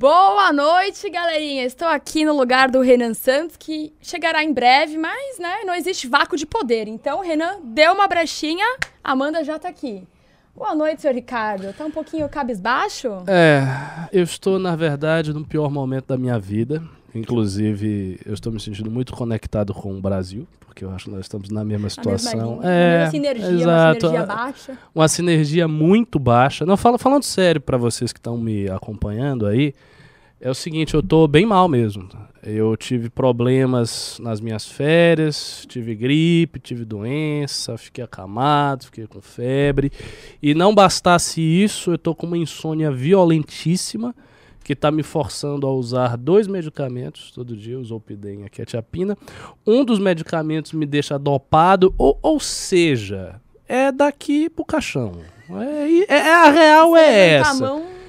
[0.00, 1.62] Boa noite, galerinha.
[1.62, 6.08] Estou aqui no lugar do Renan Santos, que chegará em breve, mas né, não existe
[6.08, 6.88] vácuo de poder.
[6.88, 8.64] Então, Renan deu uma brechinha,
[9.04, 10.08] Amanda já tá aqui.
[10.56, 11.74] Boa noite, senhor Ricardo.
[11.74, 13.08] Tá um pouquinho cabisbaixo?
[13.26, 13.62] É,
[14.10, 16.82] eu estou, na verdade, no pior momento da minha vida.
[17.14, 21.20] Inclusive, eu estou me sentindo muito conectado com o Brasil, porque eu acho que nós
[21.20, 22.56] estamos na mesma situação.
[22.56, 24.78] mesma é, uma sinergia, exato, uma sinergia baixa.
[24.94, 26.64] Uma sinergia muito baixa.
[26.64, 29.74] Não, fala, falando sério para vocês que estão me acompanhando aí,
[30.40, 32.08] é o seguinte, eu tô bem mal mesmo.
[32.42, 39.92] Eu tive problemas nas minhas férias, tive gripe, tive doença, fiquei acamado, fiquei com febre.
[40.42, 44.14] E não bastasse isso, eu tô com uma insônia violentíssima
[44.62, 49.16] que está me forçando a usar dois medicamentos todo dia, o Zolpidem e a Quetiapina.
[49.66, 55.12] Um dos medicamentos me deixa dopado, ou, ou seja, é daqui pro caixão.
[55.48, 57.99] É, é a real Você é essa.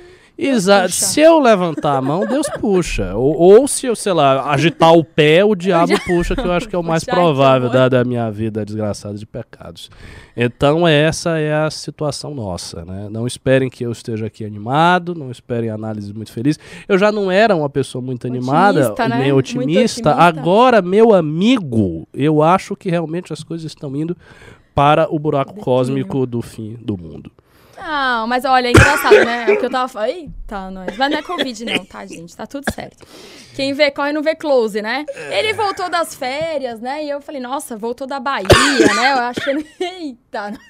[0.42, 0.92] Exato.
[0.92, 3.16] Se eu levantar a mão, Deus puxa.
[3.16, 6.68] Ou, ou, se eu, sei lá, agitar o pé, o diabo puxa, que eu acho
[6.68, 9.92] que é o mais provável da, da minha vida desgraçada de pecados.
[10.36, 13.08] Então, essa é a situação nossa, né?
[13.12, 16.60] Não esperem que eu esteja aqui animado, não esperem análises muito felizes.
[16.90, 19.20] Eu já não era uma pessoa muito animada, otimista, né?
[19.20, 19.70] nem otimista.
[19.70, 20.12] otimista.
[20.16, 24.18] Agora, meu amigo, eu acho que realmente as coisas estão indo
[24.74, 27.32] para o buraco cósmico do fim do mundo.
[27.82, 29.46] Não, mas olha, é engraçado, né?
[29.50, 30.10] É o que eu tava falando.
[30.10, 30.96] Eita, nós.
[30.98, 32.36] Mas não é Covid, não, tá, gente?
[32.36, 33.08] Tá tudo certo.
[33.56, 35.06] Quem vê corre não vê close, né?
[35.32, 37.04] Ele voltou das férias, né?
[37.04, 39.14] E eu falei, nossa, voltou da Bahia, né?
[39.14, 39.66] Eu achando.
[39.80, 40.54] Eita.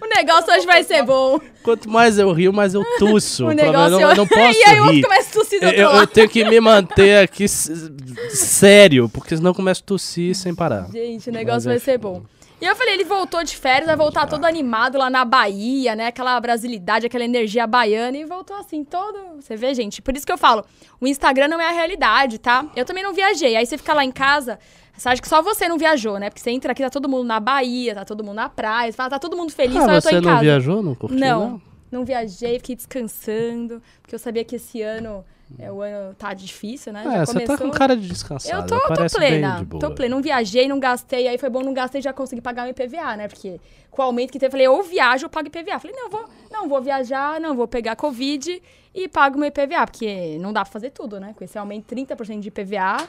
[0.00, 1.40] O negócio hoje vai ser bom.
[1.62, 3.46] Quanto mais eu rio, mais eu tuço.
[3.50, 6.06] O negócio eu não, não posso e aí eu começo a tossir do eu, eu
[6.06, 10.88] tenho que me manter aqui sério, porque senão eu começo a tossir sem parar.
[10.92, 12.22] Gente, o negócio vai ser bom.
[12.60, 16.06] E eu falei, ele voltou de férias, vai voltar todo animado lá na Bahia, né?
[16.06, 18.16] Aquela brasilidade, aquela energia baiana.
[18.16, 19.18] E voltou assim, todo.
[19.38, 20.00] Você vê, gente?
[20.00, 20.64] Por isso que eu falo,
[20.98, 22.64] o Instagram não é a realidade, tá?
[22.74, 23.56] Eu também não viajei.
[23.56, 24.58] Aí você fica lá em casa,
[24.96, 26.30] você acha que só você não viajou, né?
[26.30, 28.96] Porque você entra aqui, tá todo mundo na Bahia, tá todo mundo na praia, você
[28.96, 30.20] fala, tá todo mundo feliz, ah, só eu tô em casa.
[30.22, 31.50] Você não viajou, não curtiu, não?
[31.50, 31.62] Não,
[31.92, 35.22] não viajei, fiquei descansando, porque eu sabia que esse ano
[35.58, 37.04] é, o ano tá difícil, né?
[37.06, 38.62] É, você tá com cara de descansado.
[38.62, 39.64] Eu tô, tô plena.
[39.78, 40.14] Tô plena.
[40.16, 41.28] Não viajei, não gastei.
[41.28, 43.28] Aí foi bom, não gastei, já consegui pagar meu IPVA, né?
[43.28, 45.78] Porque com o aumento que teve, eu falei, ou viajo ou pago IPVA.
[45.78, 48.60] Falei, não, vou, não vou viajar, não vou pegar Covid
[48.92, 49.86] e pago meu IPVA.
[49.86, 51.32] Porque não dá pra fazer tudo, né?
[51.36, 53.08] Com esse aumento 30% de IPVA,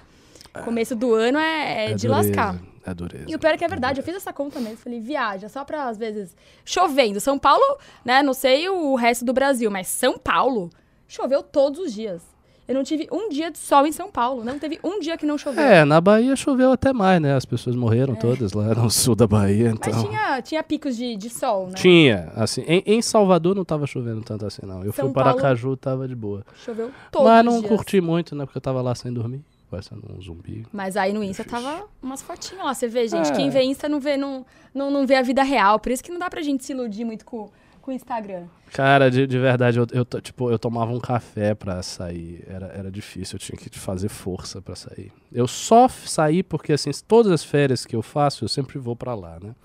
[0.64, 2.62] começo do ano é, é, é de dureza, lascar.
[2.86, 3.26] É dureza.
[3.28, 4.78] E o pior é que é verdade, eu fiz essa conta mesmo.
[4.78, 7.20] Falei, viaja, só pra, às vezes, chovendo.
[7.20, 8.22] São Paulo, né?
[8.22, 10.70] Não sei o resto do Brasil, mas São Paulo
[11.08, 12.22] choveu todos os dias.
[12.68, 14.44] Eu não tive um dia de sol em São Paulo.
[14.44, 15.64] Não teve um dia que não choveu.
[15.64, 17.34] É, na Bahia choveu até mais, né?
[17.34, 18.18] As pessoas morreram é.
[18.18, 19.70] todas lá no sul da Bahia.
[19.70, 19.94] Então...
[19.94, 21.76] Mas tinha, tinha picos de, de sol, né?
[21.76, 22.30] Tinha.
[22.36, 24.84] Assim, em, em Salvador não tava chovendo tanto assim, não.
[24.84, 26.44] Eu São fui para Aracaju, tava de boa.
[26.66, 27.72] Choveu todos Mas não dias.
[27.72, 28.46] curti muito, né?
[28.46, 29.42] Porque eu tava lá sem dormir.
[29.72, 30.66] Parecendo um zumbi.
[30.72, 32.74] Mas aí no Insta tava umas fotinhas lá.
[32.74, 33.32] Você vê, gente.
[33.32, 33.36] É.
[33.36, 35.80] Quem vê Insta não vê, não, não, não vê a vida real.
[35.80, 37.50] Por isso que não dá pra gente se iludir muito com
[37.88, 38.48] com o Instagram?
[38.74, 42.44] Cara, de, de verdade, eu, eu, tipo, eu tomava um café pra sair.
[42.46, 45.10] Era, era difícil, eu tinha que fazer força pra sair.
[45.32, 49.16] Eu só saí porque, assim, todas as férias que eu faço, eu sempre vou pra
[49.16, 49.56] lá, né?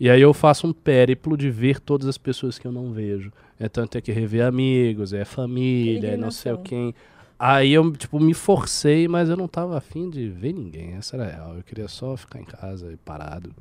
[0.00, 3.30] E aí eu faço um périplo de ver todas as pessoas que eu não vejo.
[3.60, 6.94] Então eu tenho que rever amigos, é família, é não sei o quem.
[7.38, 10.94] Aí eu, tipo, me forcei, mas eu não tava afim de ver ninguém.
[10.94, 11.56] Essa era a real.
[11.56, 13.54] Eu queria só ficar em casa e parado.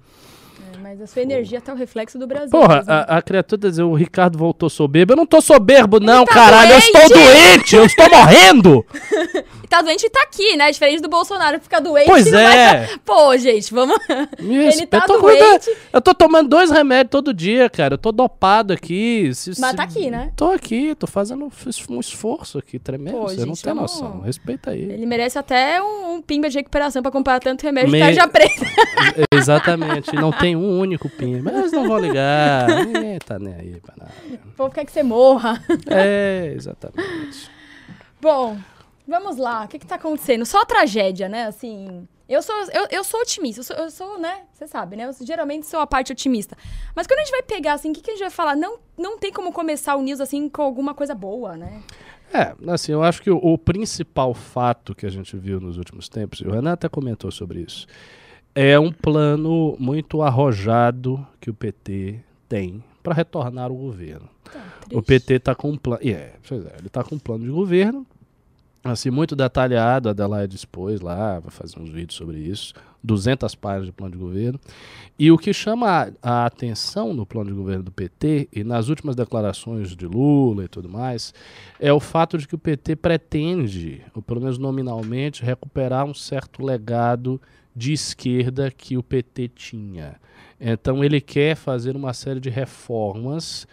[0.59, 2.49] É, mas a sua energia tá o reflexo do Brasil.
[2.49, 5.13] Porra, a, a, criatura tá dizendo, o Ricardo voltou soberbo.
[5.13, 6.71] Eu não tô soberbo, não, tá caralho.
[6.71, 6.91] Doente.
[6.93, 8.85] Eu estou doente, eu estou morrendo.
[9.69, 10.71] tá doente e tá aqui, né?
[10.71, 12.07] Diferente do Bolsonaro que fica doente.
[12.07, 12.85] Pois é.
[12.85, 12.97] Vai...
[13.05, 13.97] Pô, gente, vamos.
[14.39, 15.75] Ele tá eu doente.
[15.91, 17.95] Eu tô tomando dois remédios todo dia, cara.
[17.95, 19.31] Eu tô dopado aqui.
[19.33, 20.31] Se, Mas tá aqui, né?
[20.35, 21.51] Tô aqui, tô fazendo
[21.89, 23.17] um esforço aqui tremendo.
[23.17, 23.91] Pô, Você gente, não tem vamos...
[23.93, 24.21] noção.
[24.21, 24.81] Respeita aí.
[24.81, 27.97] Ele merece até um, um pimba de recuperação pra comprar tanto remédio Me...
[27.97, 28.65] de tarja preta.
[29.31, 30.15] Exatamente.
[30.15, 31.51] Não tem um único pimba.
[31.51, 32.67] Mas não vão ligar.
[32.85, 34.11] Ninguém tá nem aí pra nada.
[34.45, 35.61] O povo quer que você morra.
[35.89, 37.49] É, exatamente.
[38.21, 38.57] Bom,
[39.07, 40.45] Vamos lá, o que, que tá acontecendo?
[40.45, 41.45] Só tragédia, né?
[41.45, 42.05] Assim.
[42.27, 44.41] Eu sou, eu, eu sou otimista, eu sou, eu sou né?
[44.51, 45.05] Você sabe, né?
[45.05, 46.57] Eu geralmente sou a parte otimista.
[46.93, 48.53] Mas quando a gente vai pegar, assim, o que, que a gente vai falar?
[48.57, 51.81] Não, não tem como começar o news, assim, com alguma coisa boa, né?
[52.33, 56.09] É, assim, eu acho que o, o principal fato que a gente viu nos últimos
[56.09, 57.87] tempos, e o Renan até comentou sobre isso,
[58.59, 62.19] é um plano muito arrojado que o PT
[62.49, 64.27] tem para retornar ao governo.
[64.51, 64.59] Tá,
[64.91, 66.01] o PT está com um plano.
[66.03, 68.03] Yeah, é, ele está com um plano de governo
[68.91, 72.73] assim, muito detalhado, a Adelaide expôs lá, vai fazer uns vídeos sobre isso,
[73.03, 74.59] 200 páginas de plano de governo.
[75.17, 78.89] E o que chama a, a, atenção no plano de governo do PT e nas
[78.89, 81.33] últimas declarações de Lula e tudo mais,
[81.79, 86.63] é o fato de que o PT pretende, ou pelo menos nominalmente, recuperar um certo
[86.63, 87.41] legado
[87.77, 90.15] de esquerda que o PT tinha.
[90.59, 93.67] Então ele quer fazer uma série de reformas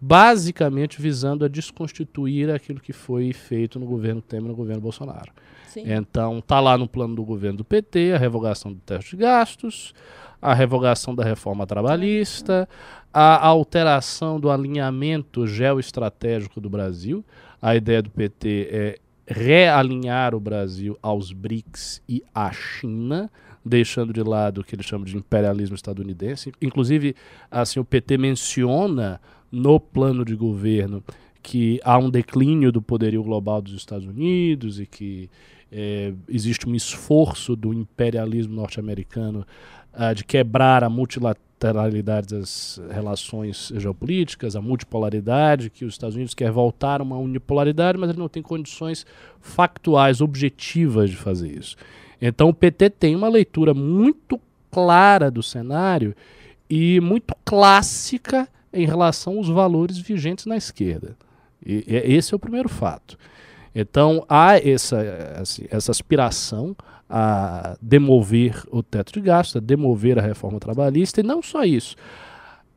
[0.00, 5.32] basicamente visando a desconstituir aquilo que foi feito no governo Temer e no governo Bolsonaro.
[5.68, 5.84] Sim.
[5.86, 9.94] Então, está lá no plano do governo do PT a revogação do teto de gastos,
[10.42, 12.68] a revogação da reforma trabalhista,
[13.14, 17.24] a alteração do alinhamento geoestratégico do Brasil.
[17.62, 23.30] A ideia do PT é realinhar o Brasil aos BRICS e à China,
[23.64, 26.52] deixando de lado o que ele chama de imperialismo estadunidense.
[26.62, 27.14] Inclusive,
[27.50, 29.20] assim, o PT menciona
[29.50, 31.02] no plano de governo
[31.42, 35.30] que há um declínio do poderio global dos Estados Unidos e que
[35.70, 39.46] é, existe um esforço do imperialismo norte-americano
[39.94, 40.88] uh, de quebrar a
[41.56, 47.98] multilateralidade das relações geopolíticas, a multipolaridade, que os Estados Unidos quer voltar a uma unipolaridade,
[47.98, 49.06] mas ele não tem condições
[49.40, 51.76] factuais, objetivas de fazer isso.
[52.20, 56.14] Então o PT tem uma leitura muito clara do cenário
[56.68, 61.16] e muito clássica em relação aos valores vigentes na esquerda.
[61.64, 63.18] E, e esse é o primeiro fato.
[63.78, 64.96] Então há essa,
[65.70, 66.74] essa aspiração
[67.10, 71.94] a demover o teto de gastos, a demover a reforma trabalhista, e não só isso.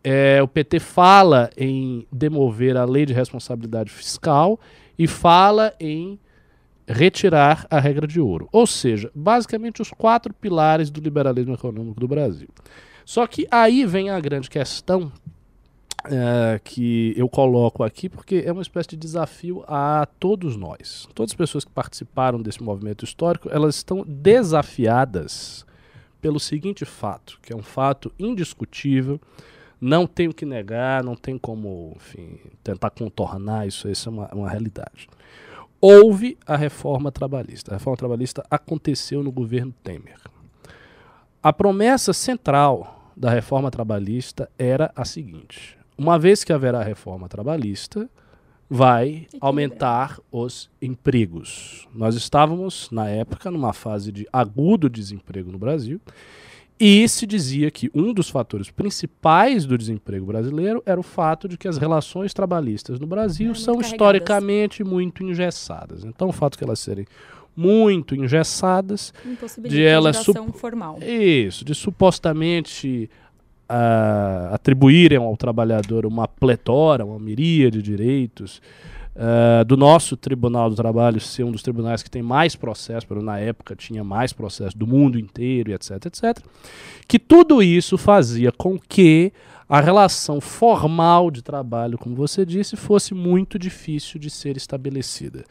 [0.04, 4.60] É, o PT fala em demover a lei de responsabilidade fiscal
[4.98, 6.20] e fala em
[6.86, 8.50] retirar a regra de ouro.
[8.52, 12.50] Ou seja, basicamente os quatro pilares do liberalismo econômico do Brasil.
[13.06, 15.10] Só que aí vem a grande questão
[16.06, 21.08] é, que eu coloco aqui porque é uma espécie de desafio a todos nós.
[21.14, 25.66] Todas as pessoas que participaram desse movimento histórico, elas estão desafiadas
[26.22, 29.20] pelo seguinte fato, que é um fato indiscutível,
[29.80, 34.50] não tenho que negar, não tem como enfim, tentar contornar isso, isso é uma, uma
[34.50, 35.08] realidade.
[35.82, 37.72] Houve a reforma trabalhista.
[37.72, 40.20] A reforma trabalhista aconteceu no governo Temer.
[41.42, 48.10] A promessa central da reforma trabalhista era a seguinte: uma vez que haverá reforma trabalhista,
[48.70, 51.88] vai aumentar os empregos.
[51.94, 56.00] Nós estávamos, na época, numa fase de agudo desemprego no Brasil,
[56.80, 61.58] e se dizia que um dos fatores principais do desemprego brasileiro era o fato de
[61.58, 66.06] que as relações trabalhistas no Brasil são historicamente muito engessadas.
[66.06, 67.06] Então, o fato de elas serem
[67.54, 69.14] muito engessadas,
[69.68, 70.24] de elas
[70.54, 70.98] formal.
[71.04, 73.10] Isso, de supostamente
[73.70, 78.62] uh, atribuírem ao trabalhador uma pletora, uma miríade de direitos,
[79.16, 83.40] uh, do nosso Tribunal do Trabalho ser um dos tribunais que tem mais processos, na
[83.40, 86.44] época tinha mais processos do mundo inteiro, etc, etc,
[87.08, 89.32] que tudo isso fazia com que
[89.68, 95.46] a relação formal de trabalho, como você disse, fosse muito difícil de ser estabelecida.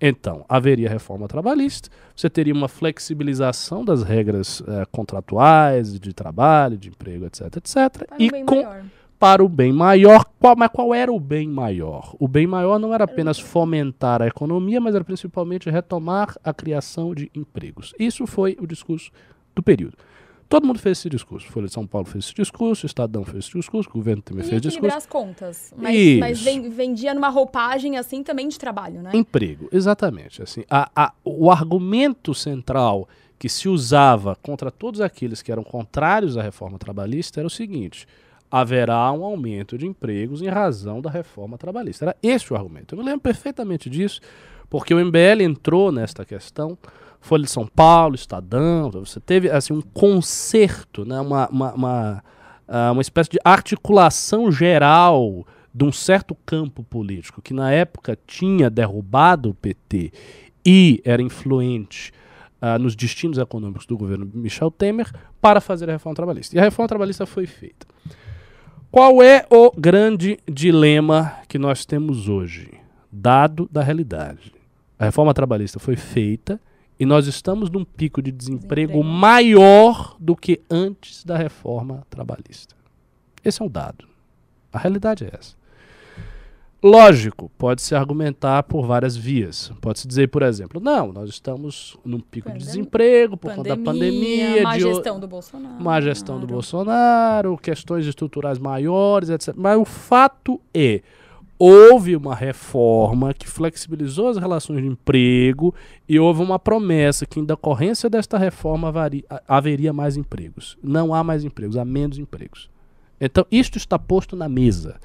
[0.00, 6.88] Então, haveria reforma trabalhista, você teria uma flexibilização das regras uh, contratuais, de trabalho, de
[6.88, 7.76] emprego, etc, etc.
[8.08, 8.84] Para e um com, maior.
[9.18, 10.24] para o bem maior.
[10.38, 12.14] Qual, mas qual era o bem maior?
[12.18, 17.14] O bem maior não era apenas fomentar a economia, mas era principalmente retomar a criação
[17.14, 17.94] de empregos.
[17.98, 19.10] Isso foi o discurso
[19.54, 19.96] do período.
[20.54, 21.48] Todo mundo fez esse discurso.
[21.48, 24.44] Folha de São Paulo fez esse discurso, o Estadão fez esse discurso, o governo também
[24.44, 24.96] e fez esse discurso.
[24.96, 25.74] as contas.
[25.76, 29.10] Mas, mas vendia numa roupagem assim também de trabalho, né?
[29.14, 30.40] Emprego, exatamente.
[30.40, 36.36] Assim, a, a, o argumento central que se usava contra todos aqueles que eram contrários
[36.36, 38.06] à reforma trabalhista era o seguinte:
[38.48, 42.04] haverá um aumento de empregos em razão da reforma trabalhista.
[42.04, 42.94] Era esse o argumento.
[42.94, 44.20] Eu me lembro perfeitamente disso,
[44.70, 46.78] porque o MBL entrou nesta questão
[47.24, 52.24] Folha de São Paulo, Estadão, você teve assim um concerto, né, uma, uma, uma,
[52.68, 58.68] ah, uma espécie de articulação geral de um certo campo político que na época tinha
[58.68, 60.12] derrubado o PT
[60.66, 62.12] e era influente
[62.60, 66.54] uh, nos destinos econômicos do governo Michel Temer para fazer a reforma trabalhista.
[66.54, 67.86] E a reforma trabalhista foi feita.
[68.90, 72.70] Qual é o grande dilema que nós temos hoje,
[73.10, 74.52] dado da realidade?
[74.98, 76.60] A reforma trabalhista foi feita
[76.98, 82.74] e nós estamos num pico de desemprego, desemprego, maior do que antes da reforma trabalhista.
[83.44, 84.06] Esse é um dado.
[84.72, 85.54] A realidade é essa.
[86.82, 89.72] Lógico, pode-se argumentar por várias vias.
[89.80, 93.82] Pode-se dizer, por exemplo, não, nós estamos num pico Pandem de desemprego por pandemia, conta
[93.82, 94.62] da pandemia.
[94.62, 95.82] Má gestão do Bolsonaro.
[95.82, 99.54] Má gestão do Bolsonaro, questões estruturais maiores, etc.
[99.56, 101.00] Mas o fato é,
[101.58, 105.74] houve uma reforma que flexibilizou as relações de emprego
[106.08, 108.92] e houve uma promessa que, em decorrência desta reforma,
[109.46, 110.76] haveria, mais empregos.
[110.82, 112.68] Não há mais empregos, há menos empregos.
[113.20, 115.00] Então, isto está posto na mesa.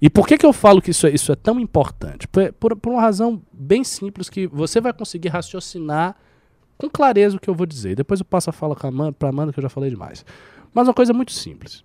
[0.00, 2.28] E por que, que eu falo que isso é, isso é tão importante?
[2.28, 6.14] Por, por, por uma razão bem simples que você vai conseguir raciocinar
[6.76, 7.96] com clareza o que eu vou dizer.
[7.96, 10.24] Depois eu passo a fala para a Amanda, que eu já falei demais.
[10.72, 11.82] Mas uma coisa muito simples.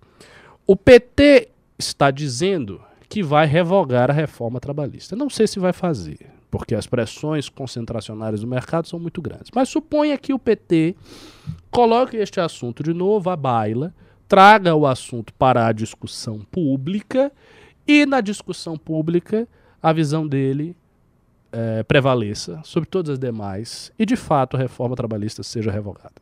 [0.66, 2.80] O PT está dizendo
[3.14, 5.14] que vai revogar a reforma trabalhista.
[5.14, 9.52] Não sei se vai fazer, porque as pressões concentracionárias do mercado são muito grandes.
[9.54, 10.96] Mas suponha que o PT
[11.70, 13.94] coloque este assunto de novo à baila,
[14.26, 17.30] traga o assunto para a discussão pública
[17.86, 19.46] e na discussão pública
[19.80, 20.76] a visão dele
[21.52, 26.20] é, prevaleça sobre todas as demais e de fato a reforma trabalhista seja revogada.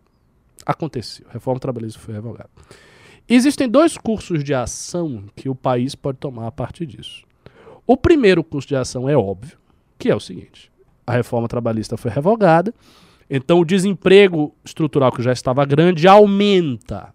[0.67, 2.51] Aconteceu, a reforma trabalhista foi revogada.
[3.29, 7.25] Existem dois cursos de ação que o país pode tomar a partir disso.
[7.87, 9.59] O primeiro curso de ação é óbvio,
[9.99, 10.71] que é o seguinte:
[11.07, 12.75] a reforma trabalhista foi revogada,
[13.29, 17.15] então o desemprego estrutural que já estava grande aumenta.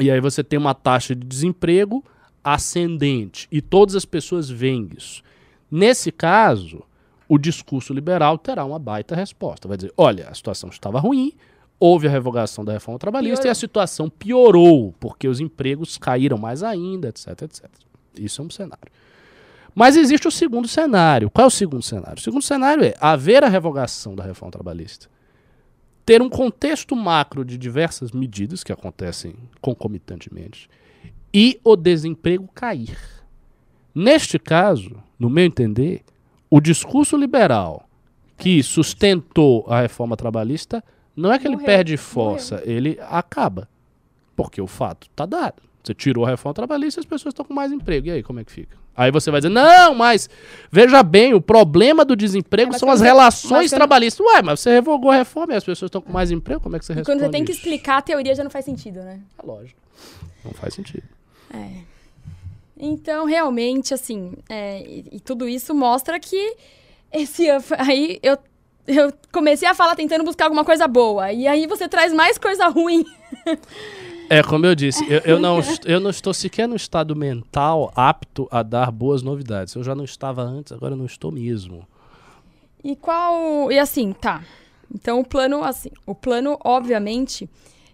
[0.00, 2.04] E aí você tem uma taxa de desemprego
[2.42, 5.22] ascendente e todas as pessoas veem isso.
[5.70, 6.82] Nesse caso,
[7.28, 9.68] o discurso liberal terá uma baita resposta.
[9.68, 11.32] Vai dizer: olha, a situação estava ruim,
[11.80, 13.50] houve a revogação da reforma trabalhista piorou.
[13.50, 17.70] e a situação piorou, porque os empregos caíram mais ainda, etc, etc.
[18.18, 18.90] Isso é um cenário.
[19.74, 21.30] Mas existe o segundo cenário.
[21.30, 22.18] Qual é o segundo cenário?
[22.18, 25.08] O segundo cenário é haver a revogação da reforma trabalhista,
[26.04, 30.68] ter um contexto macro de diversas medidas que acontecem concomitantemente
[31.32, 32.98] e o desemprego cair.
[33.94, 36.02] Neste caso, no meu entender,
[36.50, 37.88] o discurso liberal
[38.36, 40.82] que sustentou a reforma trabalhista
[41.18, 41.60] não é que Morreu.
[41.60, 42.70] ele perde força, Morreu.
[42.70, 43.68] ele acaba.
[44.36, 45.62] Porque o fato está dado.
[45.82, 48.06] Você tirou a reforma trabalhista e as pessoas estão com mais emprego.
[48.06, 48.76] E aí, como é que fica?
[48.96, 50.28] Aí você vai dizer, não, mas
[50.70, 54.26] veja bem, o problema do desemprego é, são as relações trabalhistas.
[54.26, 56.78] Ué, mas você revogou a reforma e as pessoas estão com mais emprego, como é
[56.78, 59.20] que você responde Quando você tem que explicar, a teoria já não faz sentido, né?
[59.40, 59.80] É lógico.
[60.44, 61.04] Não faz sentido.
[61.54, 61.82] É.
[62.76, 66.56] Então, realmente, assim, é, e, e, tudo isso mostra que
[67.12, 67.46] esse
[67.78, 68.36] aí eu
[68.88, 71.30] eu comecei a falar tentando buscar alguma coisa boa.
[71.30, 73.04] E aí você traz mais coisa ruim.
[74.30, 78.46] É, como eu disse, eu, eu, não, eu não estou sequer no estado mental apto
[78.50, 79.74] a dar boas novidades.
[79.74, 81.88] Eu já não estava antes, agora eu não estou mesmo.
[82.84, 83.72] E qual.
[83.72, 84.44] E assim, tá.
[84.94, 87.48] Então o plano, assim, o plano, obviamente,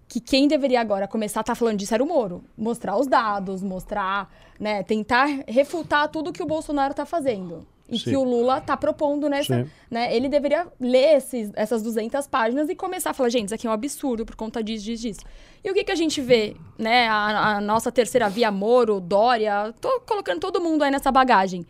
[0.09, 2.43] que quem deveria agora começar a estar tá falando disso era o Moro.
[2.59, 8.11] Mostrar os dados, mostrar, né, tentar refutar tudo que o Bolsonaro está fazendo e Sim.
[8.11, 10.15] que o Lula está propondo nessa, né?
[10.15, 13.71] Ele deveria ler esses, essas 200 páginas e começar a falar, gente, isso aqui é
[13.71, 15.21] um absurdo por conta disso, disso, disso.
[15.63, 17.09] E o que, que a gente vê, né?
[17.09, 21.67] A, a nossa terceira via, Moro, Dória, tô colocando todo mundo aí nessa bagagem.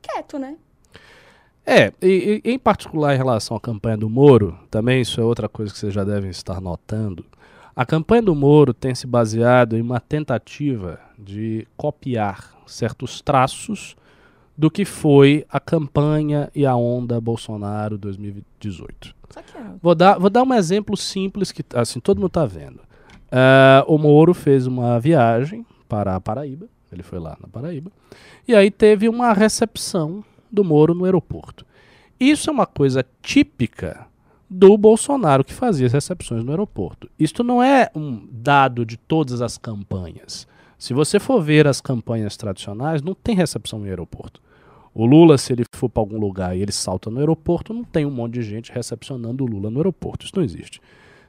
[0.00, 0.56] Quieto, né?
[1.66, 5.48] É, e, e, em particular em relação à campanha do Moro, também isso é outra
[5.48, 7.26] coisa que vocês já devem estar notando.
[7.74, 13.96] A campanha do Moro tem se baseado em uma tentativa de copiar certos traços
[14.56, 19.14] do que foi a campanha e a onda Bolsonaro 2018.
[19.82, 22.80] Vou dar, vou dar um exemplo simples que assim todo mundo está vendo.
[23.26, 27.90] Uh, o Moro fez uma viagem para a Paraíba, ele foi lá na Paraíba,
[28.46, 31.66] e aí teve uma recepção do Moro no aeroporto.
[32.18, 34.06] Isso é uma coisa típica
[34.48, 37.10] do Bolsonaro que fazia as recepções no aeroporto.
[37.18, 40.46] Isto não é um dado de todas as campanhas.
[40.78, 44.40] Se você for ver as campanhas tradicionais, não tem recepção no aeroporto.
[44.98, 48.06] O Lula, se ele for para algum lugar e ele salta no aeroporto, não tem
[48.06, 50.24] um monte de gente recepcionando o Lula no aeroporto.
[50.24, 50.80] Isso não existe.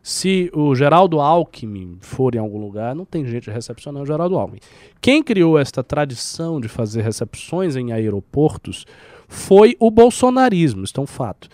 [0.02, 4.62] Se o Geraldo Alckmin for em algum lugar, não tem gente recepcionando o Geraldo Alckmin.
[5.02, 8.86] Quem criou esta tradição de fazer recepções em aeroportos
[9.28, 11.50] foi o bolsonarismo, isso é um fato.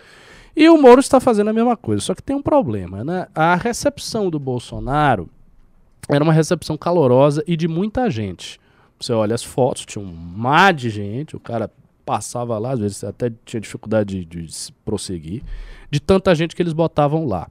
[0.56, 3.26] E o Moro está fazendo a mesma coisa, só que tem um problema, né?
[3.34, 5.28] A recepção do Bolsonaro
[6.08, 8.60] era uma recepção calorosa e de muita gente.
[9.00, 11.72] Você olha as fotos, tinha um mar de gente, o cara
[12.06, 15.44] passava lá, às vezes até tinha dificuldade de, de prosseguir,
[15.90, 17.50] de tanta gente que eles botavam lá.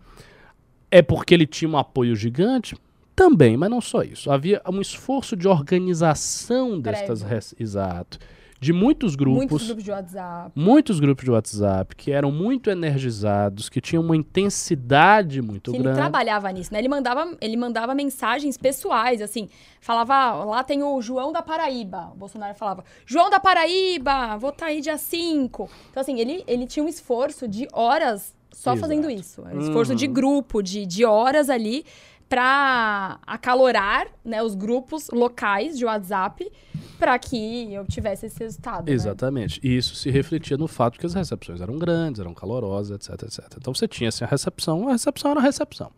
[0.90, 2.76] É porque ele tinha um apoio gigante?
[3.16, 4.30] Também, mas não só isso.
[4.30, 7.54] Havia um esforço de organização destas.
[7.58, 8.18] Exato
[8.62, 9.38] de muitos grupos.
[9.38, 10.52] Muitos grupos de WhatsApp.
[10.54, 15.98] Muitos grupos de WhatsApp que eram muito energizados, que tinham uma intensidade muito que grande.
[15.98, 16.78] Ele trabalhava nisso, né?
[16.78, 19.48] Ele mandava, ele mandava mensagens pessoais, assim.
[19.80, 22.12] Falava, lá tem o João da Paraíba.
[22.14, 25.68] O Bolsonaro falava, João da Paraíba, vou estar tá aí dia 5.
[25.90, 28.80] Então, assim, ele, ele tinha um esforço de horas só Exato.
[28.80, 29.42] fazendo isso.
[29.42, 29.96] Um esforço uhum.
[29.96, 31.84] de grupo, de, de horas ali
[32.32, 36.50] para acalorar né, os grupos locais de WhatsApp
[36.98, 38.86] para que eu tivesse esse resultado.
[38.86, 38.92] né?
[38.92, 39.60] Exatamente.
[39.62, 43.44] E isso se refletia no fato que as recepções eram grandes, eram calorosas, etc, etc.
[43.58, 45.90] Então você tinha assim, a recepção, a recepção era a recepção.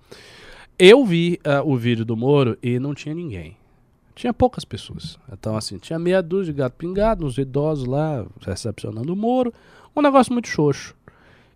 [0.77, 3.57] Eu vi ah, o vídeo do Moro e não tinha ninguém.
[4.13, 5.17] Tinha poucas pessoas.
[5.33, 9.55] Então, assim, tinha meia dúzia de gato pingado, uns idosos lá recepcionando o Moro.
[9.95, 10.97] Um negócio muito xoxo.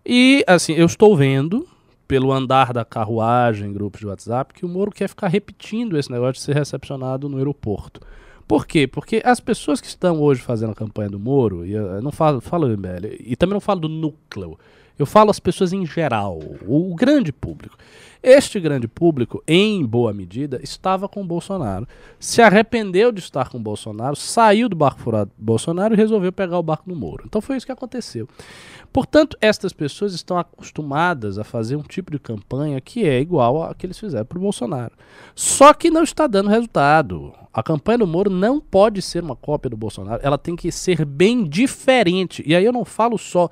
[0.05, 1.67] E, assim, eu estou vendo,
[2.09, 6.11] pelo andar da carruagem em grupos de WhatsApp, que o Moro quer ficar repetindo esse
[6.11, 8.01] negócio de ser recepcionado no aeroporto.
[8.47, 8.87] Por quê?
[8.87, 12.41] Porque as pessoas que estão hoje fazendo a campanha do Moro, e eu não falo,
[12.41, 14.57] falo MBL, e também não falo do núcleo,
[14.97, 17.77] eu falo as pessoas em geral, o, o grande público.
[18.21, 21.87] Este grande público, em boa medida, estava com o Bolsonaro,
[22.19, 26.33] se arrependeu de estar com o Bolsonaro, saiu do barco furado do Bolsonaro e resolveu
[26.33, 27.23] pegar o barco do Moro.
[27.25, 28.27] Então foi isso que aconteceu.
[28.91, 33.75] Portanto, estas pessoas estão acostumadas a fazer um tipo de campanha que é igual a
[33.75, 34.93] que eles fizeram para o Bolsonaro.
[35.35, 37.33] Só que não está dando resultado.
[37.53, 41.05] A campanha do Moro não pode ser uma cópia do Bolsonaro, ela tem que ser
[41.05, 42.43] bem diferente.
[42.45, 43.49] E aí eu não falo só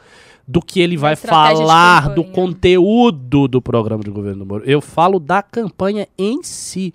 [0.47, 4.63] do que ele vai falar, do conteúdo do programa de governo do Moro.
[4.65, 6.93] Eu falo da campanha em si,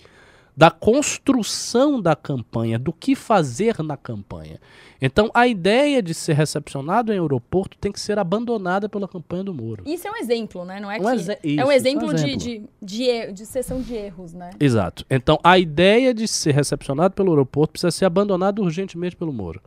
[0.57, 4.61] da construção da campanha, do que fazer na campanha.
[5.01, 9.53] Então, a ideia de ser recepcionado em aeroporto tem que ser abandonada pela campanha do
[9.55, 9.83] Moro.
[9.87, 10.79] Isso é um exemplo, né?
[10.79, 11.09] Não é Um que...
[11.15, 12.39] exe- é isso, um isso é um exemplo, de, exemplo.
[12.39, 14.51] de, de, de sessão de erros, né?
[14.61, 15.05] Exato.
[15.11, 19.61] Então, a ideia de ser recepcionado pelo aeroporto precisa ser abandonada urgentemente pelo Moro.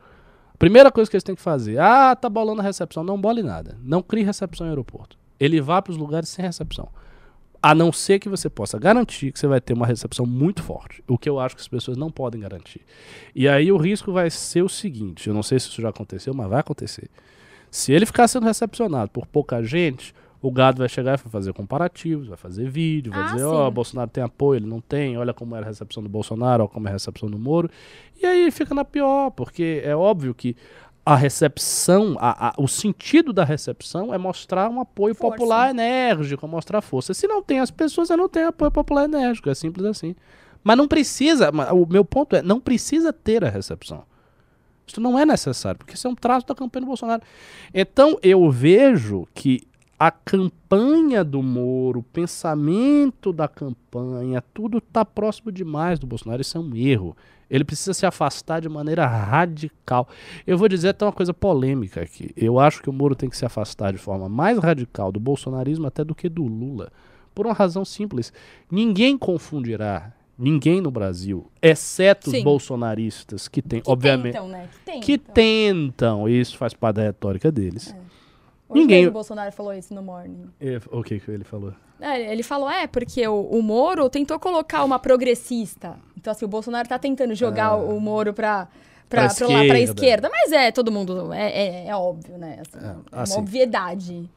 [0.58, 3.04] Primeira coisa que eles têm que fazer, ah, tá bolando a recepção.
[3.04, 3.76] Não bole nada.
[3.82, 5.18] Não crie recepção em aeroporto.
[5.38, 6.88] Ele vá para os lugares sem recepção.
[7.62, 11.02] A não ser que você possa garantir que você vai ter uma recepção muito forte.
[11.08, 12.80] O que eu acho que as pessoas não podem garantir.
[13.34, 16.32] E aí o risco vai ser o seguinte: eu não sei se isso já aconteceu,
[16.34, 17.08] mas vai acontecer.
[17.70, 21.52] Se ele ficar sendo recepcionado por pouca gente, o gado vai chegar e vai fazer
[21.52, 23.74] comparativos, vai fazer vídeo, vai Ah, dizer, ó, sim.
[23.74, 26.86] Bolsonaro tem apoio, ele não tem, olha como era a recepção do Bolsonaro, olha como
[26.86, 27.68] é a recepção do Moro.
[28.22, 30.56] E aí fica na pior, porque é óbvio que
[31.06, 35.36] a recepção, a- a- o sentido da recepção é mostrar um apoio Força.
[35.36, 37.14] popular enérgico, mostrar força.
[37.14, 40.16] Se não tem as pessoas, você não tem apoio popular enérgico, é simples assim.
[40.64, 44.02] Mas não precisa, o meu ponto é, não precisa ter a recepção.
[44.84, 47.22] Isso não é necessário, porque isso é um traço da campanha do Bolsonaro.
[47.72, 49.60] Então eu vejo que
[49.98, 56.42] a campanha do Moro, o pensamento da campanha, tudo está próximo demais do Bolsonaro.
[56.42, 57.16] Isso é um erro.
[57.48, 60.08] Ele precisa se afastar de maneira radical.
[60.46, 62.30] Eu vou dizer até uma coisa polêmica aqui.
[62.36, 65.86] Eu acho que o Moro tem que se afastar de forma mais radical do bolsonarismo
[65.86, 66.90] até do que do Lula.
[67.34, 68.32] Por uma razão simples.
[68.70, 72.42] Ninguém confundirá, ninguém no Brasil, exceto os Sim.
[72.42, 74.68] bolsonaristas que têm, Que obviamente, tentam, né?
[74.72, 75.00] Que tentam.
[75.02, 77.94] que tentam, isso faz parte da retórica deles.
[78.68, 80.48] Hoje Ninguém- mesmo o Bolsonaro falou isso no Morning.
[80.60, 81.72] E- O que que ele falou?
[82.00, 85.96] É, ele falou, é, porque o, o Moro tentou colocar uma progressista.
[86.16, 87.76] Então, assim, o Bolsonaro tá tentando jogar Ah.
[87.76, 88.68] o, Moro pra,
[89.08, 89.78] pra, pra, lá, esquerda.
[89.78, 90.30] esquerda.
[90.30, 92.60] Mas é, todo mundo, é, é, é óbvio, né?
[92.60, 93.38] Assim, é uma assim.
[93.38, 94.28] obviedade.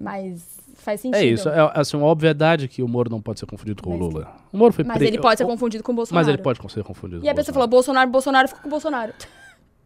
[0.00, 0.42] Mas
[0.76, 1.20] faz sentido.
[1.20, 4.00] É isso, é assim, uma obviedade que o Moro não pode ser confundido com Mas-
[4.00, 4.36] o Lula.
[4.52, 6.26] O Moro foi Mas pre- ele pode ser confundido com o Bolsonaro.
[6.26, 8.10] Mas ele pode ser confundido E a com o pessoa falou, Bolsonaro.
[8.10, 9.12] Bolsonaro, Bolsonaro, fica com o Bolsonaro.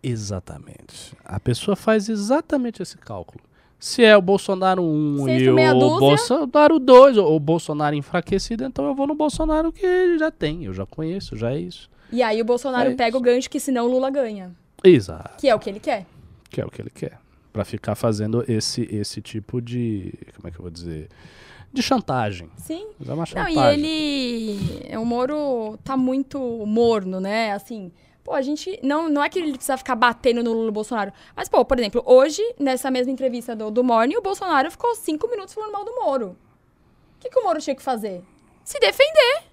[0.03, 1.17] Exatamente.
[1.25, 3.43] A pessoa faz exatamente esse cálculo.
[3.79, 5.55] Se é o Bolsonaro 1 Seis e o.
[6.01, 10.75] Bolsonaro 2, ou o Bolsonaro enfraquecido, então eu vou no Bolsonaro que já tem, eu
[10.75, 11.89] já conheço, já é isso.
[12.11, 13.19] E aí o Bolsonaro É pega isso.
[13.19, 14.51] o gancho que senão o Lula ganha.
[14.83, 15.37] Exato.
[15.39, 16.07] Que é o que ele quer.
[16.51, 17.19] Que é o que ele quer.
[17.53, 20.13] Pra ficar fazendo esse, esse tipo de.
[20.37, 21.09] Como é que eu vou dizer?
[21.73, 22.49] De chantagem.
[22.57, 22.87] Sim.
[22.99, 23.85] Mas É uma Não, chantagem.
[23.85, 24.97] e ele.
[24.97, 27.53] O Moro tá muito morno, né?
[27.53, 27.93] Assim.
[28.29, 28.79] Pô, a gente.
[28.83, 31.11] Não, não é que ele precisa ficar batendo no Lula Bolsonaro.
[31.35, 35.27] Mas, pô, por exemplo, hoje, nessa mesma entrevista do, do Morning, o Bolsonaro ficou cinco
[35.29, 36.37] minutos falando mal do Moro.
[37.17, 38.23] O que, que o Moro tinha que fazer?
[38.63, 39.45] Se defender.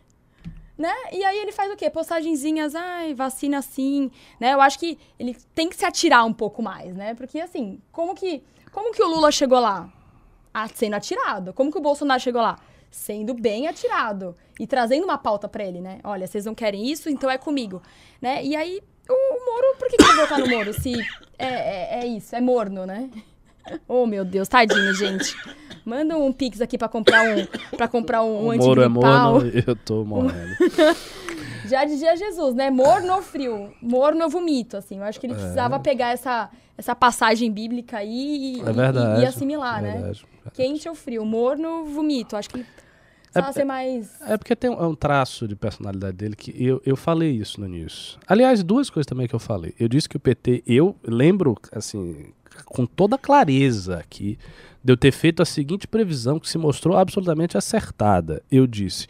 [0.78, 0.94] Né?
[1.14, 1.90] E aí ele faz o quê?
[1.90, 4.12] Postagenzinhas, ai, vacina sim,
[4.42, 4.54] né?
[4.54, 7.16] Eu acho que ele tem que se atirar um pouco mais, né?
[7.16, 9.90] Porque assim, como que, como que o Lula chegou lá?
[10.54, 11.54] Ah, sendo atirado.
[11.54, 12.60] Como que o Bolsonaro chegou lá?
[12.96, 16.00] Sendo bem atirado e trazendo uma pauta pra ele, né?
[16.02, 17.82] Olha, vocês não querem isso, então é comigo,
[18.22, 18.42] né?
[18.42, 20.94] E aí o Moro, por que, que eu vou votar no Moro se
[21.38, 23.10] é, é, é isso, é morno, né?
[23.86, 25.36] Oh, meu Deus, tadinho, gente.
[25.84, 29.52] Manda um pix aqui pra comprar um, pra comprar um, um o Moro é morno,
[29.68, 30.56] eu tô morrendo.
[31.68, 32.72] Já dizia Jesus, né?
[32.72, 33.74] Morno ou frio?
[33.82, 35.00] Morno eu vomito, assim.
[35.00, 39.20] Eu acho que ele precisava pegar essa, essa passagem bíblica aí e, É verdade.
[39.20, 39.92] e, e assimilar, é né?
[39.94, 40.26] verdade.
[40.54, 41.26] Quente ou frio?
[41.26, 42.38] Morno, vomito.
[42.38, 42.66] Acho que ele
[43.42, 44.22] precisava ser mais...
[44.22, 47.60] É porque tem um, é um traço de personalidade dele que eu, eu falei isso
[47.60, 48.20] no início.
[48.28, 49.74] Aliás, duas coisas também que eu falei.
[49.80, 52.34] Eu disse que o PT, eu lembro, assim,
[52.66, 54.38] com toda clareza aqui,
[54.84, 58.42] de eu ter feito a seguinte previsão que se mostrou absolutamente acertada.
[58.52, 59.08] Eu disse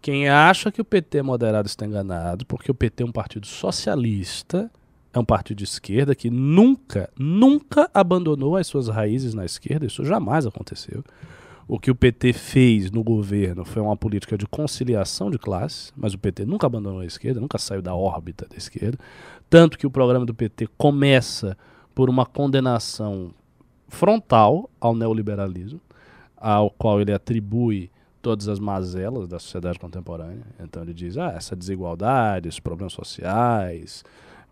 [0.00, 3.46] Quem acha que o PT é moderado está enganado, porque o PT é um partido
[3.46, 4.70] socialista,
[5.12, 10.04] é um partido de esquerda que nunca, nunca abandonou as suas raízes na esquerda, isso
[10.04, 11.04] jamais aconteceu.
[11.72, 16.12] O que o PT fez no governo foi uma política de conciliação de classes, mas
[16.12, 18.98] o PT nunca abandonou a esquerda, nunca saiu da órbita da esquerda.
[19.48, 21.56] Tanto que o programa do PT começa
[21.94, 23.32] por uma condenação
[23.86, 25.80] frontal ao neoliberalismo,
[26.36, 27.88] ao qual ele atribui
[28.20, 30.46] todas as mazelas da sociedade contemporânea.
[30.58, 34.02] Então ele diz: ah, essa desigualdade, esses problemas sociais,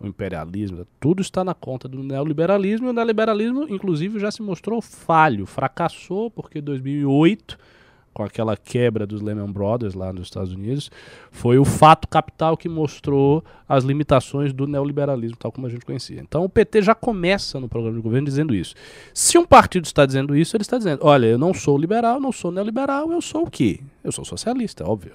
[0.00, 2.86] o imperialismo, tudo está na conta do neoliberalismo.
[2.86, 7.58] E o neoliberalismo, inclusive, já se mostrou falho, fracassou, porque em 2008
[8.18, 10.90] com aquela quebra dos Lehman Brothers lá nos Estados Unidos,
[11.30, 16.20] foi o fato capital que mostrou as limitações do neoliberalismo, tal como a gente conhecia.
[16.20, 18.74] Então o PT já começa no programa de governo dizendo isso.
[19.14, 22.32] Se um partido está dizendo isso, ele está dizendo: olha, eu não sou liberal, não
[22.32, 23.78] sou neoliberal, eu sou o quê?
[24.02, 25.12] Eu sou socialista, óbvio.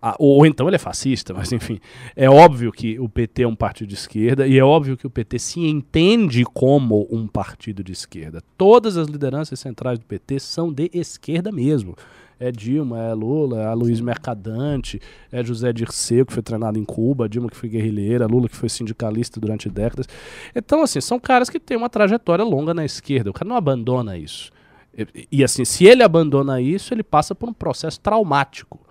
[0.00, 1.80] Ah, ou então ele é fascista, mas enfim.
[2.14, 5.10] É óbvio que o PT é um partido de esquerda e é óbvio que o
[5.10, 8.42] PT se entende como um partido de esquerda.
[8.58, 11.96] Todas as lideranças centrais do PT são de esquerda mesmo.
[12.38, 15.00] É Dilma, é Lula, é Luiz Mercadante,
[15.32, 18.68] é José Dirceu, que foi treinado em Cuba, Dilma, que foi guerrilheira, Lula, que foi
[18.68, 20.06] sindicalista durante décadas.
[20.54, 23.30] Então, assim, são caras que têm uma trajetória longa na esquerda.
[23.30, 24.52] O cara não abandona isso.
[24.94, 28.85] E, e assim, se ele abandona isso, ele passa por um processo traumático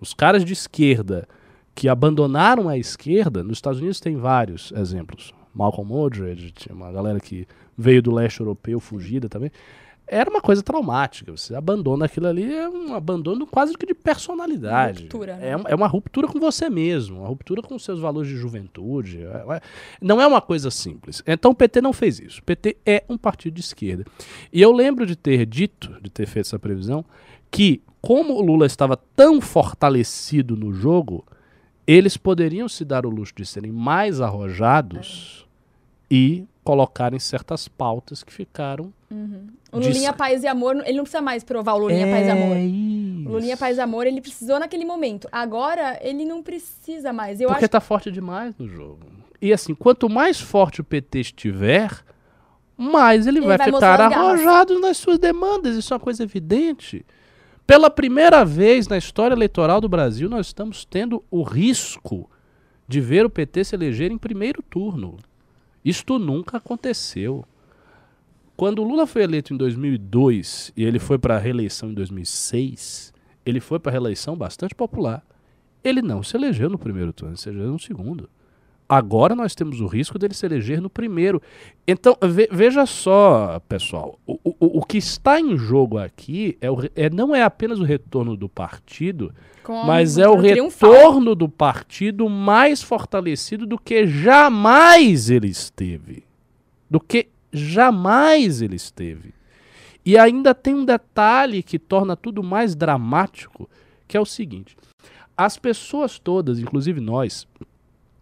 [0.00, 1.28] os caras de esquerda
[1.74, 5.32] que abandonaram a esquerda, nos Estados Unidos tem vários exemplos.
[5.54, 9.50] Malcolm Mildred, tinha uma galera que veio do leste europeu, fugida também.
[10.10, 11.30] Era uma coisa traumática.
[11.30, 15.02] Você abandona aquilo ali, é um abandono quase que de personalidade.
[15.02, 15.50] Ruptura, né?
[15.50, 19.22] é, é, uma ruptura com você mesmo, uma ruptura com seus valores de juventude.
[19.22, 19.60] É, é,
[20.00, 21.22] não é uma coisa simples.
[21.26, 22.40] Então o PT não fez isso.
[22.40, 24.04] O PT é um partido de esquerda.
[24.50, 27.04] E eu lembro de ter dito, de ter feito essa previsão,
[27.50, 31.24] que como o Lula estava tão fortalecido no jogo,
[31.86, 35.46] eles poderiam se dar o luxo de serem mais arrojados
[36.10, 36.14] é.
[36.14, 38.92] e colocarem certas pautas que ficaram.
[39.10, 39.48] Uhum.
[39.72, 40.18] O Lulinha de...
[40.18, 42.56] Paz e Amor, ele não precisa mais provar o Lulinha é Paz e Amor.
[42.58, 43.28] Isso.
[43.28, 45.26] O Lulinha Paz e Amor, ele precisou naquele momento.
[45.32, 47.40] Agora, ele não precisa mais.
[47.40, 47.70] Eu Porque acho...
[47.70, 49.00] tá forte demais no jogo.
[49.40, 51.90] E assim, quanto mais forte o PT estiver,
[52.76, 55.74] mais ele, ele vai, vai ficar arrojado nas suas demandas.
[55.74, 57.04] Isso é uma coisa evidente.
[57.68, 62.30] Pela primeira vez na história eleitoral do Brasil, nós estamos tendo o risco
[62.88, 65.18] de ver o PT se eleger em primeiro turno.
[65.84, 67.44] Isto nunca aconteceu.
[68.56, 73.12] Quando Lula foi eleito em 2002 e ele foi para a reeleição em 2006,
[73.44, 75.22] ele foi para a reeleição bastante popular.
[75.84, 78.30] Ele não se elegeu no primeiro turno, ele se elegeu no segundo.
[78.88, 81.42] Agora nós temos o risco dele se eleger no primeiro.
[81.86, 86.78] Então, ve veja só, pessoal, o, o, o, que está em jogo aqui é, o,
[86.96, 90.90] é não é apenas o retorno do partido, Como mas é o triunfal.
[90.90, 96.24] retorno do partido mais fortalecido do que jamais ele esteve.
[96.88, 99.34] Do que jamais ele esteve.
[100.02, 103.68] E ainda tem um detalhe que torna tudo mais dramático,
[104.06, 104.74] que é o seguinte:
[105.36, 107.46] as pessoas todas, inclusive nós,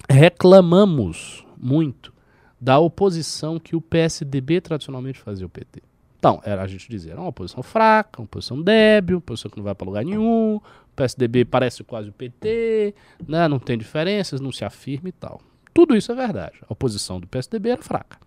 [0.09, 2.13] reclamamos muito
[2.61, 5.83] da oposição que o PSDB tradicionalmente fazia ao PT.
[6.19, 9.57] Então, era a gente dizer, era uma oposição fraca, uma oposição débil, uma oposição que
[9.57, 10.63] não vai para lugar nenhum, o
[10.97, 12.95] PSDB parece quase o PT,
[13.29, 15.41] né, não tem diferenças, não se afirma e tal.
[15.75, 16.59] Tudo isso é verdade.
[16.69, 18.19] A oposição do PSDB era fraca.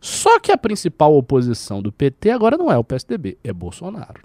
[0.00, 4.22] Só que a principal oposição do PT agora não é o PSDB, é Bolsonaro.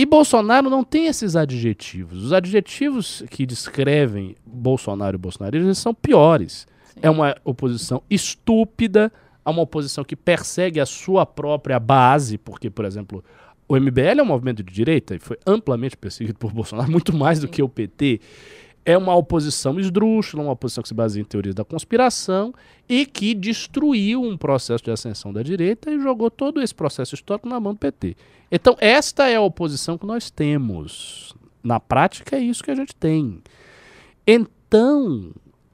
[0.00, 2.24] E Bolsonaro não tem esses adjetivos.
[2.24, 6.66] Os adjetivos que descrevem Bolsonaro e bolsonarismo são piores.
[6.86, 7.00] Sim.
[7.02, 9.12] É uma oposição estúpida,
[9.44, 13.22] é uma oposição que persegue a sua própria base, porque, por exemplo,
[13.68, 17.38] o MBL é um movimento de direita e foi amplamente perseguido por Bolsonaro, muito mais
[17.38, 18.22] do que o PT
[18.84, 22.54] é uma oposição esdrúxula, uma oposição que se baseia em teorias da conspiração
[22.88, 27.48] e que destruiu um processo de ascensão da direita e jogou todo esse processo histórico
[27.48, 28.16] na mão do PT.
[28.50, 31.34] Então, esta é a oposição que nós temos.
[31.62, 33.42] Na prática, é isso que a gente tem.
[34.26, 35.32] Então,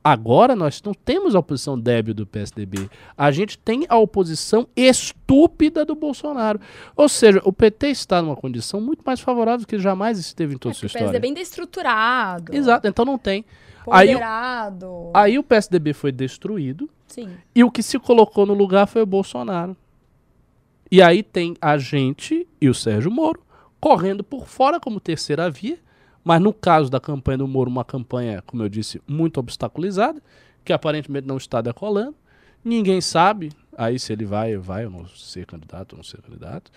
[0.09, 2.88] Agora nós não temos a oposição débil do PSDB.
[3.19, 6.61] A gente tem a oposição estúpida do Bolsonaro.
[6.97, 10.59] Ou seja, o PT está numa condição muito mais favorável do que jamais esteve em
[10.59, 11.09] toda é, a sua história.
[11.09, 12.55] O PSDB é bem destruturado.
[12.55, 13.45] Exato, então não tem.
[13.85, 15.11] Ponderado.
[15.12, 16.88] Aí, aí o PSDB foi destruído.
[17.09, 17.29] Sim.
[17.53, 19.77] E o que se colocou no lugar foi o Bolsonaro.
[20.88, 23.42] E aí tem a gente e o Sérgio Moro
[23.81, 25.81] correndo por fora como terceira via
[26.27, 30.21] mas no caso da campanha do Moro, uma campanha, como eu disse, muito obstaculizada,
[30.65, 32.17] que aparentemente não está decolando.
[32.65, 36.73] Ninguém sabe aí se ele vai, vai ou não ser candidato ou não ser candidato.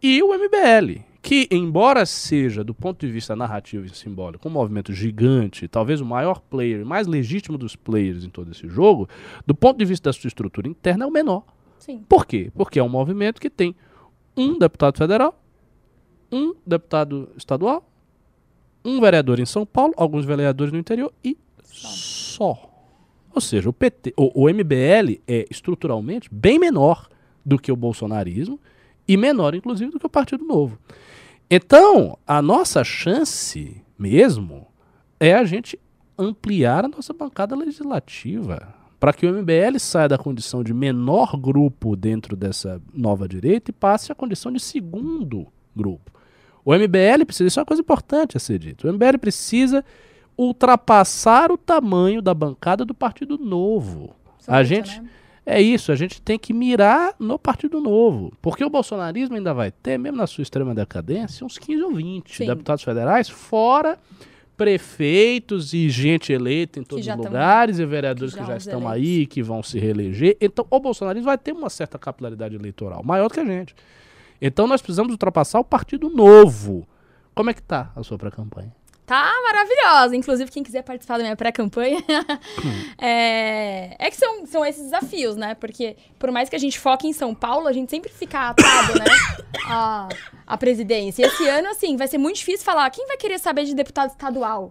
[0.00, 4.92] e o MBL, que, embora seja, do ponto de vista narrativo e simbólico, um movimento
[4.92, 9.08] gigante, talvez o maior player, mais legítimo dos players em todo esse jogo,
[9.44, 11.42] do ponto de vista da sua estrutura interna, é o menor.
[11.80, 12.04] Sim.
[12.08, 12.52] Por quê?
[12.54, 13.74] Porque é um movimento que tem
[14.36, 15.36] um deputado federal,
[16.30, 17.90] um deputado estadual,
[18.84, 22.70] um vereador em São Paulo, alguns vereadores no interior e só.
[23.34, 27.08] Ou seja, o PT, o, o MBL é estruturalmente bem menor
[27.44, 28.60] do que o bolsonarismo
[29.06, 30.78] e menor, inclusive, do que o Partido Novo.
[31.50, 34.66] Então, a nossa chance mesmo
[35.18, 35.78] é a gente
[36.18, 41.94] ampliar a nossa bancada legislativa para que o MBL saia da condição de menor grupo
[41.94, 46.10] dentro dessa nova direita e passe à condição de segundo grupo.
[46.64, 49.84] O MBL precisa, isso é uma coisa importante a ser dito, o MBL precisa
[50.36, 54.14] ultrapassar o tamanho da bancada do Partido Novo.
[54.48, 55.08] a gente né?
[55.46, 59.70] é isso, a gente tem que mirar no Partido Novo, porque o bolsonarismo ainda vai
[59.70, 62.46] ter, mesmo na sua extrema decadência, uns 15 ou 20 Sim.
[62.46, 63.98] deputados federais, fora
[64.56, 68.56] prefeitos e gente eleita em todos os lugares tão, e vereadores que já, que já
[68.56, 69.08] estão eleitos.
[69.08, 70.36] aí, que vão se reeleger.
[70.40, 73.74] Então, o bolsonarismo vai ter uma certa capilaridade eleitoral, maior do que a gente.
[74.40, 76.86] Então, nós precisamos ultrapassar o Partido Novo.
[77.34, 78.72] Como é que tá a sua pré-campanha?
[79.06, 80.16] Tá maravilhosa.
[80.16, 82.02] Inclusive, quem quiser participar da minha pré-campanha.
[82.98, 83.96] é...
[83.98, 85.54] é que são, são esses desafios, né?
[85.54, 88.98] Porque por mais que a gente foque em São Paulo, a gente sempre fica atado,
[88.98, 89.04] né?
[89.66, 90.08] A,
[90.46, 91.22] a presidência.
[91.22, 94.10] E esse ano, assim, vai ser muito difícil falar quem vai querer saber de deputado
[94.10, 94.70] estadual.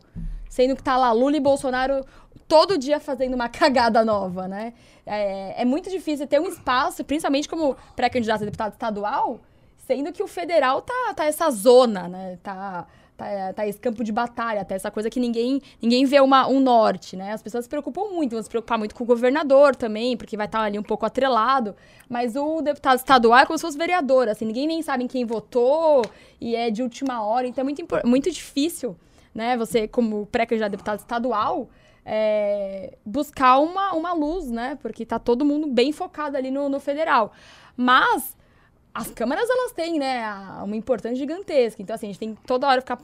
[0.49, 2.03] Sendo que tá lá Lula e Bolsonaro
[2.47, 4.73] todo dia fazendo uma cagada nova, né?
[5.05, 9.41] É, é muito difícil ter um espaço, principalmente como pré-candidato a deputado estadual,
[9.87, 12.37] sendo que o federal tá, tá essa zona, né?
[12.41, 16.47] Tá tá, tá esse campo de batalha, tá essa coisa que ninguém, ninguém vê uma,
[16.47, 17.31] um norte, né?
[17.31, 20.45] As pessoas se preocupam muito, vão se preocupar muito com o governador também, porque vai
[20.45, 21.75] estar tá ali um pouco atrelado.
[22.09, 25.25] Mas o deputado estadual é como se fosse vereador, assim, ninguém nem sabe em quem
[25.25, 26.03] votou
[26.39, 28.95] e é de última hora, então é muito, muito difícil,
[29.33, 29.55] né?
[29.57, 31.69] Você, como pré-candidato deputado estadual,
[32.05, 34.77] é, buscar uma, uma luz, né?
[34.81, 37.31] Porque tá todo mundo bem focado ali no, no federal.
[37.77, 38.35] Mas
[38.93, 40.23] as câmaras elas têm, né,
[40.63, 41.81] uma importância gigantesca.
[41.81, 42.99] Então, assim, a gente tem que toda hora ficar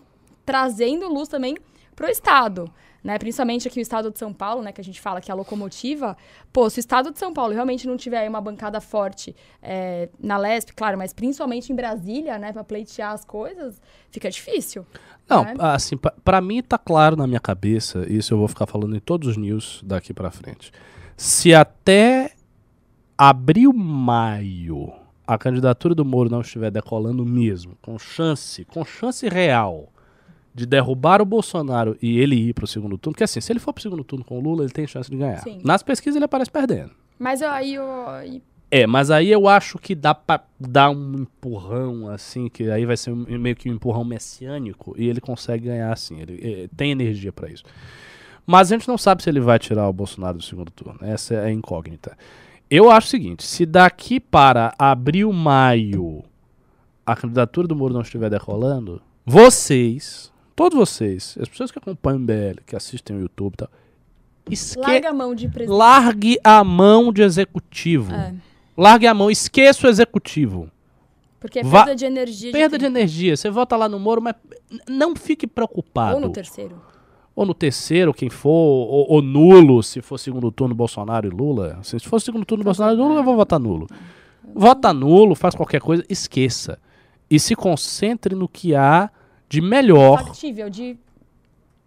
[0.46, 1.58] trazendo luz também
[1.96, 2.72] para o Estado.
[3.02, 5.34] Né, principalmente aqui o estado de São Paulo, né, que a gente fala que é
[5.34, 6.18] a locomotiva.
[6.52, 10.38] Pô, se o estado de São Paulo realmente não tiver uma bancada forte é, na
[10.38, 14.86] Lesp, claro, mas principalmente em Brasília, né, para pleitear as coisas, fica difícil.
[15.30, 15.54] Não, né?
[15.60, 19.30] assim, para mim tá claro na minha cabeça, isso eu vou ficar falando em todos
[19.30, 20.70] os news daqui para frente.
[21.16, 22.34] Se até
[23.18, 24.92] abril, maio,
[25.34, 29.94] a candidatura do Moro não estiver decolando mesmo, com chance, com chance real
[30.56, 33.60] de derrubar o Bolsonaro e ele ir para o segundo turno, porque assim, se ele
[33.60, 35.38] for para o segundo turno com o Lula, ele tem chance de ganhar.
[35.38, 35.62] Sim.
[35.64, 36.90] Nas pesquisas ele aparece perdendo.
[37.20, 37.86] Mas aí eu...
[38.72, 42.98] É, mas aí eu acho que dá para dar um empurrão, assim, que aí vai
[42.98, 46.90] ser meio que um empurrão messiânico e ele consegue ganhar, assim, ele, ele eh, tem
[46.90, 47.64] energia para isso.
[48.48, 51.36] Mas a gente não sabe se ele vai tirar o Bolsonaro do segundo turno, essa
[51.36, 52.18] é a incógnita.
[52.70, 56.24] Eu acho o seguinte: se daqui para abril, maio,
[57.06, 62.26] a candidatura do Moro não estiver decolando, vocês, todos vocês, as pessoas que acompanham o
[62.26, 63.70] BL, que assistem o YouTube e tal,
[64.50, 64.80] esque...
[64.80, 65.78] largue a mão de presidente.
[65.78, 68.14] Largue a mão de executivo.
[68.14, 68.36] É.
[68.78, 70.70] Largue a mão, esqueça o executivo.
[71.40, 72.52] Porque é perda Va de energia.
[72.52, 73.36] Perda de, de energia.
[73.36, 74.36] Você vota lá no Moro, mas
[74.88, 76.16] não fique preocupado.
[76.16, 76.82] Ou no terceiro
[77.36, 81.80] ou no terceiro, quem for, ou, ou, nulo, se for segundo turno Bolsonaro e Lula.
[81.84, 83.88] Se for segundo turno Bolsonaro e Lula, eu vou votar nulo.
[84.54, 86.80] Vota nulo, faz qualquer coisa, esqueça.
[87.30, 89.10] E se concentre no que há
[89.48, 90.98] de melhor Factível, de...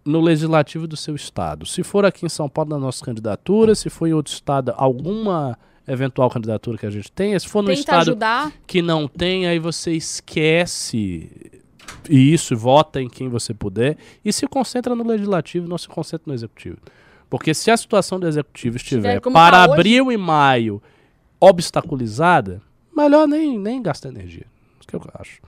[0.05, 1.67] no legislativo do seu estado.
[1.67, 5.59] Se for aqui em São Paulo, na nossa candidatura, se for em outro estado, alguma
[5.87, 7.39] eventual candidatura que a gente tenha.
[7.39, 8.53] Se for no Tenta estado ajudar.
[8.67, 11.52] que não tem, aí você esquece
[12.09, 16.35] isso, vota em quem você puder e se concentra no legislativo, não se concentra no
[16.35, 16.79] executivo.
[17.31, 20.15] Porque se a situação do executivo estiver para tá abril hoje...
[20.15, 20.83] e maio
[21.41, 22.61] obstaculizada,
[22.95, 24.47] melhor nem, nem gastar energia.
[24.79, 25.41] Isso que eu acho.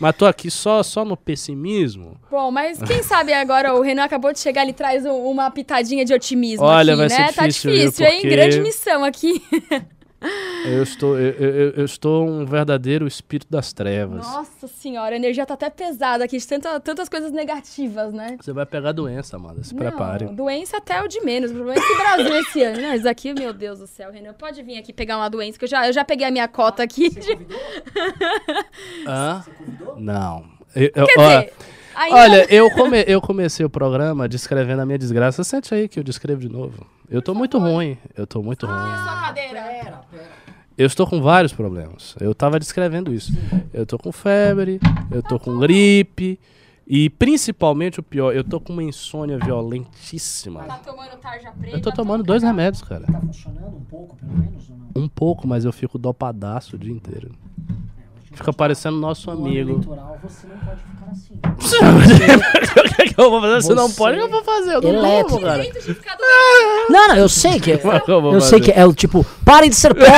[0.00, 2.20] Mas tô aqui só, só no pessimismo.
[2.30, 6.04] Bom, mas quem sabe agora o Renan acabou de chegar, ele traz um, uma pitadinha
[6.04, 7.26] de otimismo Olha, aqui, vai né?
[7.26, 8.22] Ser tá difícil, tá difícil, hein?
[8.22, 9.42] Grande missão aqui.
[10.20, 14.26] Eu estou, eu, eu, eu, estou um verdadeiro espírito das trevas.
[14.26, 18.36] Nossa senhora, a energia tá até pesada aqui, de tanta, tantas coisas negativas, né?
[18.40, 20.26] Você vai pegar doença, Amanda, se Não, prepare.
[20.26, 21.52] Doença até o de menos.
[21.52, 22.82] O problema é que Brasil esse ano.
[22.82, 25.68] Mas aqui, meu Deus do céu, Renan, pode vir aqui pegar uma doença, que eu
[25.68, 27.08] já, eu já peguei a minha cota aqui.
[27.10, 27.60] Você convidou?
[29.06, 29.42] Hã?
[29.42, 30.00] Você convidou?
[30.00, 30.44] Não.
[30.74, 31.52] Eu, Quer dizer...
[31.98, 32.16] Ainda...
[32.16, 35.42] Olha, eu, come, eu comecei o programa descrevendo a minha desgraça.
[35.42, 36.86] Sente aí que eu descrevo de novo.
[37.10, 37.98] Eu tô muito ruim.
[38.16, 38.76] Eu tô muito ruim.
[38.76, 39.62] Ah, sua cadeira.
[39.62, 40.28] Pera, pera.
[40.76, 42.14] Eu estou com vários problemas.
[42.20, 43.32] Eu tava descrevendo isso.
[43.72, 44.78] Eu tô com febre,
[45.10, 46.38] eu tô com gripe.
[46.86, 50.62] E principalmente o pior, eu tô com uma insônia violentíssima.
[50.64, 51.76] Tá tomando tarja preta.
[51.76, 53.04] Eu tô tomando dois remédios, cara.
[53.06, 55.02] Tá funcionando um pouco, pelo menos, ou não?
[55.04, 57.32] Um pouco, mas eu fico dopadaço o dia inteiro.
[58.38, 59.70] Fica parecendo nosso amigo.
[59.72, 61.34] eleitoral, você não pode ficar assim.
[62.84, 63.62] o que, é que eu vou fazer?
[63.62, 64.74] Se não Você pode, o que eu vou fazer?
[64.74, 65.28] Eu não elétrico.
[65.30, 65.64] como, cara.
[66.88, 67.72] Não, não, eu sei que.
[67.72, 70.08] É eu vou Eu sei que é o tipo, parem de ser pobres!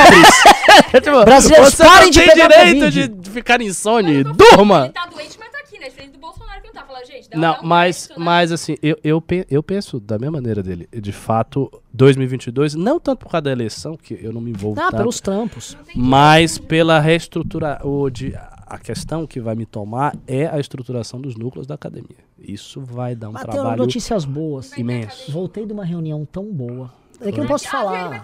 [1.03, 3.07] Tipo, Brasileiros, você parem de tem pegar direito Covid.
[3.07, 4.23] de ficar insone.
[4.23, 4.83] Durma!
[4.85, 5.89] Ele tá doente, mas tá aqui, né?
[5.89, 6.50] Diferente do Bolsonaro
[6.81, 6.87] tá.
[6.87, 8.25] Fala, gente, dá, Não, um mas, crédito, né?
[8.25, 10.87] mas assim, eu, eu, eu penso da mesma maneira dele.
[10.91, 14.85] De fato, 2022, não tanto por causa da eleição, que eu não me envolvo Ah,
[14.85, 15.77] tanto, pelos trampos.
[15.95, 17.79] mas pela reestrutura...
[17.83, 18.33] O de,
[18.67, 22.17] a questão que vai me tomar é a estruturação dos núcleos da academia.
[22.39, 24.75] Isso vai dar um Mas tem trabalho notícias boas.
[24.77, 25.31] imenso.
[25.31, 26.91] Voltei de uma reunião tão boa.
[27.19, 28.23] É que eu não posso Ah, falar.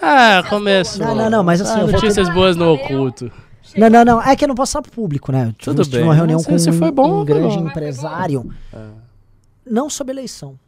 [0.00, 1.04] Ah, começou.
[1.06, 3.30] Não, não, não, mas assim, Ah, eu vou ter- notícias boas no oculto.
[3.76, 4.22] Não, não, não.
[4.22, 5.46] É que eu não posso falar pro público, né?
[5.58, 6.04] Tive- Tudo tive bem.
[6.04, 7.68] uma reunião Não sei com se foi bom um, ou grande não.
[7.68, 8.52] empresário.
[8.72, 8.86] É.
[9.64, 10.58] Não sobre eleição.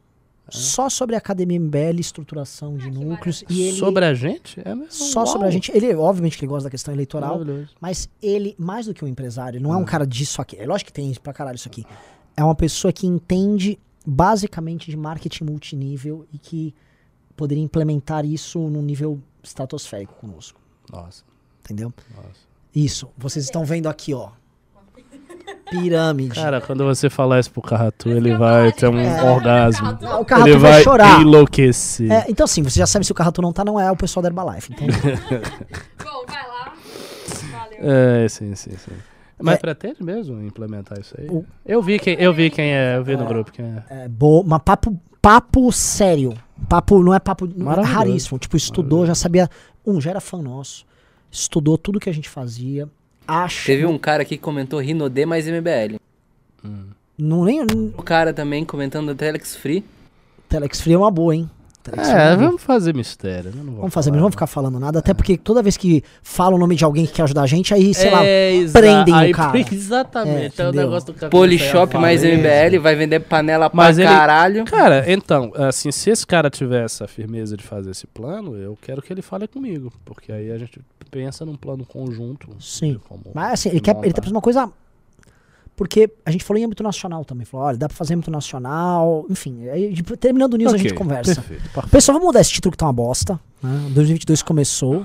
[0.50, 3.42] Só sobre a Academia MBL, estruturação de núcleos.
[3.48, 4.60] E ele, Sobre a gente?
[4.62, 4.92] É mesmo?
[4.92, 5.26] Só Uau.
[5.26, 5.72] sobre a gente.
[5.74, 7.38] Ele, obviamente, que ele gosta da questão eleitoral.
[7.38, 7.70] Maravilhoso.
[7.80, 10.56] Mas ele, mais do que um empresário, não é um cara disso aqui.
[10.60, 11.84] É lógico que tem pra caralho isso aqui.
[12.36, 16.74] É uma pessoa que entende basicamente de marketing multinível e que
[17.34, 20.60] poderia implementar isso num nível estratosférico conosco.
[20.92, 21.24] Nossa,
[21.64, 21.90] Entendeu?
[22.14, 22.43] nossa.
[22.74, 23.08] Isso.
[23.16, 24.28] Vocês estão vendo aqui, ó.
[25.70, 26.34] Pirâmide.
[26.34, 29.90] Cara, quando você falar isso pro Carratu, ele vai ter um gente, orgasmo.
[30.20, 31.20] O Carratu ele vai, vai chorar.
[31.20, 32.10] enlouquecer.
[32.10, 34.22] É, então, assim, você já sabe se o Carratu não tá, não é o pessoal
[34.22, 34.72] da Herbalife.
[34.72, 34.87] Então,
[36.04, 36.72] Bom, vai lá.
[37.50, 37.78] Valeu.
[37.80, 38.92] É, sim, sim, sim.
[39.40, 39.58] Mas É.
[39.58, 41.26] pretende mesmo implementar isso aí?
[41.28, 44.04] O- Eu vi quem, eu vi quem é, eu vi no grupo quem é.
[44.04, 46.34] é boa, mas papo, papo sério.
[46.68, 48.38] Papo, não é papo não é raríssimo.
[48.38, 49.48] Tipo, estudou, já sabia.
[49.84, 50.87] Um, já era fã nosso.
[51.34, 52.88] Estudou tudo que a gente fazia.
[53.26, 53.66] Acho.
[53.66, 55.96] Teve um cara aqui que comentou Rinode mais MBL.
[57.18, 57.60] Não, nem.
[57.96, 59.84] O cara também comentando Telex Free.
[60.48, 61.50] Telex Free é uma boa, hein?
[61.92, 62.46] É, boa.
[62.46, 63.50] vamos fazer mistério.
[63.50, 63.62] né?
[63.64, 64.16] Vamos fazer, mas falar.
[64.16, 64.98] não vamos ficar falando nada.
[65.00, 67.74] Até porque toda vez que fala o nome de alguém que quer ajudar a gente,
[67.74, 69.58] aí, sei lá, É, prendem o aí, cara.
[69.72, 70.60] Exatamente.
[70.60, 72.78] É, É, o negócio do cara Polishop mais MBL.
[72.80, 74.64] Vai vender panela Mas pra ele- caralho.
[74.64, 79.02] Cara, então, assim, se esse cara tiver essa firmeza de fazer esse plano, eu quero
[79.02, 79.92] que ele fale comigo.
[80.04, 82.48] Porque aí a gente pensa num plano conjunto.
[82.58, 82.92] Sim.
[82.94, 84.20] de como Mas assim, ele, quer, ele tá montar.
[84.22, 84.70] pensando uma coisa.
[85.76, 87.44] Porque a gente falou em âmbito nacional também.
[87.44, 89.26] Falou, olha, dá pra fazer âmbito nacional.
[89.28, 91.34] Enfim, aí, tipo, terminando o news a gente conversa.
[91.37, 91.62] Perfeito.
[91.62, 91.88] perfeito.
[91.90, 93.40] Pessoal, vamos mudar esse título que tá uma bosta.
[93.62, 93.90] Né?
[93.90, 95.04] 2022 começou.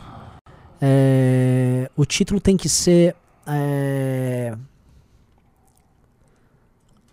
[0.79, 3.15] É, o título tem que ser.
[3.47, 4.55] é,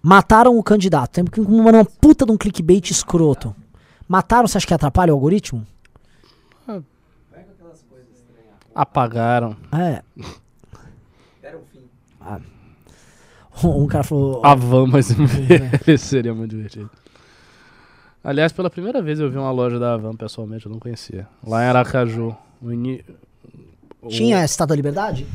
[0.02, 1.12] Mataram o candidato.
[1.12, 3.56] Tem que uma, uma puta de um clickbait escroto.
[4.06, 5.66] Mataram, você acha que atrapalha o algoritmo?
[8.74, 9.56] Apagaram.
[9.72, 10.02] É.
[12.28, 12.40] Ah.
[13.64, 14.44] Um cara falou.
[14.44, 16.90] A van, mas MBL seria muito divertido.
[18.22, 21.26] Aliás, pela primeira vez eu vi uma loja da Avan pessoalmente, eu não conhecia.
[21.46, 22.34] Lá em Aracaju.
[22.62, 23.04] Ini-
[24.08, 25.26] Tinha a Estátua da Liberdade?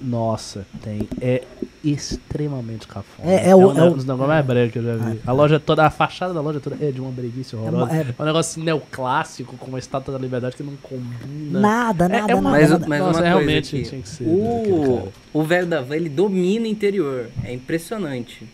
[0.00, 1.08] Nossa, tem.
[1.20, 1.42] É
[1.84, 3.30] extremamente cafona.
[3.30, 5.20] É- é o- um, é o- um dos negócios mais brega que eu já vi.
[5.26, 7.92] A loja toda, a fachada da loja toda é de uma breguice horrorosa.
[7.92, 11.60] é- É, um negócio neoclássico com uma estátua da liberdade que não combina.
[11.60, 12.50] Nada, É- nada, é uma-.
[12.50, 12.86] Mas, nada.
[12.88, 13.88] mas Nossa, uma realmente coisa aqui.
[13.90, 17.26] tinha que ser O, o velho da van, ele domina o interior.
[17.44, 18.46] É impressionante.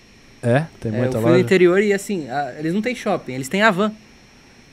[0.42, 0.66] É?
[0.80, 1.40] Tem É, eu muita fui no loja?
[1.40, 3.92] interior e assim, a- eles não têm shopping, eles têm a van.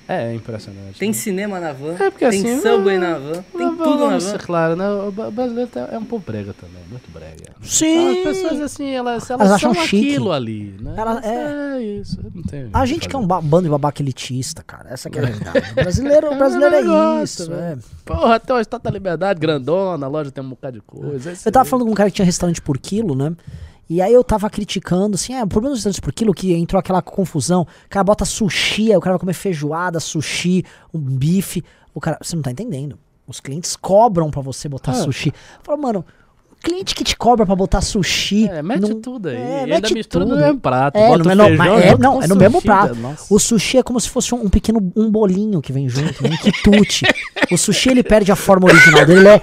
[0.07, 0.99] É, é impressionante.
[0.99, 1.13] Tem né?
[1.13, 3.95] cinema na van, É, porque tem assim, subway ah, na van, tem Mas tudo na
[4.07, 4.29] vamos van.
[4.31, 4.89] ser claro, né?
[4.89, 7.51] O brasileiro tá- é um pouco brega também, muito brega.
[7.61, 8.09] Sim.
[8.09, 10.09] As pessoas, assim, elas, elas, Elas acham são chique.
[10.09, 10.95] aquilo ali, né?
[10.97, 11.81] Ela- é.
[11.81, 14.89] isso, não tem o A gente que é um ba- bando de babaca elitista, cara.
[14.89, 15.71] Essa que é a realidade.
[15.71, 17.77] O brasileiro, o brasileiro é negócio, isso, né?
[17.77, 17.91] é.
[18.03, 21.31] Porra, tem uma estátua da liberdade grandona, a loja tem um bocado de coisa.
[21.31, 23.31] esse Eu tava falando com um cara que tinha restaurante por quilo, né?
[23.93, 26.79] E aí eu tava criticando, assim, é, o problema dos restaurantes por quilo que entrou
[26.79, 27.63] aquela confusão.
[27.63, 31.61] O cara bota sushi, aí o cara vai comer feijoada, sushi, um bife.
[31.93, 32.97] O cara, você não tá entendendo.
[33.27, 34.95] Os clientes cobram pra você botar Ah.
[34.95, 35.33] sushi.
[35.61, 36.05] Fala, mano,
[36.63, 38.47] cliente que te cobra pra botar sushi.
[38.47, 39.35] É, mete não- tudo aí.
[39.35, 40.35] É, ainda mete mistura tudo.
[40.37, 40.95] no mesmo prato.
[40.97, 42.95] É, bota no o menor- feijão é- não, é no mesmo prato.
[42.95, 43.25] nossa.
[43.33, 46.29] O sushi é como se fosse um, um pequeno um bolinho que vem junto, um
[46.37, 47.03] quitute.
[47.51, 49.41] o sushi ele perde a forma original dele, ele é,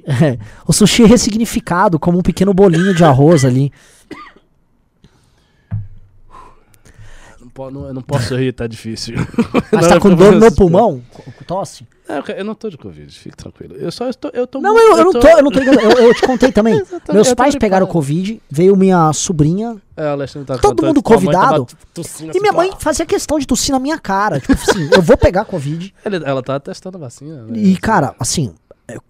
[0.06, 3.72] É, o sushi é ressignificado como um pequeno bolinho de arroz ali.
[7.40, 9.14] Não eu não posso rir, tá difícil.
[9.70, 11.02] Mas Não, tá eu com tô dor no falando pulmão?
[11.12, 11.86] Com- Tosse?
[12.08, 13.74] É, eu- eu não tô de Covid, fique tranquilo.
[13.76, 14.30] Eu só estou.
[14.34, 15.60] Eu tô Não, muito- eu, eu não tô, eu não tô.
[15.60, 16.74] Eu, eu te contei também.
[17.12, 19.76] Meus eu tô pais pegaram Covid, veio minha sobrinha.
[19.96, 21.66] É, Alexandre tá Todo mundo convidado.
[21.92, 24.40] tossindo E assim, minha mãe fazia questão de tossir na minha cara.
[24.40, 25.94] Tipo assim, eu vou pegar Covid.
[26.04, 27.58] Ele- ela tá testando a vacina, né?
[27.58, 28.54] E, cara, assim,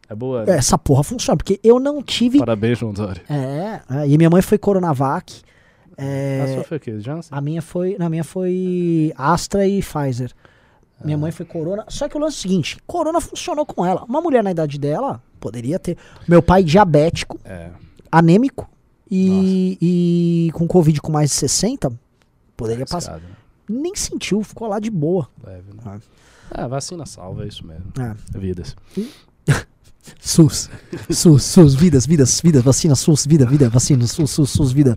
[0.09, 0.45] É boa.
[0.45, 0.57] né?
[0.57, 2.39] Essa porra funciona, porque eu não tive.
[2.39, 3.23] Parabéns, João Dória.
[3.29, 5.43] É, é, e minha mãe foi Coronavac.
[5.97, 7.01] É, A sua foi o quê?
[7.01, 7.37] Janssen?
[7.37, 7.97] a minha foi.
[7.99, 10.33] Na minha foi Astra e Pfizer.
[11.05, 11.85] Minha mãe foi Corona.
[11.89, 14.05] Só que o lance é o seguinte: Corona funcionou com ela.
[14.05, 15.97] Uma mulher na idade dela poderia ter.
[16.29, 17.71] Meu pai diabético, É.
[18.11, 18.71] anêmico
[19.11, 19.77] e,
[20.49, 21.93] e com Covid com mais de 60,
[22.57, 23.19] poderia passar.
[23.19, 23.29] né?
[23.69, 25.29] Nem sentiu, ficou lá de boa.
[25.45, 26.01] Leve, né?
[26.51, 27.93] Ah, vacina salva, é isso mesmo.
[27.99, 28.15] É.
[28.39, 28.77] Vidas.
[30.21, 30.69] SUS.
[31.11, 34.97] SUS, SUS, vidas, vidas, vidas, vacina, SUS, vida, vida, vacina, SUS, SUS, SUS, vida.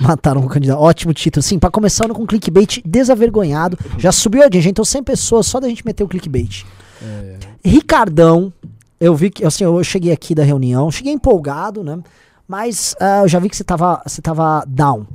[0.00, 0.80] Mataram o candidato.
[0.80, 1.42] Ótimo título.
[1.42, 3.78] Sim, pra começar com clickbait desavergonhado.
[3.98, 6.64] Já subiu a audiência, então 100 pessoas só da gente meter o clickbait.
[7.02, 8.52] É, Ricardão,
[8.98, 11.98] eu vi que, assim, eu cheguei aqui da reunião, cheguei empolgado, né?
[12.48, 15.06] Mas ah, eu já vi que você tava, você tava down.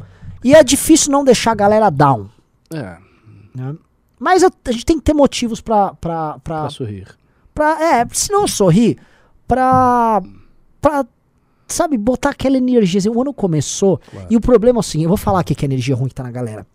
[0.43, 2.27] E é difícil não deixar a galera down.
[2.73, 2.97] é,
[3.53, 3.75] Né?
[4.17, 7.07] Mas eu- a gente tem que ter motivos pra, pra, pra, pra sorrir.
[7.53, 8.97] pra, é, se não sorrir,
[9.49, 10.21] pra,
[10.79, 11.05] pra,
[11.67, 12.99] sabe, botar aquela energia.
[12.99, 14.27] assim, O ano começou Claro.
[14.29, 16.15] e o problema é o seguinte, eu vou falar aqui que a energia ruim que
[16.15, 16.65] tá na galera.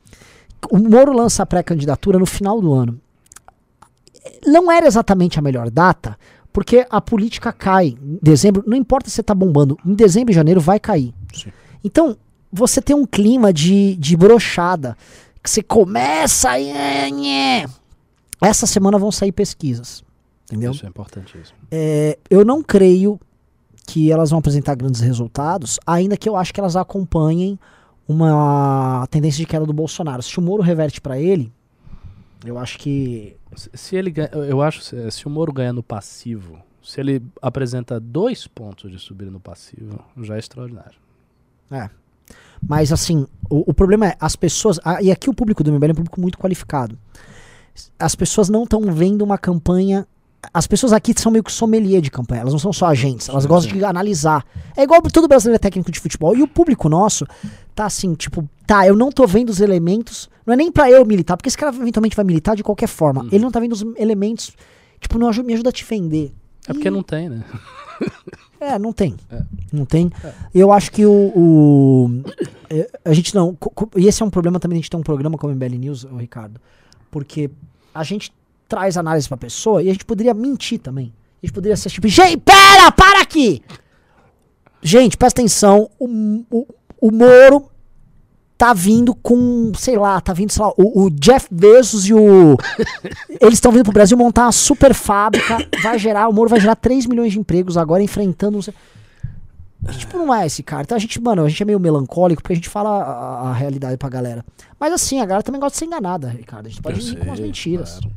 [0.71, 3.01] O Moro lança a pré-candidatura no final do ano.
[4.47, 6.19] Não era exatamente a melhor data,
[6.53, 10.35] porque a política cai em dezembro, não importa se você tá bombando, em dezembro e
[10.35, 11.15] janeiro vai cair.
[11.33, 11.53] Sim.
[11.83, 12.17] Então,
[12.53, 14.97] você tem um clima de, de brochada,
[15.43, 16.55] que você começa a...
[18.41, 20.04] Essa semana vão sair pesquisas,
[20.55, 20.73] entendeu?
[20.73, 21.59] Isso é importantíssimo.
[21.71, 23.21] É, eu não creio
[23.87, 27.59] que elas vão apresentar grandes resultados, ainda que eu acho que elas acompanhem
[28.09, 30.23] uma tendência de queda do Bolsonaro.
[30.23, 31.53] Se o Moro reverte pra ele,
[32.45, 35.83] eu acho que Se, se ele ganha, eu acho se, se o Moro ganhar no
[35.83, 40.99] passivo, se ele apresenta dois pontos de subida no passivo, já é extraordinário.
[41.71, 41.89] É.
[42.67, 44.79] Mas assim, o, o problema é, as pessoas.
[44.85, 46.99] ah, e aqui o público do MBL é um público muito qualificado.
[47.99, 50.07] As pessoas não estão vendo uma campanha.
[50.53, 53.43] As pessoas aqui são meio que sommelier de campanha, elas não são só agentes, elas
[53.45, 53.79] Sim, gostam sim.
[53.79, 54.45] de analisar.
[54.77, 56.37] É igual todo brasileiro é técnico de futebol.
[56.37, 57.27] E o público nosso
[57.75, 60.29] tá assim, tipo, tá, eu não tô vendo os elementos.
[60.47, 63.23] Não é nem pra eu militar, porque esse cara eventualmente vai militar de qualquer forma.
[63.23, 63.29] Uhum.
[63.33, 64.53] Ele não tá vendo os elementos.
[65.01, 66.33] Tipo, não me ajuda a te vender.
[66.69, 67.45] É porque não tem, né?
[68.61, 69.15] É, não tem.
[69.31, 69.43] É.
[69.73, 70.11] Não tem.
[70.55, 71.13] Eu acho que o.
[71.13, 72.23] o-
[72.71, 73.57] é, a gente não.
[73.97, 76.07] E esse é um problema também, a gente tem um programa como o MBL News,
[76.17, 76.61] Ricardo.
[77.11, 77.51] Porque
[77.95, 78.33] a gente
[78.75, 81.13] traz análise pra pessoa e a gente poderia mentir também.
[81.41, 83.63] A gente poderia ser tipo, gente, pera, para aqui!
[84.83, 86.67] Gente, presta atenção, o, o,
[87.01, 87.71] o Moro
[88.59, 92.57] tá vindo com, sei lá, tá vindo, sei lá, o, o Jeff Bezos e o.
[93.41, 96.75] Eles estão vindo pro Brasil montar uma super fábrica, vai gerar, o Moro vai gerar
[96.77, 98.57] 3 milhões de empregos agora enfrentando.
[98.57, 98.75] não sei-
[99.93, 100.83] Tipo, não é esse cara.
[100.83, 103.53] Então a gente, mano, a gente é meio melancólico porque a gente fala a, a
[103.53, 104.45] realidade pra galera.
[104.79, 106.67] Mas assim, a galera também gosta de ser enganada, Ricardo.
[106.67, 108.01] A gente pode Eu ir com as mentiras.
[108.01, 108.15] claro.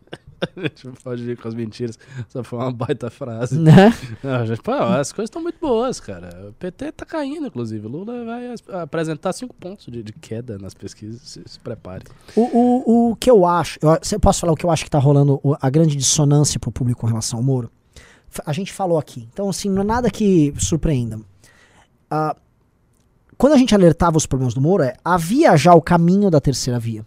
[0.56, 1.98] a gente pode ir com as mentiras.
[2.28, 3.60] Essa foi uma baita frase.
[3.60, 3.94] Né?
[4.24, 6.50] Não, a gente, pô, as coisas estão muito boas, cara.
[6.50, 7.86] O PT tá caindo, inclusive.
[7.86, 11.22] O Lula vai apresentar cinco pontos de, de queda nas pesquisas.
[11.22, 12.04] Se, se prepare.
[12.36, 14.90] O, o, o que eu acho, eu, você posso falar o que eu acho que
[14.90, 17.72] tá rolando, a grande dissonância pro público com relação ao Moro?
[18.46, 19.28] A gente falou aqui.
[19.32, 21.20] Então, assim, não é nada que surpreenda.
[22.10, 22.36] Ah,
[23.38, 26.80] quando a gente alertava os problemas do Moro, é, havia já o caminho da terceira
[26.80, 27.06] via.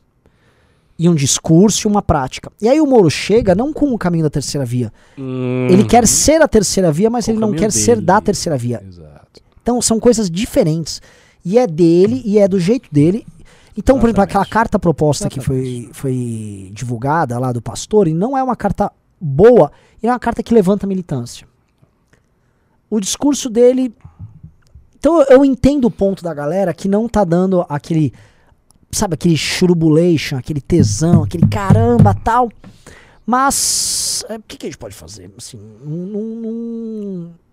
[0.99, 2.51] E um discurso e uma prática.
[2.61, 4.93] E aí o Moro chega não com o caminho da terceira via.
[5.16, 8.07] Ele quer ser a terceira via, mas Com ele não quer ser dele.
[8.07, 8.83] da terceira via.
[8.87, 9.41] Exato.
[9.62, 11.01] Então são coisas diferentes.
[11.45, 13.24] E é dele, e é do jeito dele.
[13.76, 14.31] Então, por exemplo, Exatamente.
[14.31, 18.91] aquela carta proposta que foi, foi divulgada lá do pastor, e não é uma carta
[19.21, 19.71] boa,
[20.03, 21.47] e é uma carta que levanta militância.
[22.91, 23.95] O discurso dele.
[24.99, 28.12] Então eu entendo o ponto da galera que não tá dando aquele.
[28.91, 32.49] Sabe, aquele churubulation, aquele tesão, aquele caramba tal.
[33.27, 34.25] Mas.
[34.29, 35.31] é, O que, que a gente pode fazer?
[35.37, 36.53] Assim, não, não,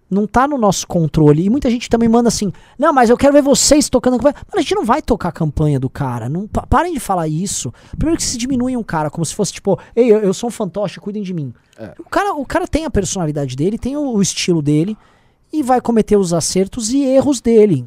[0.10, 1.43] não, tá no nosso controle.
[1.43, 4.36] E muita gente também manda assim: não, mas eu quero ver vocês tocando a campanha.
[4.36, 6.30] Mano, a gente não vai tocar a campanha do cara.
[6.30, 7.74] Não, pa- parem de falar isso.
[7.97, 10.51] Primeiro que se diminuem um cara, como se fosse tipo: ei, eu, eu sou um
[10.51, 11.53] fantoche, cuidem de mim.
[11.78, 11.93] É.
[11.99, 14.95] O, cara, o cara tem a personalidade dele, tem o, o estilo dele
[15.51, 17.86] e vai cometer os acertos e erros dele.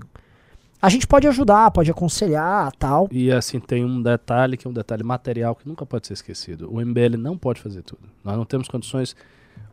[0.81, 3.09] A gente pode ajudar, pode aconselhar tal.
[3.11, 6.73] E assim, tem um detalhe que é um detalhe material que nunca pode ser esquecido.
[6.73, 8.03] O MBL não pode fazer tudo.
[8.25, 9.17] Nós não temos condições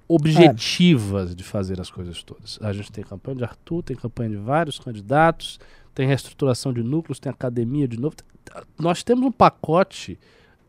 [0.08, 2.60] objetivas de fazer as coisas todas.
[2.62, 5.60] A gente tem campanha de Arthur, tem campanha de vários candidatos,
[5.94, 8.16] tem reestruturação de núcleos, tem academia de novo.
[8.78, 10.20] Nós temos um pacote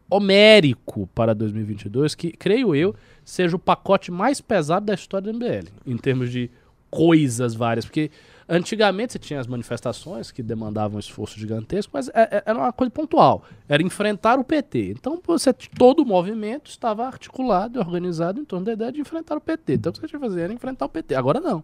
[0.08, 5.68] homérico para 2022 que, creio eu, seja o pacote mais pesado da história do MBL,
[5.84, 6.50] em termos de
[6.90, 8.10] coisas várias, porque
[8.48, 12.72] antigamente você tinha as manifestações que demandavam um esforço gigantesco, mas é- é- era uma
[12.72, 14.90] coisa pontual, era enfrentar o PT.
[14.98, 19.36] Então você todo o movimento estava articulado e organizado em torno da ideia de enfrentar
[19.36, 19.74] o PT.
[19.74, 21.14] Então o que você tinha que fazer era enfrentar o PT.
[21.14, 21.62] Agora não.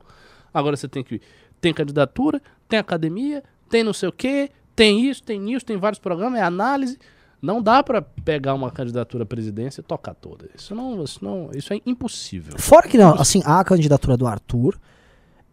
[0.52, 1.20] Agora você tem que
[1.60, 6.00] tem candidatura, tem academia, tem não sei o quê, tem isso, tem isso, tem vários
[6.00, 6.98] programas, é análise.
[7.40, 10.48] Não dá pra pegar uma candidatura à presidência e tocar toda.
[10.56, 12.56] Isso não, isso não, isso é impossível.
[12.58, 14.78] Fora que, não, assim, a candidatura do Arthur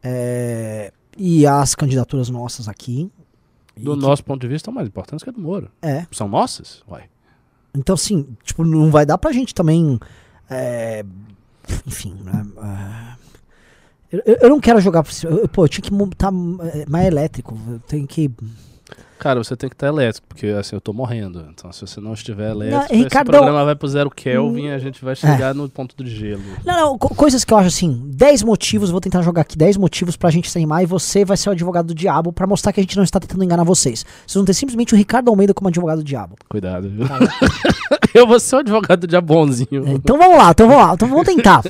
[0.03, 3.11] é, e as candidaturas nossas aqui.
[3.77, 5.69] Do E que- nosso ponto de vista, são mais importantes que a do Moro.
[5.81, 6.05] É.
[6.11, 6.83] São nossas?
[6.87, 7.03] Uai.
[7.73, 9.99] Então, assim, tipo, não vai dar pra gente também.
[10.49, 11.05] é,
[11.85, 12.45] enfim, né?
[14.11, 15.31] é, eu, eu- não quero jogar por cima.
[15.33, 16.31] eu- Pô, eu tinha que montar
[16.73, 17.55] é, mais elétrico.
[17.69, 18.29] Eu tenho que.
[19.19, 21.45] Cara, você tem que estar elétrico, porque assim, eu tô morrendo.
[21.53, 23.43] Então, se você não estiver elétrico, esse Ricardão- Hum.
[23.43, 26.41] programa vai pro zero Kelvin e a gente vai chegar no ponto do gelo.
[26.65, 29.75] Não, não, co- coisas que eu acho assim, 10 motivos, vou tentar jogar aqui 10
[29.77, 32.71] motivos pra gente se animar e você vai ser o advogado do diabo pra mostrar
[32.71, 34.05] que a gente não está tentando enganar vocês.
[34.25, 36.35] Vocês vão ter simplesmente o Ricardo Almeida como advogado do diabo.
[36.49, 37.05] Cuidado, viu?
[38.15, 39.85] eu vou ser o advogado de bonzinho.
[39.85, 41.61] É, Então vamos lá, então vamos lá, então vamos tentar.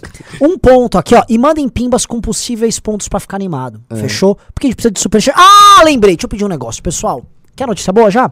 [0.41, 3.81] Um ponto aqui, ó, e mandem pimbas com possíveis pontos pra ficar animado.
[3.95, 4.37] Fechou?
[4.53, 5.35] Porque a gente precisa de superchat.
[5.35, 7.25] Ah, lembrei, deixa eu pedir um negócio, pessoal.
[7.59, 8.31] Quer notícia boa já?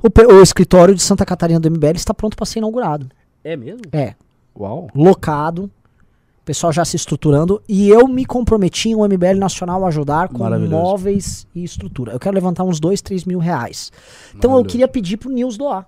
[0.00, 3.08] O, pe- o escritório de Santa Catarina do MBL está pronto pra ser inaugurado.
[3.42, 3.80] É mesmo?
[3.92, 4.14] É,
[4.56, 4.86] Uau.
[4.94, 9.88] locado, o pessoal já se estruturando e eu me comprometi em um MBL Nacional a
[9.88, 12.12] ajudar com móveis e estrutura.
[12.12, 13.90] Eu quero levantar uns 2, 3 mil reais.
[14.32, 15.84] Então eu queria pedir pro Nils doar.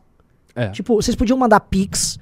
[0.56, 0.70] É.
[0.70, 2.18] Tipo, vocês podiam mandar Pix.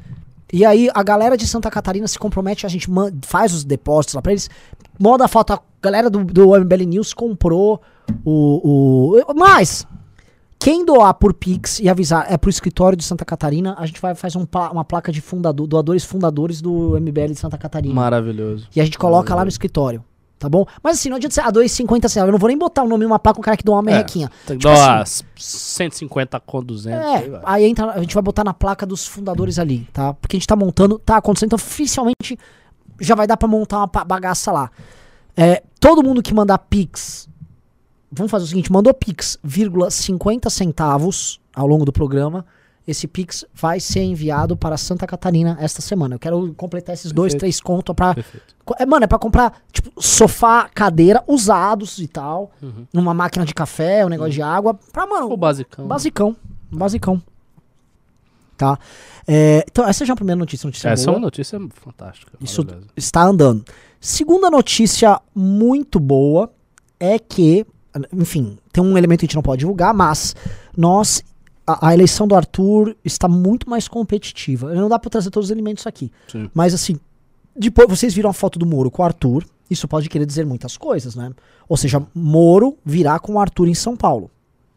[0.53, 2.89] E aí a galera de Santa Catarina se compromete, a gente
[3.23, 4.51] faz os depósitos lá pra eles.
[5.01, 7.81] Moda a foto, a galera do, do MBL News comprou
[8.23, 9.35] o, o.
[9.35, 9.87] Mas,
[10.59, 14.15] quem doar por Pix e avisar é pro escritório de Santa Catarina, a gente vai
[14.15, 17.95] fazer um pla- uma placa de fundador, doadores fundadores do MBL de Santa Catarina.
[17.95, 18.67] Maravilhoso.
[18.75, 20.03] E a gente coloca lá no escritório.
[20.39, 20.67] Tá bom?
[20.83, 22.29] Mas assim, não adianta ser a 2,50 centavos.
[22.29, 23.91] Eu não vou nem botar o nome numa placa com o cara que doa uma
[23.91, 24.31] É, merrequinha.
[24.47, 26.99] Tem que Tipo dar assim, umas 150 com 200.
[27.07, 27.41] aí é, vai.
[27.45, 30.13] aí entra, a gente vai botar na placa dos fundadores ali, tá?
[30.13, 32.39] Porque a gente tá montando, tá acontecendo, então oficialmente
[33.01, 34.71] já vai dar pra montar uma bagaça lá.
[35.35, 37.29] É, todo mundo que mandar Pix,
[38.11, 42.45] vamos fazer o seguinte, mandou Pix, vírgula 50 centavos ao longo do programa,
[42.87, 46.15] esse Pix vai ser enviado para Santa Catarina esta semana.
[46.15, 47.41] Eu quero completar esses dois, Perfeito.
[47.41, 48.15] três contos pra...
[48.79, 52.87] É, mano, é pra comprar, tipo, sofá, cadeira, usados e tal, Uhum.
[52.95, 55.87] uma máquina de café, um negócio de água, pra, mano, O basicão.
[55.89, 56.37] Basicão.
[56.71, 57.21] Basicão.
[58.57, 58.79] Tá?
[59.27, 60.67] É, então, essa já é a primeira notícia.
[60.67, 61.17] notícia Essa é boa.
[61.19, 62.33] uma notícia fantástica.
[62.41, 62.65] Isso
[62.97, 63.65] está andando.
[64.01, 66.51] Segunda notícia muito boa
[66.99, 67.67] é que,
[68.13, 70.35] enfim, tem um elemento que a gente não pode divulgar, mas
[70.77, 71.23] nós.
[71.67, 74.73] A, a eleição do Arthur está muito mais competitiva.
[74.73, 76.13] Não dá pra trazer todos os elementos aqui.
[76.29, 76.49] Sim.
[76.55, 76.97] Mas assim,
[77.57, 79.45] depois vocês viram a foto do Moro com o Arthur.
[79.69, 81.33] Isso pode querer dizer muitas coisas, né?
[81.69, 84.31] Ou seja, Moro virá com o Arthur em São Paulo.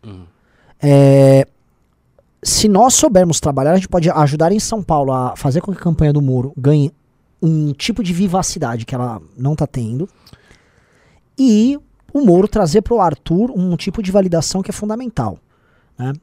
[0.04, 0.24] Uhum.
[0.82, 1.46] É,
[2.42, 5.78] se nós soubermos trabalhar, a gente pode ajudar em São Paulo a fazer com que
[5.78, 6.92] a campanha do Moro ganhe
[7.42, 10.08] um tipo de vivacidade que ela não tá tendo.
[11.38, 11.78] E
[12.14, 15.38] o Moro trazer para o Arthur um tipo de validação que é fundamental.
[15.98, 16.14] né?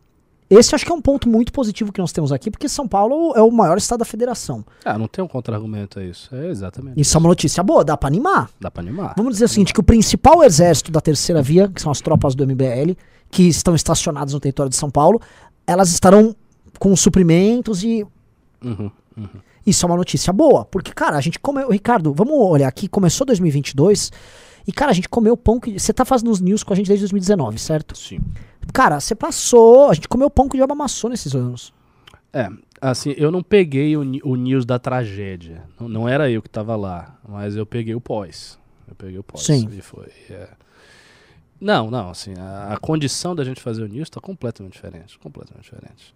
[0.48, 3.32] Esse acho que é um ponto muito positivo que nós temos aqui, porque São Paulo
[3.34, 4.64] é o maior estado da federação.
[4.84, 6.32] Ah, não tem um contra-argumento a isso.
[6.32, 7.00] É exatamente.
[7.00, 8.48] Isso é uma notícia boa, dá para animar.
[8.60, 9.14] Dá pra animar.
[9.16, 12.36] Vamos dizer o seguinte, que o principal exército da terceira via, que são as tropas
[12.36, 12.92] do MBL,
[13.28, 15.20] que estão estacionadas no território de São Paulo,
[15.66, 16.32] elas estarão
[16.78, 18.06] com suprimentos e
[18.64, 18.90] Uhum.
[19.66, 21.70] isso é uma notícia boa, porque, cara, a gente comeu.
[21.70, 24.12] Ricardo, vamos olhar aqui, começou 2022
[24.66, 25.78] e, cara, a gente comeu pão que.
[25.78, 27.96] Você tá fazendo os news com a gente desde 2019, certo?
[27.96, 28.18] Sim.
[28.72, 29.90] Cara, você passou.
[29.90, 31.72] A gente comeu pão que o diabo amassou nesses anos.
[32.32, 32.48] É,
[32.80, 35.62] assim, eu não peguei o, o news da tragédia.
[35.78, 38.58] Não, não era eu que tava lá, mas eu peguei o pós.
[38.88, 39.42] Eu peguei o pós.
[39.44, 39.68] Sim.
[39.70, 40.08] E foi.
[40.30, 40.48] é.
[41.60, 45.18] Não, não, assim, a, a condição da gente fazer o news tá completamente diferente.
[45.18, 46.14] Completamente diferente.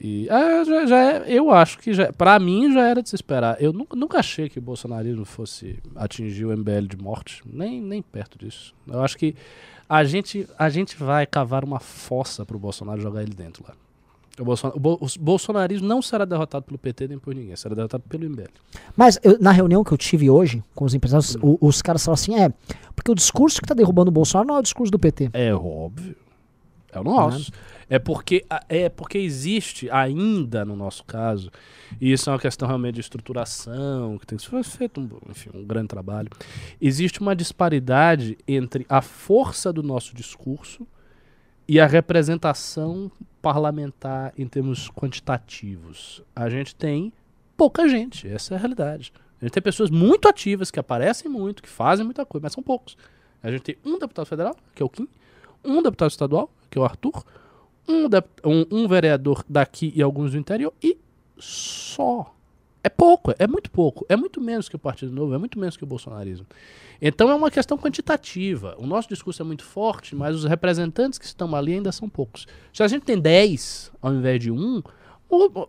[0.00, 3.14] E é, já, já é, eu acho que já, pra mim já era de se
[3.14, 3.56] esperar.
[3.62, 8.02] Eu nunca, nunca achei que o bolsonarismo fosse atingir o MBL de morte, nem, nem
[8.02, 8.74] perto disso.
[8.86, 9.34] Eu acho que
[9.88, 13.74] a gente, a gente vai cavar uma fossa pro Bolsonaro jogar ele dentro lá.
[14.40, 17.72] O, Bolsonaro, o, Bo- o bolsonarismo não será derrotado pelo PT nem por ninguém, será
[17.74, 18.48] derrotado pelo MBL.
[18.96, 22.20] Mas eu- na reunião que eu tive hoje com os empresários, o- os caras falaram
[22.20, 22.52] assim: é,
[22.96, 25.30] porque o discurso que tá derrubando o Bolsonaro não é o discurso do PT.
[25.32, 26.16] É óbvio.
[26.94, 27.50] É o nosso.
[27.88, 31.50] É porque, é porque existe ainda, no nosso caso,
[32.00, 35.50] e isso é uma questão realmente de estruturação, que tem que ser feito um, enfim,
[35.52, 36.30] um grande trabalho.
[36.80, 40.86] Existe uma disparidade entre a força do nosso discurso
[41.68, 43.10] e a representação
[43.42, 46.22] parlamentar em termos quantitativos.
[46.34, 47.12] A gente tem
[47.56, 49.12] pouca gente, essa é a realidade.
[49.40, 52.62] A gente tem pessoas muito ativas, que aparecem muito, que fazem muita coisa, mas são
[52.62, 52.96] poucos.
[53.42, 55.06] A gente tem um deputado federal, que é o Kim,
[55.62, 57.22] um deputado estadual, que é o Arthur,
[57.88, 60.98] um, dep- um- um vereador daqui e alguns do interior, e
[61.38, 62.34] só.
[62.82, 64.04] É pouco, é muito pouco.
[64.10, 66.44] É muito menos que o Partido Novo, é muito menos que o bolsonarismo.
[67.00, 68.74] Então é uma questão quantitativa.
[68.78, 72.46] O nosso discurso é muito forte, mas os representantes que estão ali ainda são poucos.
[72.72, 74.84] Se a gente tem 10 ao invés de um, o-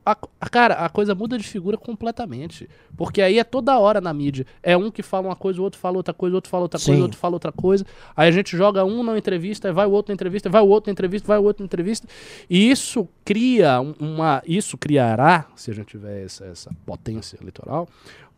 [0.05, 2.69] a, a- cara, a coisa muda de figura completamente.
[2.97, 4.45] Porque aí é toda hora na mídia.
[4.63, 6.79] É um que fala uma coisa, o outro fala outra coisa, o outro fala outra
[6.79, 6.85] Sim.
[6.87, 7.85] coisa, o outro fala outra coisa.
[8.15, 10.89] Aí a gente joga um na entrevista, vai o outro na entrevista, vai o outro
[10.89, 12.07] na entrevista, vai o outro na entrevista.
[12.49, 14.41] E isso cria um- uma.
[14.45, 17.87] Isso criará, se a gente tiver essa, essa potência eleitoral,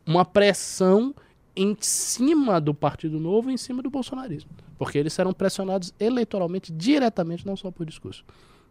[0.05, 1.13] uma pressão
[1.55, 4.49] em cima do Partido Novo e em cima do bolsonarismo.
[4.77, 8.23] Porque eles serão pressionados eleitoralmente, diretamente, não só por discurso.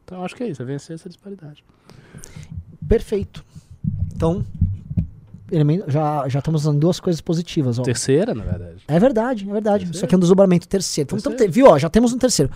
[0.07, 1.65] Então acho que é isso, é vencer essa disparidade.
[2.89, 3.45] Perfeito.
[4.15, 4.47] Então,
[5.89, 7.81] já, já estamos usando duas coisas positivas.
[7.81, 7.83] Ó.
[7.83, 8.85] Terceira, na verdade.
[8.87, 9.79] É verdade, é verdade.
[9.79, 9.97] Terceiro?
[9.97, 11.09] Isso aqui é um desdobramento terceiro.
[11.09, 11.43] Então, Terceiro.
[11.43, 12.53] então, viu, ó, já temos um terceiro.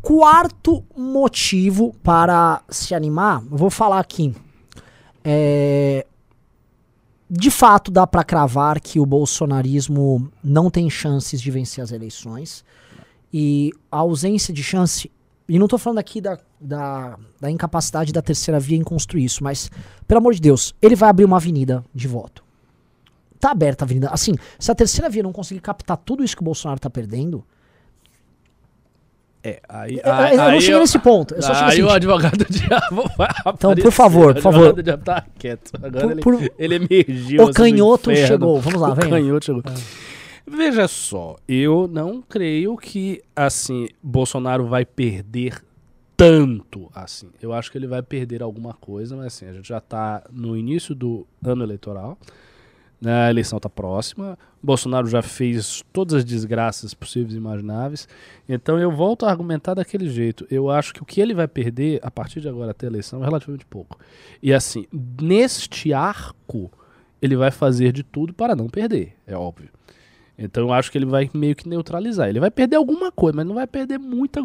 [0.00, 4.34] Quarto motivo para se animar, eu vou falar aqui.
[5.22, 6.06] É,
[7.28, 12.64] de fato, dá para cravar que o bolsonarismo não tem chances de vencer as eleições.
[13.30, 15.10] E a ausência de chance.
[15.48, 19.44] E não tô falando aqui da, da, da incapacidade da terceira via em construir isso,
[19.44, 19.70] mas,
[20.08, 22.42] pelo amor de Deus, ele vai abrir uma avenida de voto.
[23.38, 24.08] Tá aberta a avenida.
[24.10, 27.44] Assim, se a terceira via não conseguir captar tudo isso que o Bolsonaro tá perdendo.
[29.44, 31.32] É, aí, eu, eu não cheguei nesse ponto.
[31.34, 31.82] Eu só aí assim.
[31.82, 34.56] o advogado do diabo vai Então, por favor, por O favor.
[34.56, 35.70] advogado do diabo tá quieto.
[35.80, 37.40] Agora Por- ele, por- ele emergiu.
[37.40, 38.60] O assim, canhoto chegou.
[38.60, 39.08] Vamos lá, O vem.
[39.08, 39.62] canhoto chegou.
[40.48, 45.60] Veja só, eu não creio que, assim, Bolsonaro vai perder
[46.16, 47.28] tanto assim.
[47.42, 50.56] Eu acho que ele vai perder alguma coisa, mas assim, a gente já tá no
[50.56, 52.16] início do ano eleitoral.
[53.00, 54.38] né, A eleição tá próxima.
[54.62, 58.08] Bolsonaro já fez todas as desgraças possíveis e imagináveis.
[58.48, 60.46] Então eu volto a argumentar daquele jeito.
[60.50, 63.20] Eu acho que o que ele vai perder a partir de agora até a eleição
[63.20, 63.98] é relativamente pouco.
[64.42, 64.86] E assim,
[65.20, 66.70] neste arco,
[67.20, 69.75] ele vai fazer de tudo para não perder, é óbvio.
[70.38, 72.28] Então eu acho que ele vai meio que neutralizar.
[72.28, 74.44] Ele vai perder alguma coisa, mas não vai perder muita,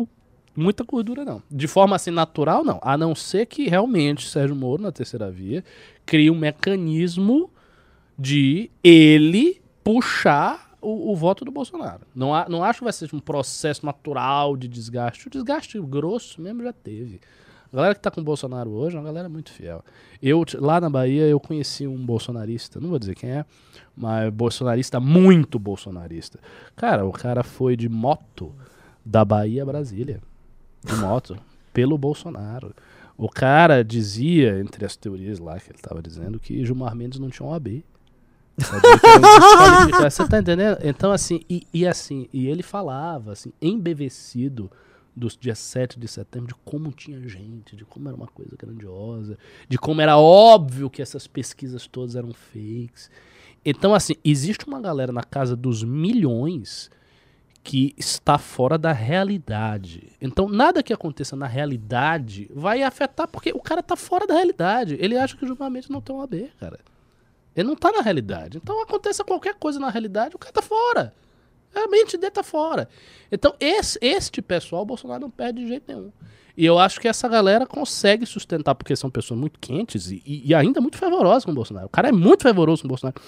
[0.55, 1.41] muita gordura, não.
[1.49, 2.79] De forma assim natural, não.
[2.81, 5.63] A não ser que realmente Sérgio Moro, na terceira via,
[6.05, 7.49] crie um mecanismo
[8.17, 12.01] de ele puxar o, o voto do Bolsonaro.
[12.15, 15.27] Não, não acho que vai ser um processo natural de desgaste.
[15.27, 17.19] O desgaste grosso mesmo já teve.
[17.71, 19.83] A galera que tá com o Bolsonaro hoje é uma galera muito fiel.
[20.21, 23.45] Eu, lá na Bahia, eu conheci um bolsonarista, não vou dizer quem é,
[23.95, 26.39] mas bolsonarista, muito bolsonarista.
[26.75, 28.53] Cara, o cara foi de moto
[29.05, 30.21] da Bahia a Brasília.
[30.83, 31.37] De moto.
[31.73, 32.73] pelo Bolsonaro.
[33.17, 37.29] O cara dizia, entre as teorias lá que ele tava dizendo, que Gilmar Mendes não
[37.29, 37.51] tinha um
[38.57, 40.09] desqualificado.
[40.09, 40.79] Você tá entendendo?
[40.83, 44.71] Então, assim, e, e assim, e ele falava, assim, embevecido
[45.15, 49.37] dos dias 7 de setembro, de como tinha gente, de como era uma coisa grandiosa,
[49.67, 53.11] de como era óbvio que essas pesquisas todas eram fakes.
[53.64, 56.89] Então, assim, existe uma galera na casa dos milhões
[57.64, 60.12] que está fora da realidade.
[60.20, 64.97] Então, nada que aconteça na realidade vai afetar, porque o cara tá fora da realidade.
[64.99, 66.80] Ele acha que o julgamento não tem um AB, cara.
[67.55, 68.57] Ele não tá na realidade.
[68.57, 71.14] Então, aconteça qualquer coisa na realidade, o cara tá fora.
[71.74, 72.89] A mente dele tá fora.
[73.32, 76.12] Então, esse, este pessoal, o Bolsonaro não perde de jeito nenhum.
[76.62, 80.53] E eu acho que essa galera consegue sustentar, porque são pessoas muito quentes e, e-
[80.53, 81.88] ainda muito fervorosas com o Bolsonaro.
[81.88, 83.20] O cara é muito fervoroso com o Bolsonaro.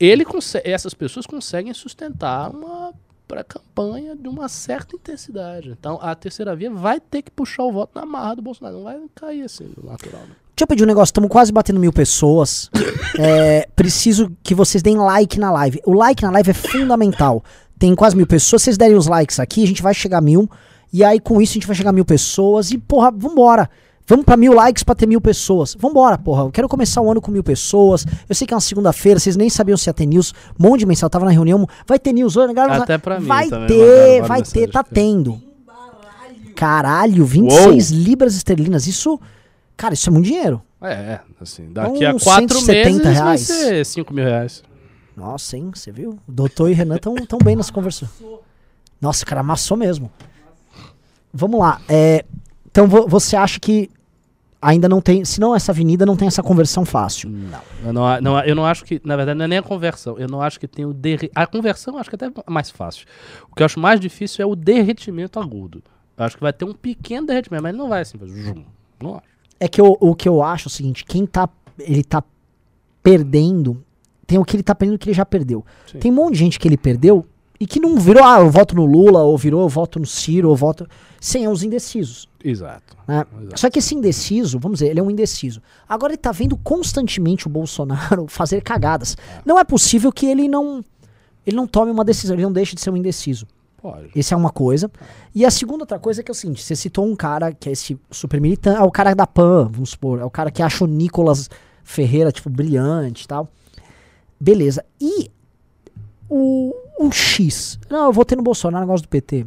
[0.00, 0.24] Ele
[0.64, 2.94] essas pessoas conseguem sustentar uma
[3.28, 5.68] pré-campanha de uma certa intensidade.
[5.68, 8.76] Então, a terceira via vai ter que puxar o voto na marra do Bolsonaro.
[8.76, 10.22] Não vai cair assim, natural.
[10.22, 10.28] Né?
[10.56, 12.70] Deixa eu pedir um negócio, estamos quase batendo mil pessoas.
[13.18, 15.78] É, preciso que vocês deem like na live.
[15.84, 17.44] O like na live é fundamental.
[17.78, 18.62] Tem quase mil pessoas.
[18.62, 20.48] Se vocês derem os likes aqui, a gente vai chegar a mil.
[20.92, 22.70] E aí, com isso, a gente vai chegar a mil pessoas.
[22.70, 23.68] E, porra, vambora.
[24.06, 25.74] Vamos pra mil likes pra ter mil pessoas.
[25.78, 26.42] Vambora, porra.
[26.42, 28.04] Eu quero começar o ano com mil pessoas.
[28.28, 30.34] Eu sei que é uma segunda-feira, vocês nem sabiam se ia ter news.
[30.58, 31.06] Um monte de mensagem.
[31.06, 31.66] Eu tava na reunião.
[31.86, 32.82] Vai ter news hoje, galera.
[32.82, 35.40] Até pra mim Vai também ter, vai ter, tá tendo.
[36.54, 38.86] Caralho, 26 libras esterlinas.
[38.86, 39.18] Isso,
[39.76, 40.62] cara, isso é muito dinheiro.
[40.80, 43.40] É, assim, daqui a Uns quatro 170 meses vai reais.
[43.40, 44.62] ser 5 mil reais.
[45.16, 45.70] Nossa, hein?
[45.72, 46.18] Você viu?
[46.26, 48.10] O doutor e Renan tão, tão bem nessa conversa.
[49.00, 50.10] Nossa, cara, amassou mesmo.
[51.32, 51.80] Vamos lá.
[51.88, 52.24] é,
[52.70, 53.88] então vo- você acha que
[54.60, 55.24] ainda não tem.
[55.24, 57.28] Se não essa avenida, não tem essa conversão fácil.
[57.30, 57.60] Não.
[57.84, 60.18] Eu não, não, eu não acho que, na verdade, não é nem a conversão.
[60.18, 61.30] Eu não acho que tem o derre...
[61.34, 63.06] A conversão eu acho que até é mais fácil.
[63.50, 65.82] O que eu acho mais difícil é o derretimento agudo.
[66.16, 68.18] Eu acho que vai ter um pequeno derretimento, mas não vai assim.
[69.00, 69.22] Não acho.
[69.58, 71.48] É que eu- o que eu acho é o seguinte: quem tá.
[71.78, 72.22] Ele tá
[73.02, 73.82] perdendo.
[74.26, 75.64] tem o que ele tá perdendo o que ele já perdeu.
[75.90, 75.98] Sim.
[75.98, 77.26] Tem um monte de gente que ele perdeu
[77.62, 80.48] e que não virou, ah, eu voto no Lula, ou virou, eu voto no Ciro,
[80.48, 80.84] ou voto.
[81.20, 82.28] Sem os indecisos.
[82.42, 82.96] Exato.
[83.06, 83.24] né?
[83.40, 83.60] Exato.
[83.60, 85.62] Só que esse indeciso, vamos dizer, ele é um indeciso.
[85.88, 89.16] Agora ele tá vendo constantemente o Bolsonaro fazer cagadas.
[89.46, 90.84] Não é possível que ele não.
[91.46, 93.46] Ele não tome uma decisão, ele não deixe de ser um indeciso.
[93.80, 94.10] Pode.
[94.16, 94.90] Essa é uma coisa.
[95.32, 97.68] E a segunda outra coisa é que é o seguinte: você citou um cara que
[97.68, 100.60] é esse super militante, é o cara da PAN, vamos supor, é o cara que
[100.60, 101.48] acha o Nicolas
[101.84, 103.48] Ferreira, tipo, brilhante e tal.
[104.40, 104.84] Beleza.
[105.00, 105.30] E
[106.34, 106.74] o,
[107.06, 107.78] o X?
[107.90, 109.46] Não, eu votei no Bolsonaro, negócio do PT.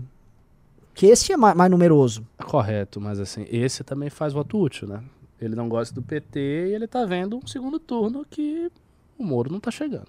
[0.93, 2.25] Que esse é mais, mais numeroso.
[2.45, 5.03] Correto, mas assim, esse também faz voto útil, né?
[5.41, 8.71] Ele não gosta do PT e ele tá vendo um segundo turno que
[9.17, 10.07] o Moro não tá chegando.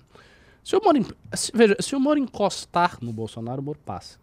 [0.63, 1.05] Se o Moro,
[1.35, 4.19] se- veja, se o Moro encostar no Bolsonaro, o Moro passa.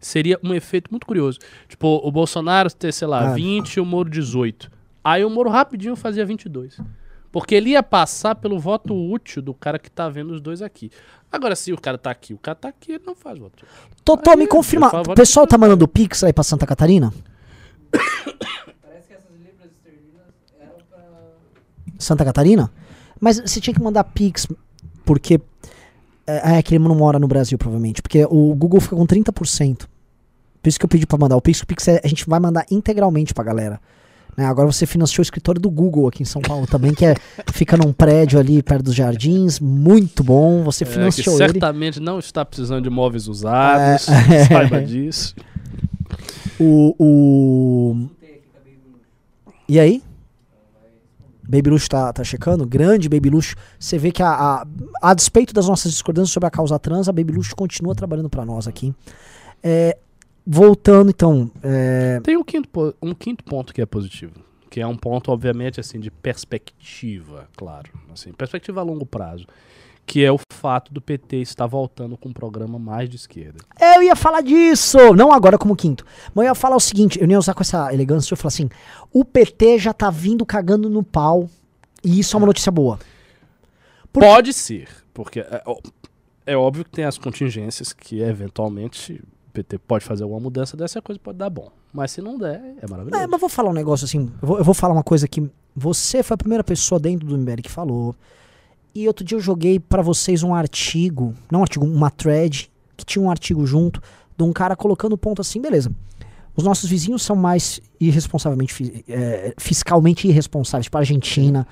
[0.00, 1.38] Seria um efeito muito curioso.
[1.68, 3.34] Tipo, o Bolsonaro ter, sei lá, Ah.
[3.34, 4.70] 20 e o Moro 18.
[5.04, 6.78] Aí o Moro rapidinho fazia 22.
[7.32, 10.90] Porque ele ia passar pelo voto útil do cara que tá vendo os dois aqui.
[11.30, 13.64] Agora, se o cara tá aqui, o cara tá aqui, ele não faz voto.
[14.04, 14.90] Totó, me confirma.
[15.08, 17.12] O pessoal tá mandando Pix aí pra Santa Catarina?
[17.92, 20.26] Parece que essas libras esterlinas
[20.60, 20.98] eram pra.
[21.98, 22.72] Santa Catarina?
[23.20, 24.46] Mas você tinha que mandar Pix,
[25.04, 25.40] porque.
[26.26, 28.02] É, é que ele não mora no Brasil, provavelmente.
[28.02, 29.86] Porque o Google fica com 30%.
[30.62, 31.36] Por isso que eu pedi pra mandar.
[31.36, 33.80] O Pix, o Pix é- a gente vai mandar integralmente pra galera.
[34.36, 34.46] Né?
[34.46, 37.14] Agora você financiou o escritório do Google aqui em São Paulo também, que é,
[37.52, 39.60] fica num prédio ali perto dos jardins.
[39.60, 40.62] Muito bom.
[40.64, 41.52] Você É, que financiou ele.
[41.52, 44.08] certamente não está precisando de móveis usados.
[44.08, 44.44] É.
[44.48, 45.34] Saiba disso.
[46.58, 48.08] O, o...
[49.68, 50.02] E aí?
[51.42, 52.64] Baby Luxo tá, tá checando?
[52.64, 53.56] Grande Baby Luxo.
[53.78, 54.66] Você vê que a, a,
[55.02, 58.44] a despeito das nossas discordâncias sobre a causa trans, a Baby Luxo continua trabalhando pra
[58.44, 58.94] nós aqui.
[59.62, 59.96] É,
[60.52, 62.68] voltando então, é, Tem um quinto,
[63.00, 64.32] um quinto ponto que é positivo.
[64.68, 67.90] Que é um ponto, obviamente, assim, de perspectiva, claro.
[68.12, 69.46] Assim, perspectiva a longo prazo.
[70.06, 73.60] Que é o fato do PT estar voltando com um programa mais de esquerda.
[73.80, 77.26] eu ia falar disso, não agora como quinto, mas eu ia falar o seguinte, eu
[77.28, 78.68] não ia usar com essa elegância, eu ia falar assim,
[79.12, 81.48] o PT já tá vindo cagando no pau,
[82.02, 82.98] e isso é uma notícia boa.
[84.12, 85.62] Por- Pode ser, porque é,
[86.46, 91.20] é óbvio que tem as contingências que eventualmente PT pode fazer alguma mudança dessa coisa
[91.22, 91.70] pode dar bom.
[91.92, 93.22] Mas se não der, é maravilhoso.
[93.22, 94.30] É, mas vou falar um negócio assim.
[94.40, 97.36] Eu vou, eu vou falar uma coisa que você foi a primeira pessoa dentro do
[97.36, 98.14] MBL que falou.
[98.94, 103.04] E outro dia eu joguei pra vocês um artigo, não um artigo, uma thread, que
[103.04, 104.02] tinha um artigo junto,
[104.36, 105.92] de um cara colocando o ponto assim, beleza.
[106.56, 111.66] Os nossos vizinhos são mais irresponsavelmente, é, fiscalmente irresponsáveis, tipo a Argentina.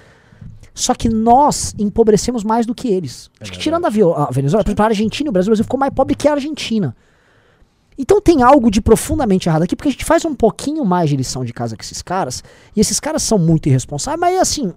[0.72, 3.30] Só que nós empobrecemos mais do que eles.
[3.40, 3.94] Acho que verdade.
[3.94, 6.14] tirando a, a Venezuela, exemplo, a Argentina e o Brasil, o Brasil ficou mais pobre
[6.14, 6.94] que a Argentina.
[7.98, 11.16] Então tem algo de profundamente errado aqui, porque a gente faz um pouquinho mais de
[11.16, 12.44] lição de casa que esses caras,
[12.76, 14.72] e esses caras são muito irresponsáveis, mas assim,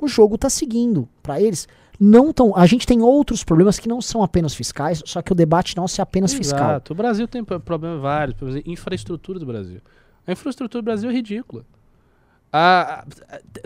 [0.00, 1.68] o jogo tá seguindo pra eles.
[1.98, 5.34] Não tão, a gente tem outros problemas que não são apenas fiscais, só que o
[5.34, 6.60] debate nosso é apenas fiscal.
[6.70, 6.92] Exato.
[6.92, 8.36] O Brasil tem pro- problema vários.
[8.36, 9.80] Por exemplo, infraestrutura do Brasil.
[10.26, 11.64] A infraestrutura do Brasil é ridícula.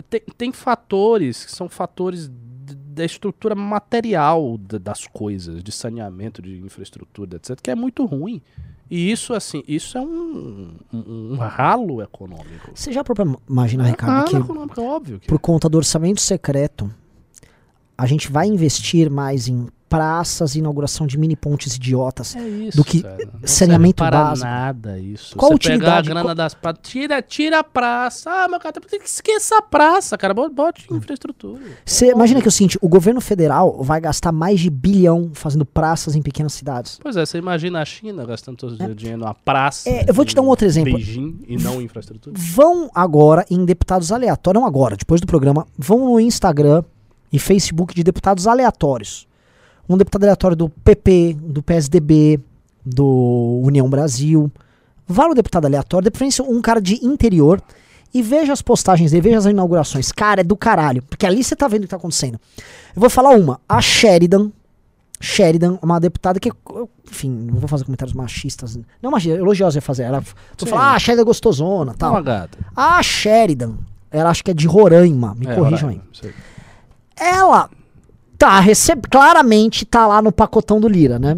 [0.09, 2.29] Tem, tem fatores que são fatores
[2.93, 8.41] da estrutura material da- das coisas, de saneamento, de infraestrutura, etc., que é muito ruim.
[8.91, 12.71] E isso, assim, isso é um, um, um ralo econômico.
[12.75, 15.19] Você já próprio imagina, Ricardo, ralo que econômico, é óbvio.
[15.21, 16.93] Que por conta do orçamento secreto,
[17.97, 22.33] a gente vai investir mais em praças, inauguração de mini pontes idiotas.
[22.35, 23.17] é isso, do que cara.
[23.25, 24.47] Não saneamento para básico.
[24.47, 25.35] nada isso.
[25.35, 25.83] Qual Você utilidade?
[25.85, 28.29] pegar a grana Qual- das praças, tira, tira a praça.
[28.31, 30.33] Ah, meu cara, tem que esquecer a praça, cara.
[30.33, 31.61] Bote, bote infraestrutura.
[31.85, 35.65] Você imagina que é o seguinte, o governo federal vai gastar mais de bilhão fazendo
[35.65, 36.97] praças em pequenas cidades.
[37.01, 39.89] Pois é, você imagina a China gastando todo o seu dinheiro numa praça.
[39.89, 40.93] É, eu vou te dar um outro exemplo.
[40.93, 42.33] Beijing e não infraestrutura.
[42.37, 46.83] Vão agora em deputados aleatórios, não agora, depois do programa, vão no Instagram
[47.33, 49.27] e Facebook de deputados aleatórios.
[49.93, 52.39] Um deputado aleatório do PP, do PSDB,
[52.85, 54.49] do União Brasil.
[55.07, 57.61] Vá no deputado aleatório, de preferência um cara de interior,
[58.13, 60.11] e veja as postagens dele, veja as inaugurações.
[60.11, 62.39] Cara, é do caralho, porque ali você tá vendo o que tá acontecendo.
[62.95, 64.49] Eu vou falar uma, a Sheridan,
[65.19, 66.51] Sheridan, uma deputada que,
[67.09, 70.23] enfim, não vou fazer comentários machistas, não machistas, elogiosos eu ia fazer, ela,
[70.57, 70.65] Sim.
[70.67, 72.11] falar, ah, a Sheridan é gostosona, tal.
[72.11, 72.57] Uma gata.
[72.75, 73.73] A Sheridan,
[74.09, 76.01] ela acho que é de Roraima, me É, corrijam aí.
[76.23, 76.33] aí.
[77.17, 77.69] Ela
[78.45, 79.01] tá receb...
[79.09, 81.37] claramente tá lá no pacotão do Lira, né?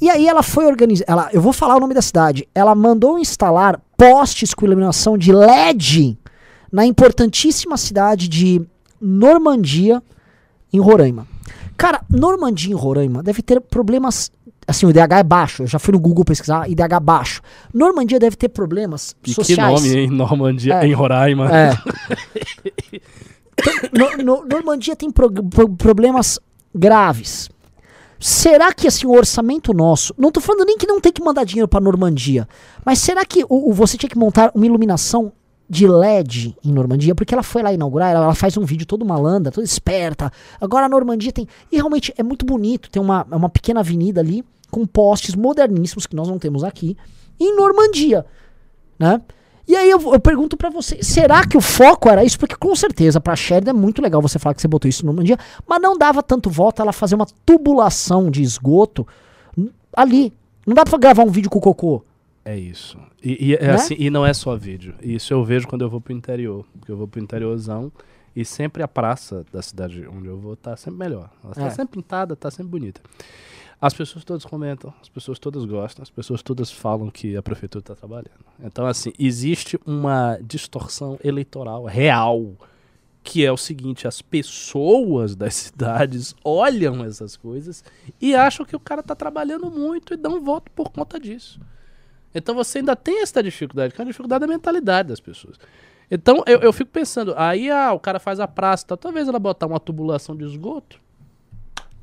[0.00, 2.48] E aí ela foi organizar, ela, eu vou falar o nome da cidade.
[2.54, 6.18] Ela mandou instalar postes com iluminação de LED
[6.72, 8.60] na importantíssima cidade de
[9.00, 10.02] Normandia,
[10.72, 11.26] em Roraima.
[11.76, 14.30] Cara, Normandia em Roraima deve ter problemas.
[14.66, 15.62] Assim, o IDH é baixo.
[15.64, 17.42] Eu já fui no Google pesquisar, IDH baixo.
[17.74, 19.82] Normandia deve ter problemas E que sociais.
[19.82, 20.10] nome, hein?
[20.10, 20.86] Normandia, É.
[20.86, 21.48] em Roraima.
[21.54, 21.70] É.
[23.92, 26.38] No- no- Normandia tem pro- pro- problemas
[26.74, 27.48] graves.
[28.18, 30.14] Será que assim, o orçamento nosso.
[30.18, 32.46] Não tô falando nem que não tem que mandar dinheiro pra Normandia.
[32.84, 35.32] Mas será que o, o- você tinha que montar uma iluminação
[35.68, 37.14] de LED em Normandia?
[37.14, 40.30] Porque ela foi lá inaugurar, ela, ela faz um vídeo todo malandra, toda esperta.
[40.60, 41.48] Agora a Normandia tem.
[41.72, 42.90] E realmente é muito bonito.
[42.90, 46.96] Tem uma, uma pequena avenida ali com postes moderníssimos que nós não temos aqui.
[47.38, 48.26] Em Normandia.
[48.98, 49.20] Né?
[49.68, 52.38] E aí eu, eu pergunto pra você, será que o foco era isso?
[52.38, 55.22] Porque com certeza pra Sheridan é muito legal você falar que você botou isso no
[55.22, 59.06] dia, mas não dava tanto voto ela fazer uma tubulação de esgoto
[59.96, 60.32] ali.
[60.66, 62.04] Não dá pra gravar um vídeo com o cocô.
[62.44, 62.98] É isso.
[63.22, 63.74] E, e é Né?
[63.74, 64.94] assim, e não é só vídeo.
[65.02, 66.64] Isso eu vejo quando eu vou pro interior.
[66.78, 67.92] Porque eu vou pro interiorzão
[68.34, 71.30] e sempre a praça da cidade onde eu vou tá sempre melhor.
[71.44, 71.70] Ela tá É.
[71.70, 73.00] sempre pintada, tá sempre bonita.
[73.80, 77.82] As pessoas todas comentam, as pessoas todas gostam, as pessoas todas falam que a prefeitura
[77.82, 78.44] está trabalhando.
[78.62, 82.52] Então, assim, existe uma distorção eleitoral real,
[83.24, 87.82] que é o seguinte: as pessoas das cidades olham essas coisas
[88.20, 91.58] e acham que o cara está trabalhando muito e dão voto por conta disso.
[92.34, 95.56] Então você ainda tem essa dificuldade, que é uma dificuldade da mentalidade das pessoas.
[96.10, 99.38] Então eu, eu fico pensando, aí ah, o cara faz a praça, tá, talvez ela
[99.38, 101.00] botar uma tubulação de esgoto,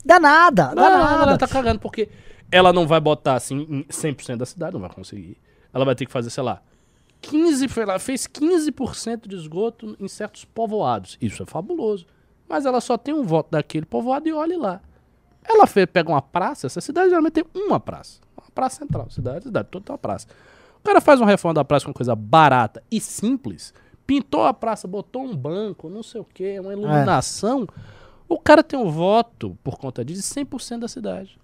[0.08, 1.24] Dá nada, dá não, nada.
[1.24, 2.08] ela tá cagando, porque
[2.50, 5.38] ela não vai botar assim em 100% da cidade, não vai conseguir.
[5.74, 6.62] Ela vai ter que fazer, sei lá,
[7.22, 11.18] 15, foi lá, fez 15% de esgoto em certos povoados.
[11.22, 12.06] Isso é fabuloso.
[12.48, 14.80] Mas ela só tem um voto daquele povoado e olhe lá.
[15.44, 18.22] Ela fez, pega uma praça, essa cidade geralmente tem uma praça.
[18.38, 20.28] Uma praça central, cidade, cidade, toda tem uma praça.
[20.80, 23.74] O cara faz uma reforma da praça com coisa barata e simples,
[24.06, 27.68] pintou a praça, botou um banco, não sei o que, uma iluminação.
[28.30, 31.38] O cara tem um voto, por conta disso, de 100% da cidade.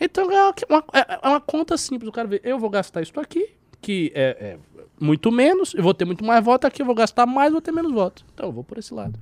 [0.00, 2.08] Então é uma, é- é uma conta simples.
[2.08, 3.50] O cara vê, eu vou gastar isso aqui,
[3.80, 4.58] que é, é
[5.00, 7.72] muito menos, eu vou ter muito mais voto aqui, eu vou gastar mais, vou ter
[7.72, 8.24] menos voto.
[8.34, 9.18] Então eu vou por esse lado.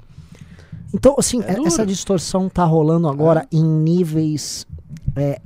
[0.93, 4.67] Então, assim, É é- essa distorção tá rolando agora em níveis
[5.17, 5.41] é,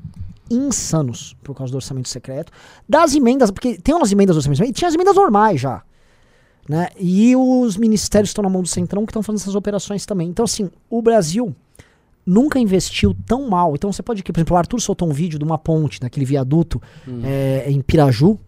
[0.51, 2.51] insanos por causa do orçamento secreto.
[2.89, 5.83] Das emendas, porque tem umas emendas do orçamento secreto, e tinha as emendas normais já.
[6.69, 6.89] Né?
[6.99, 10.29] E os ministérios estão na mão do Centrão que estão fazendo essas operações também.
[10.29, 11.55] Então, assim, o Brasil
[12.27, 13.75] nunca investiu tão mal.
[13.75, 16.81] Então você pode, por exemplo, o Arthur soltou um vídeo de uma ponte, daquele viaduto
[17.25, 18.39] é, em Piraju,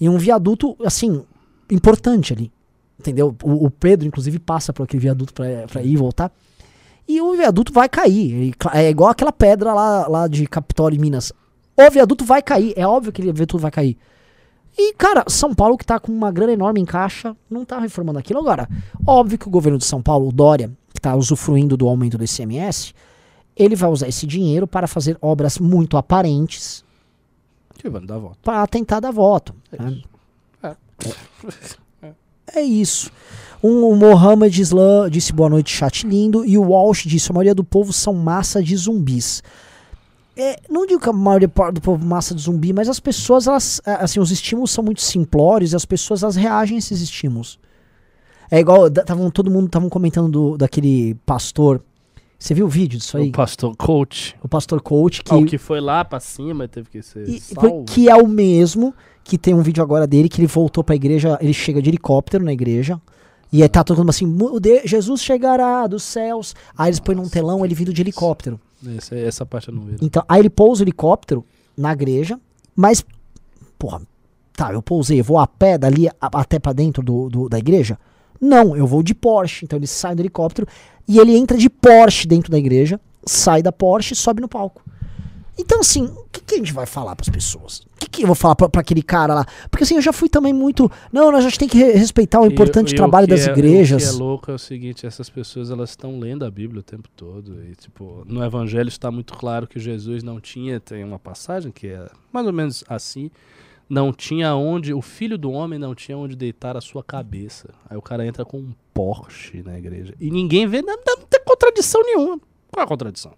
[0.00, 1.22] e um viaduto, assim,
[1.70, 2.50] importante ali.
[2.98, 3.36] Entendeu?
[3.42, 6.32] O, o Pedro, inclusive, passa por aquele viaduto pra ir e voltar.
[7.06, 8.54] E o viaduto vai cair.
[8.72, 11.32] É igual aquela pedra lá, lá de Capitólio, Minas.
[11.76, 12.72] O viaduto vai cair.
[12.76, 13.98] É óbvio que aquele viaduto vai cair.
[14.76, 18.18] E, cara, São Paulo, que tá com uma grana enorme em caixa, não tá reformando
[18.18, 18.40] aquilo.
[18.40, 18.68] Agora,
[19.06, 22.24] óbvio que o governo de São Paulo, o Dória, que tá usufruindo do aumento do
[22.24, 22.94] ICMS,
[23.56, 26.82] ele vai usar esse dinheiro para fazer obras muito aparentes
[27.76, 28.38] Que vai dar voto.
[28.42, 29.54] para tentar dar voto.
[29.70, 30.02] É né?
[30.62, 31.78] isso.
[32.54, 33.10] É isso.
[33.62, 36.44] Um, o Mohamed Islam disse boa noite, chat lindo.
[36.44, 39.42] E o Walsh disse: a maioria do povo são massa de zumbis.
[40.36, 43.80] É, não digo que a maioria do povo massa de zumbi, mas as pessoas, elas,
[43.84, 47.58] assim, os estímulos são muito simplórios e as pessoas elas reagem a esses estímulos.
[48.50, 51.82] É igual, tavam, todo mundo estavam comentando do, daquele pastor.
[52.38, 53.28] Você viu o vídeo disso aí?
[53.28, 56.88] O pastor coach, O pastor coach que, que, que foi lá pra cima e teve
[56.90, 57.84] que ser e- salvo.
[57.84, 61.38] que é o mesmo que tem um vídeo agora dele que ele voltou pra igreja,
[61.40, 63.00] ele chega de helicóptero na igreja.
[63.52, 66.54] E aí tá todo mundo assim, "Mu- de- Jesus chegará dos céus.
[66.76, 68.58] Aí eles põem num telão ele vindo de helicóptero.
[68.96, 69.96] Esse- essa parte eu não vi.
[70.00, 71.44] Então, aí ele pousa o helicóptero
[71.76, 72.38] na igreja,
[72.74, 73.04] mas,
[73.78, 74.02] porra,
[74.54, 77.58] tá, eu pousei, eu vou a pé dali a- até pra dentro do, do- da
[77.58, 77.98] igreja?
[78.40, 79.64] Não, eu vou de Porsche.
[79.64, 80.66] Então ele sai do helicóptero
[81.06, 84.82] e ele entra de Porsche dentro da igreja, sai da Porsche e sobe no palco.
[85.58, 87.82] Então, assim, o que, que a gente vai falar pras pessoas?
[88.12, 89.46] Que, eu vou falar pra, pra aquele cara lá?
[89.70, 90.90] Porque assim, eu já fui também muito.
[91.12, 93.48] Não, nós a gente tem que re- respeitar o E- importante e o trabalho das
[93.48, 94.04] é- igrejas.
[94.04, 96.82] O que é louco é o seguinte, essas pessoas elas estão lendo a Bíblia o
[96.82, 101.18] tempo todo e tipo, no evangelho está muito claro que Jesus não tinha, tem uma
[101.18, 103.30] passagem que é mais ou menos assim,
[103.88, 107.70] não tinha onde, o filho do homem não tinha onde deitar a sua cabeça.
[107.90, 111.40] Aí o cara entra com um Porsche na igreja e ninguém vê, não, não tem
[111.44, 112.38] contradição nenhuma.
[112.70, 113.32] Qual é a contradição?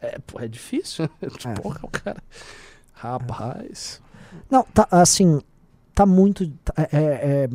[0.00, 1.08] É, pô, é difícil.
[1.22, 1.54] É.
[1.60, 2.22] Porra, o cara.
[3.00, 4.00] Rapaz.
[4.50, 5.40] Não, tá assim,
[5.94, 6.46] tá muito.
[6.64, 7.48] tá- é, é,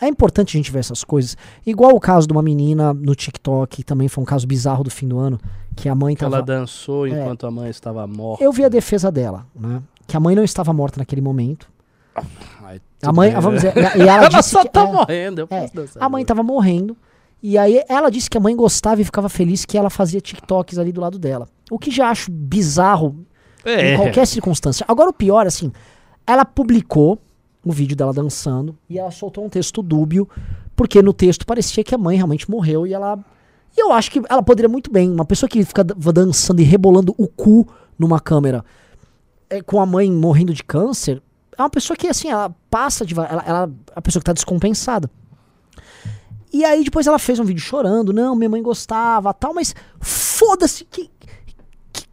[0.00, 1.36] é importante a gente ver essas coisas.
[1.66, 4.90] Igual o caso de uma menina no TikTok, que também foi um caso bizarro do
[4.90, 5.40] fim do ano,
[5.74, 6.46] que a mãe Que ela tava.
[6.46, 7.10] dançou É.
[7.10, 8.44] enquanto a mãe estava morta.
[8.44, 9.82] Eu vi a defesa dela, né?
[10.06, 11.68] Que a mãe não estava morta naquele momento.
[12.62, 13.72] Ai, A tudo mãe, bem, vamos né?
[13.72, 16.02] dizer, e ela Ela só que, tá é, morrendo, eu é, posso dançar.
[16.02, 16.96] a mãe tava morrendo.
[17.42, 20.78] E aí ela disse que a mãe gostava e ficava feliz que ela fazia TikToks
[20.78, 21.48] ali do lado dela.
[21.70, 23.14] O que já acho bizarro
[23.66, 23.94] É.
[23.94, 24.84] em qualquer circunstância.
[24.88, 25.72] Agora o pior, assim,
[26.26, 27.18] ela publicou
[27.64, 30.28] o vídeo dela dançando e ela soltou um texto dúbio,
[30.76, 33.18] porque no texto parecia que a mãe realmente morreu e ela.
[33.76, 35.10] E eu acho que ela poderia muito bem.
[35.10, 37.66] Uma pessoa que fica dan- dançando e rebolando o cu
[37.98, 38.64] numa câmera
[39.50, 41.22] é, com a mãe morrendo de câncer,
[41.58, 43.14] é uma pessoa que, assim, ela passa de.
[43.14, 45.10] Ela, ela, a pessoa que tá descompensada.
[46.52, 50.84] E aí depois ela fez um vídeo chorando, não, minha mãe gostava, tal, mas foda-se,
[50.84, 51.10] que,
[51.92, 52.06] que,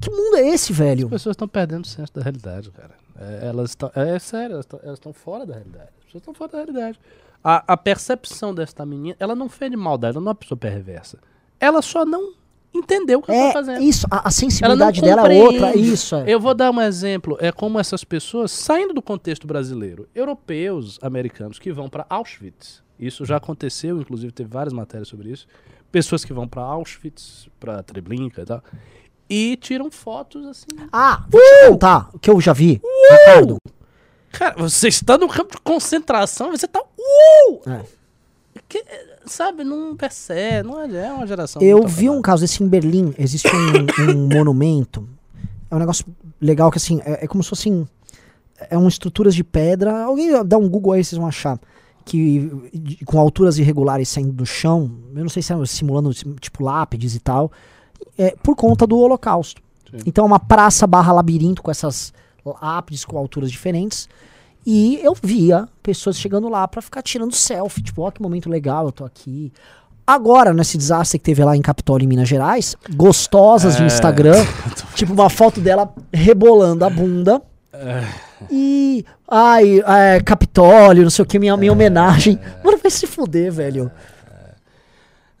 [0.00, 1.04] que mundo é esse, velho?
[1.06, 2.94] As pessoas estão perdendo o senso da realidade, cara.
[3.18, 3.90] É, elas estão.
[3.94, 5.88] É, sério, elas estão- fora da realidade.
[5.98, 6.98] As pessoas estão fora da realidade.
[7.42, 10.58] A, a percepção desta menina, ela não fez de maldade, ela não é uma pessoa
[10.58, 11.18] perversa.
[11.58, 12.32] Ela só não
[12.72, 13.82] entendeu o que ela É tá fazendo.
[13.82, 16.14] isso, a, a sensibilidade dela é outra, isso.
[16.16, 16.24] É.
[16.26, 17.36] Eu vou dar um exemplo.
[17.40, 22.82] É como essas pessoas, saindo do contexto brasileiro, europeus, americanos, que vão para Auschwitz.
[22.98, 25.46] Isso já aconteceu, inclusive teve várias matérias sobre isso.
[25.90, 28.62] Pessoas que vão para Auschwitz, para Treblinka e tal,
[29.30, 30.66] e tiram fotos assim.
[30.92, 33.58] Ah, vou te contar o que eu já vi, Ricardo.
[34.32, 36.80] Cara, você está no campo de concentração, você tá.
[36.80, 37.70] Uh!
[37.70, 37.82] É.
[38.68, 38.84] Que-
[39.26, 41.62] sabe, não percebe, não é, é uma geração.
[41.62, 43.14] Eu vi um caso desse em Berlim.
[43.16, 45.08] Existe um, um monumento.
[45.70, 46.04] É um negócio
[46.40, 47.88] legal que assim, é, é como se fossem.
[48.68, 50.02] É um estruturas de pedra.
[50.04, 51.58] Alguém dá um Google aí, vocês vão achar.
[52.04, 52.50] Que
[53.04, 54.90] com alturas irregulares saindo do chão.
[55.14, 57.50] Eu não sei se é simulando tipo lápides e tal.
[58.18, 59.62] É, por conta do Holocausto.
[59.90, 59.98] Sim.
[60.06, 62.12] Então é uma praça barra labirinto com essas
[62.62, 64.08] lápides com alturas diferentes.
[64.66, 67.82] E eu via pessoas chegando lá pra ficar tirando selfie.
[67.82, 69.52] Tipo, ó, que momento legal, eu tô aqui.
[70.06, 73.86] Agora, nesse desastre que teve lá em Capitólio, em Minas Gerais, gostosas de É.
[73.86, 74.44] Instagram,
[74.94, 77.40] tipo uma foto dela rebolando a bunda.
[77.72, 78.04] É.
[78.50, 79.04] E.
[79.28, 82.38] Ai, é, Capitólio, não sei o que, minha, minha homenagem.
[82.64, 83.90] Mano, vai se fuder, velho.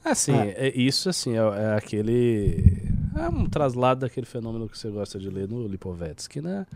[0.04, 2.82] Assim, é isso assim, é, é aquele.
[3.16, 6.66] É um traslado daquele fenômeno que você gosta de ler no Lipovetsky, né?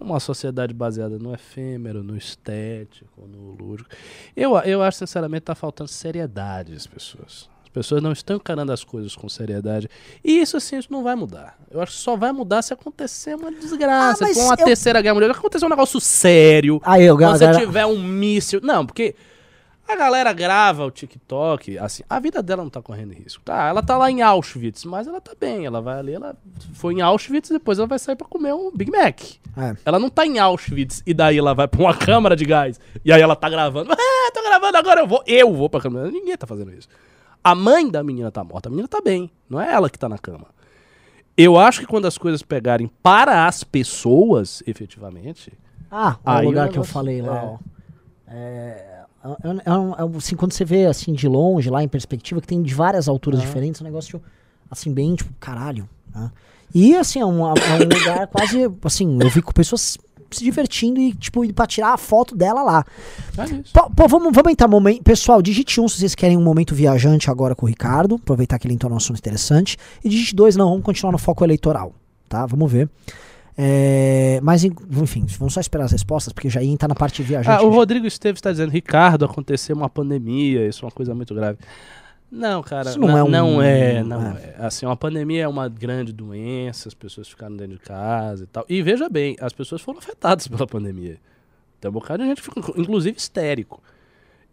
[0.00, 3.90] Uma sociedade baseada no efêmero, no estético, no lúdico.
[4.36, 7.50] Eu, eu acho, sinceramente, tá faltando seriedade às pessoas.
[7.64, 9.88] As pessoas não estão encarando as coisas com seriedade.
[10.24, 11.58] E isso, assim, isso não vai mudar.
[11.70, 14.24] Eu acho que só vai mudar se acontecer uma desgraça.
[14.24, 15.32] Ah, com uma eu- terceira guerra mundial.
[15.34, 16.80] Se acontecer um negócio sério.
[16.84, 18.60] Aí, eu, Quando você tiver um míssil.
[18.62, 19.16] Não, porque
[19.88, 23.42] a galera grava o TikTok, assim, a vida dela não tá correndo risco.
[23.42, 25.64] Tá, ela tá lá em Auschwitz, mas ela tá bem.
[25.64, 26.36] Ela vai ali, ela
[26.74, 29.20] foi em Auschwitz, depois ela vai sair pra comer um Big Mac.
[29.56, 29.76] É.
[29.84, 32.78] Ela não tá em Auschwitz e daí ela vai pra uma câmara de gás.
[33.04, 33.92] E aí ela tá gravando.
[33.92, 35.22] Ah, tô gravando agora, eu vou.
[35.26, 36.10] Eu vou pra câmera.
[36.10, 36.88] Ninguém tá fazendo isso.
[37.42, 38.68] A mãe da menina tá morta.
[38.68, 39.30] A menina tá bem.
[39.48, 40.46] Não é ela que tá na cama.
[41.36, 45.52] Eu acho que quando as coisas pegarem para as pessoas, efetivamente.
[45.90, 47.44] Ah, o lugar que eu falei lá, é.
[47.44, 47.58] ó.
[48.30, 48.87] É,
[49.42, 49.72] é, é é
[50.04, 53.08] um- assim, quando você vê assim de longe, lá em perspectiva, que tem de várias
[53.08, 54.20] alturas diferentes, é um negócio
[54.70, 55.88] assim, bem, tipo, caralho.
[56.14, 56.30] né?
[56.74, 57.54] E assim, é um, é um
[57.98, 58.58] lugar quase.
[58.84, 59.96] Assim, eu vi com pessoas
[60.30, 62.84] se divertindo e, tipo, indo pra tirar a foto dela lá.
[63.38, 63.62] É.
[63.72, 65.02] Pô, pô, vamos, vamos entrar momento.
[65.02, 68.16] Pessoal, digite um se vocês querem um momento viajante agora com o Ricardo.
[68.16, 69.78] Aproveitar que ele entrou num assunto interessante.
[70.04, 71.94] E digite dois, não, vamos continuar no foco eleitoral.
[72.28, 72.44] Tá?
[72.44, 72.90] Vamos ver.
[73.60, 77.24] É, mas, en- enfim, vamos só esperar as respostas, porque já ia entrar na parte
[77.24, 77.60] viajante.
[77.60, 81.34] Ah, o Rodrigo Esteves está dizendo, Ricardo, aconteceu uma pandemia, isso é uma coisa muito
[81.34, 81.58] grave.
[82.30, 84.54] Não, cara, Isso não não, é um- não é, não é.
[84.58, 84.64] é.
[84.64, 88.64] Assim, uma pandemia é uma grande doença, as pessoas ficaram dentro de casa e tal.
[88.68, 91.16] E veja bem, as pessoas foram afetadas pela pandemia.
[91.80, 93.82] Tem um bocado de gente ficou, inclusive, histérico.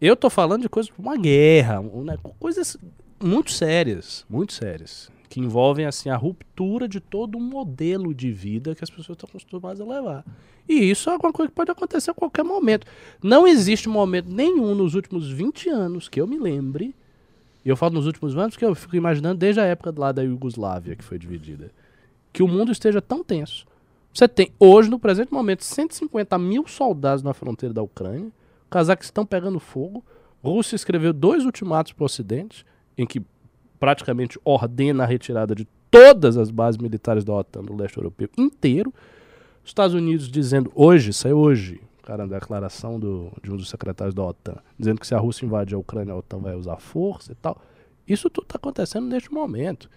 [0.00, 2.76] Eu tô falando de coisas como uma guerra, um, né, coisas
[3.22, 8.74] muito sérias, muito sérias, que envolvem assim a ruptura de todo um modelo de vida
[8.74, 10.24] que as pessoas estão acostumadas a levar.
[10.68, 12.86] E isso é alguma coisa que pode acontecer a qualquer momento.
[13.22, 16.94] Não existe momento nenhum nos últimos 20 anos que eu me lembre,
[17.64, 20.22] e eu falo nos últimos anos porque eu fico imaginando desde a época lá da
[20.22, 21.70] Iugoslávia que foi dividida,
[22.32, 23.66] que o mundo esteja tão tenso.
[24.12, 28.30] Você tem hoje, no presente momento, 150 mil soldados na fronteira da Ucrânia,
[28.70, 30.04] Cazaquistão pegando fogo,
[30.42, 32.64] Rússia escreveu dois ultimatos para o Ocidente,
[32.96, 33.20] em que
[33.78, 38.92] praticamente ordena a retirada de todas as bases militares da OTAN no leste europeu inteiro.
[39.64, 44.14] Os Estados Unidos dizendo hoje, saiu hoje, cara, da declaração do, de um dos secretários
[44.14, 47.32] da OTAN, dizendo que se a Rússia invadir a Ucrânia, a OTAN vai usar força
[47.32, 47.60] e tal.
[48.06, 49.88] Isso tudo está acontecendo neste momento.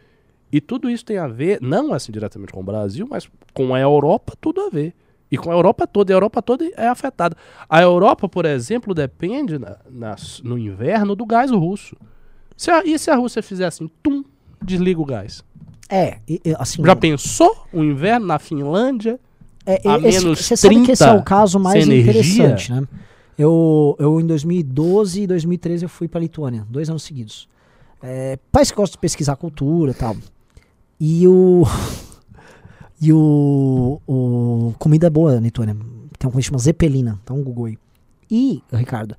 [0.51, 3.79] E tudo isso tem a ver, não assim diretamente com o Brasil, mas com a
[3.79, 4.95] Europa, tudo a ver.
[5.31, 7.35] E com a Europa toda, a Europa toda é afetada.
[7.69, 11.95] A Europa, por exemplo, depende na- nas- no inverno do gás russo.
[12.59, 14.21] Se a- e se a Rússia fizer assim, tum,
[14.61, 15.41] desliga o gás?
[15.89, 16.83] É, e- e, assim.
[16.83, 19.17] Já pensou o inverno na Finlândia?
[19.65, 22.85] É, a esse- menos Você sabe que esse é 30 o caso mais interessante, né?
[23.37, 27.47] Eu, eu, em 2012 e 2013, eu fui pra Lituânia, dois anos seguidos.
[28.03, 30.17] É, país que gosta de pesquisar cultura e tal.
[30.99, 31.63] E o.
[33.01, 34.73] E o, o.
[34.77, 35.73] Comida é boa na Lituânia.
[35.73, 37.17] Tem uma coisa que chama Zeppelina.
[37.23, 37.77] Então, Google aí.
[38.29, 39.15] E, Ricardo,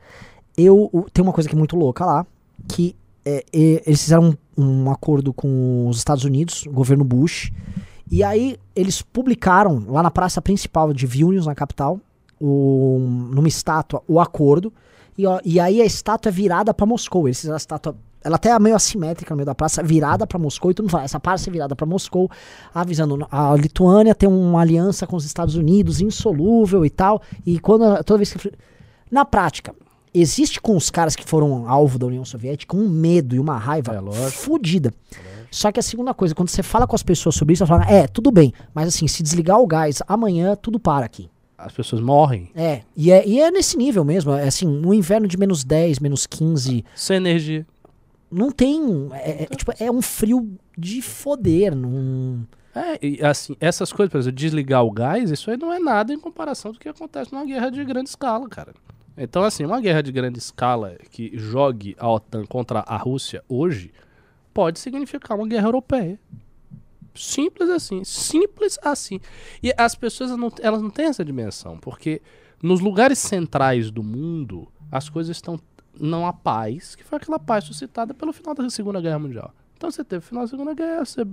[0.54, 0.90] eu.
[0.92, 2.26] o- Tem uma coisa que é muito louca lá.
[2.68, 2.94] Que
[3.52, 7.50] é, eles fizeram um, um acordo com os Estados Unidos, o governo Bush,
[8.10, 12.00] e aí eles publicaram lá na praça principal de Vilnius, na capital,
[12.40, 12.98] o,
[13.32, 14.72] numa estátua, o acordo.
[15.16, 17.28] E, ó, e aí a estátua é virada para Moscou.
[17.28, 17.94] Eles fizeram a estátua.
[18.22, 20.70] Ela até é meio assimétrica no meio da praça, virada para Moscou.
[20.70, 22.28] E todo mundo fala, essa praça é virada para Moscou,
[22.74, 27.22] avisando a Lituânia tem uma aliança com os Estados Unidos insolúvel e tal.
[27.46, 28.52] E quando toda vez que
[29.10, 29.74] na prática
[30.12, 33.94] existe com os caras que foram alvo da União Soviética um medo e uma raiva
[33.94, 34.92] É, fodida.
[35.50, 37.88] Só que a segunda coisa, quando você fala com as pessoas sobre isso, elas falam,
[37.88, 41.28] é, tudo bem, mas assim, se desligar o gás amanhã, tudo para aqui.
[41.58, 45.26] As pessoas morrem É, e é, e é nesse nível mesmo, é assim, um inverno
[45.28, 47.66] de menos 10, menos 15, sem energia.
[48.30, 52.46] não tem, é, é, tipo, é um frio de foder, não...
[52.74, 56.14] É, e assim, essas coisas, por exemplo, desligar o gás, isso aí não é nada
[56.14, 58.72] em comparação do que acontece numa guerra de grande escala, cara.
[59.22, 63.92] Então, assim, uma guerra de grande escala que jogue a OTAN contra a Rússia hoje
[64.54, 66.18] pode significar uma guerra europeia.
[67.14, 69.20] Simples assim, simples assim.
[69.62, 72.22] E as pessoas não, elas não têm essa dimensão, porque
[72.62, 75.60] nos lugares centrais do mundo as coisas estão
[76.00, 79.54] não há paz, que foi aquela paz suscitada pelo final da Segunda Guerra Mundial.
[79.76, 81.26] Então você teve o final da Segunda Guerra, você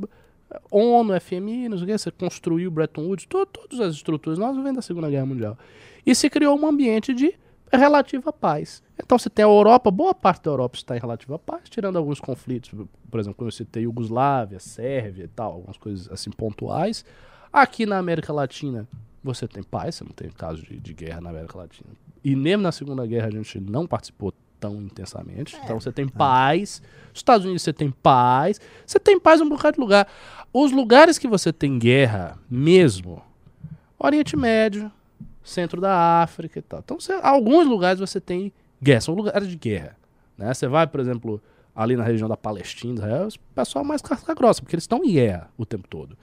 [0.70, 4.62] ONU, FMI, não sei o que, você construiu Bretton Woods, to, todas as estruturas novas
[4.62, 5.58] vêm da Segunda Guerra Mundial.
[6.06, 7.34] E se criou um ambiente de
[7.76, 8.82] relativa paz.
[8.98, 12.20] Então você tem a Europa, boa parte da Europa está em relativa paz, tirando alguns
[12.20, 12.72] conflitos,
[13.10, 17.04] por exemplo, quando eu citei Iugoslávia, Sérvia e tal, algumas coisas assim pontuais.
[17.52, 18.88] Aqui na América Latina
[19.24, 21.90] você tem paz, você não tem caso de, de guerra na América Latina.
[22.24, 25.58] E mesmo na Segunda Guerra a gente não participou tão intensamente.
[25.64, 26.82] Então você tem paz.
[27.10, 28.60] Nos Estados Unidos você tem paz.
[28.86, 30.08] Você tem paz em um bocado de lugar.
[30.54, 33.22] Os lugares que você tem guerra mesmo,
[34.00, 34.92] Oriente Médio,
[35.48, 36.80] centro da África e tal.
[36.80, 39.98] Então, você, alguns lugares você tem guerra, são lugares de guerra.
[40.38, 40.54] Né?
[40.54, 41.42] Você vai, por exemplo,
[41.76, 45.12] ali na região da Palestina, Israel, o pessoal mais casca grossa, porque eles estão em
[45.12, 46.18] guerra o tempo todo.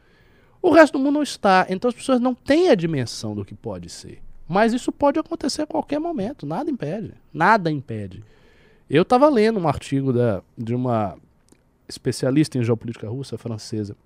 [0.61, 3.55] O resto do mundo não está, então as pessoas não têm a dimensão do que
[3.55, 4.23] pode ser.
[4.49, 7.15] Mas isso pode acontecer a qualquer momento, nada impede.
[7.33, 8.25] Nada impede.
[8.89, 11.17] Eu estava lendo um artigo da, de uma
[11.89, 13.97] especialista em geopolítica russa, francesa,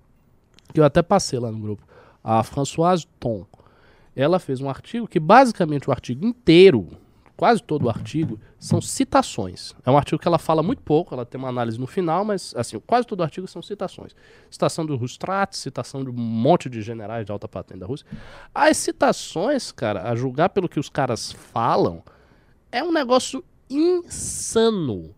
[0.73, 1.83] que eu até passei lá no grupo,
[2.23, 3.45] a Françoise Thon.
[4.19, 6.89] Ela fez um artigo que basicamente o artigo inteiro,
[7.37, 9.73] quase todo o artigo, são citações.
[9.85, 12.53] É um artigo que ela fala muito pouco, ela tem uma análise no final, mas
[12.57, 14.13] assim, quase todo o artigo são citações.
[14.51, 18.05] Citação do Rustrat, citação de um monte de generais de alta patente da Rússia.
[18.53, 22.03] As citações, cara, a julgar pelo que os caras falam,
[22.73, 25.15] é um negócio insano.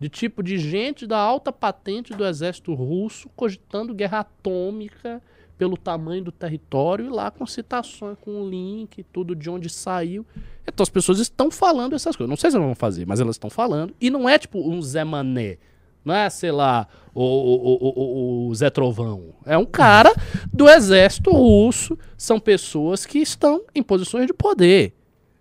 [0.00, 5.20] De tipo de gente da alta patente do exército russo cogitando guerra atômica
[5.58, 10.24] pelo tamanho do território e lá com citações, com link, tudo de onde saiu.
[10.66, 12.30] Então as pessoas estão falando essas coisas.
[12.30, 13.92] Não sei se elas vão fazer, mas elas estão falando.
[14.00, 15.58] E não é tipo um Zé Mané.
[16.04, 19.34] Não é, sei lá, o, o, o, o, Zé Trovão.
[19.44, 20.14] É um cara
[20.52, 21.98] do exército russo.
[22.16, 24.94] São pessoas que estão em posições de poder.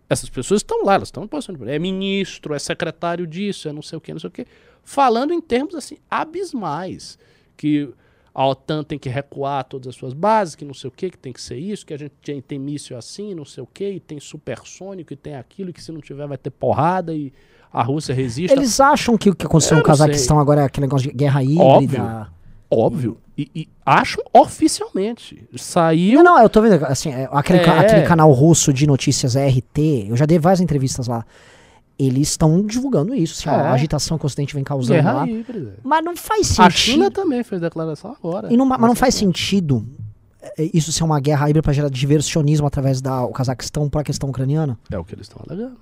[0.09, 1.74] Essas pessoas estão lá, elas estão em posição de poder.
[1.74, 4.47] É ministro, é secretário disso, é não sei o que, não sei o que.
[4.84, 7.20] Falando em termos assim, abismais.
[7.55, 7.89] Que
[8.38, 11.18] a OTAN tem que recuar todas as suas bases, que não sei o que, que
[11.18, 13.90] tem que ser isso, que a gente tem, tem míssil assim, não sei o que,
[13.94, 17.34] e tem supersônico, e tem aquilo, que se não tiver vai ter porrada, e
[17.74, 18.56] a Rússia resiste.
[18.56, 21.42] Eles acham que o que aconteceu Eu no Cazaquistão agora é aquele negócio de guerra
[21.44, 22.30] híbrida.
[22.70, 23.18] Óbvio.
[23.36, 25.44] E, e acham oficialmente.
[25.56, 26.22] Saiu.
[26.22, 27.70] Não, não, eu tô vendo, assim, é, aquele, É.
[27.70, 31.26] aquele canal russo de notícias RT, eu já dei várias entrevistas lá.
[32.00, 33.68] Eles estão divulgando isso, assim, ó, É.
[33.68, 35.28] a agitação que o Ocidente vem causando Guerra lá.
[35.28, 35.76] híbrida.
[35.84, 37.12] Mas não faz A China sentido.
[37.16, 38.50] também fez declaração agora.
[38.52, 39.84] Não, mas não faz sentido
[40.58, 44.30] é, isso ser uma guerra híbrida pra gerar diversionismo através da o Cazaquistão pra questão
[44.30, 44.78] ucraniana?
[44.91, 45.76] É o que eles estão alegando.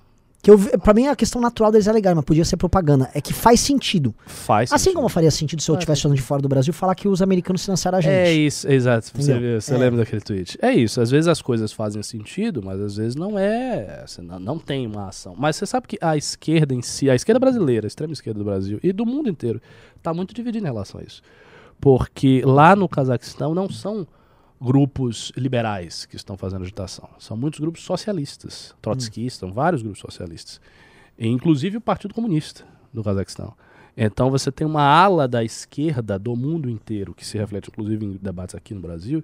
[0.46, 3.10] Que eu, pra mim a questão natural deles é legal, mas podia ser propaganda.
[3.16, 4.14] É que faz sentido.
[4.28, 4.72] Faz.
[4.72, 4.98] Assim sentido.
[4.98, 7.66] como faria sentido se eu estivesse falando de fora do Brasil falar que os americanos
[7.66, 8.12] financiaram a gente.
[8.14, 9.08] É isso, exato.
[9.12, 9.60] Você, Entendeu?
[9.60, 9.78] você É.
[9.80, 10.56] lembra daquele tweet?
[10.62, 11.02] É isso.
[11.02, 14.02] Às vezes as coisas fazem sentido, mas às vezes não é.
[14.04, 15.34] assim, não, não tem uma ação.
[15.36, 18.46] Mas você sabe que a esquerda em si, a esquerda brasileira, a extrema esquerda do
[18.46, 19.60] Brasil e do mundo inteiro,
[19.98, 21.24] está muito dividida em relação a isso.
[21.82, 24.08] Porque lá no Cazaquistão não são
[24.66, 27.08] grupos liberais que estão fazendo agitação.
[27.20, 30.60] São muitos grupos socialistas, trotskistas, vários grupos socialistas.
[31.20, 33.54] E, inclusive o Partido Comunista do Cazaquistão.
[33.96, 38.18] Então você tem uma ala da esquerda do mundo inteiro, que se reflete inclusive em
[38.18, 39.24] debates aqui no Brasil,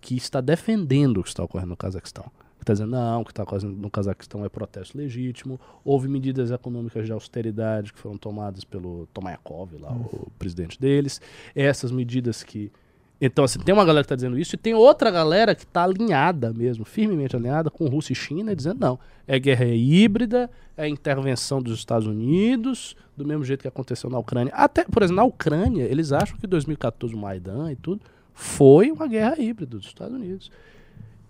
[0.00, 2.24] que está defendendo o que está ocorrendo no Cazaquistão.
[2.56, 6.50] Que está dizendo, não, o que está ocorrendo no Cazaquistão é protesto legítimo, houve medidas
[6.50, 11.20] econômicas de austeridade que foram tomadas pelo Tomayakov, lá, o presidente deles.
[11.54, 12.72] Essas medidas que
[13.20, 15.82] Então, assim, tem uma galera que tá dizendo isso e tem outra galera que tá
[15.82, 21.60] alinhada mesmo, firmemente alinhada com Rússia e China, dizendo não, é guerra híbrida, é intervenção
[21.60, 24.52] dos Estados Unidos, do mesmo jeito que aconteceu na Ucrânia.
[24.54, 28.00] Até, por exemplo, na Ucrânia, eles acham que 2014 o Maidan e tudo
[28.32, 30.48] foi uma guerra híbrida dos Estados Unidos.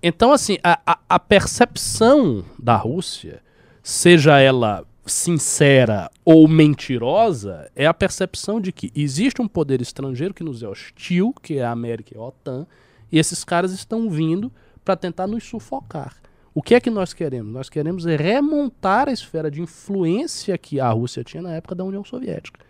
[0.02, 3.42] Então, assim, a, a, a percepção da Rússia,
[3.82, 10.44] seja ela sincera ou mentirosa, é a percepção de que existe um poder estrangeiro que
[10.44, 12.66] nos é hostil, que é a América e a OTAN,
[13.10, 14.52] e esses caras estão vindo
[14.84, 16.16] para tentar nos sufocar.
[16.54, 17.52] O que é que nós queremos?
[17.52, 22.04] Nós queremos remontar a esfera de influência que a Rússia tinha na época da União
[22.04, 22.60] Soviética.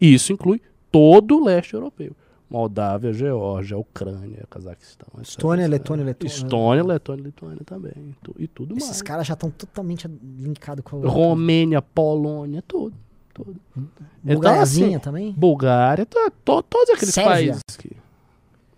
[0.00, 2.14] E isso inclui todo o leste europeu.
[2.48, 5.08] Moldávia, Geórgia, Ucrânia, Cazaquistão.
[5.20, 5.66] Estônia.
[5.66, 6.32] Letônia, Letônia.
[6.32, 7.92] Estônia, Letônia, Lituânia também.
[7.96, 9.02] e tu- tudo Esses mais.
[9.02, 10.06] caras já estão totalmente
[10.38, 12.94] linkados com a Romênia, Polônia, tudo.
[13.32, 13.56] tudo.
[13.76, 13.88] Então,
[14.22, 15.32] Bulgariazinha assim, também.
[15.32, 17.32] Bulgária, to- to- todos aqueles Sérvia.
[17.32, 17.90] países que.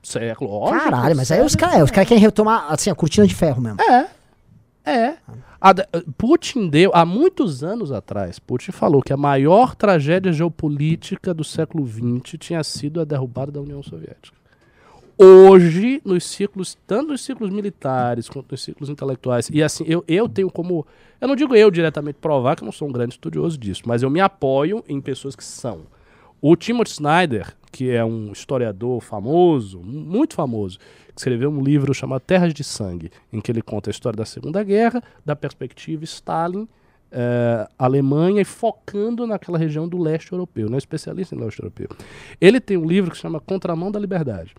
[0.02, 0.78] Século, lógico.
[0.84, 3.78] Caralho, mas aí os caras os cara querem retomar assim, a cortina de ferro mesmo.
[3.82, 4.08] É.
[4.86, 5.16] É.
[5.60, 5.72] A
[6.18, 11.86] Putin deu, há muitos anos atrás, Putin falou que a maior tragédia geopolítica do século
[11.86, 14.36] XX tinha sido a derrubada da União Soviética.
[15.18, 20.28] Hoje, nos ciclos, tanto nos ciclos militares quanto nos ciclos intelectuais, e assim, eu, eu
[20.28, 20.86] tenho como.
[21.18, 24.02] Eu não digo eu diretamente provar, que eu não sou um grande estudioso disso, mas
[24.02, 25.86] eu me apoio em pessoas que são.
[26.40, 32.20] O Timothy Snyder, que é um historiador famoso, muito famoso, que escreveu um livro chamado
[32.20, 36.68] Terras de Sangue, em que ele conta a história da Segunda Guerra, da perspectiva Stalin,
[37.10, 41.88] eh, Alemanha, e focando naquela região do leste europeu, não é especialista em leste europeu.
[42.40, 44.54] Ele tem um livro que se chama Contramão da Liberdade.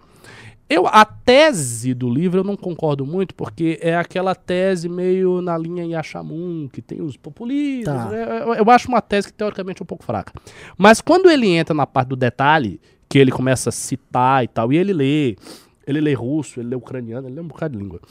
[0.69, 5.57] Eu, a tese do livro eu não concordo muito, porque é aquela tese meio na
[5.57, 7.93] linha Yashamun, que tem os populistas.
[7.95, 8.05] Tá.
[8.09, 8.41] né?
[8.43, 10.33] Eu, eu acho uma tese que teoricamente é um pouco fraca.
[10.77, 14.73] Mas quando ele entra na parte do detalhe, que ele começa a citar e tal,
[14.73, 15.37] e ele lê,
[15.85, 18.01] ele lê russo, ele lê ucraniano, ele lê um bocado de língua.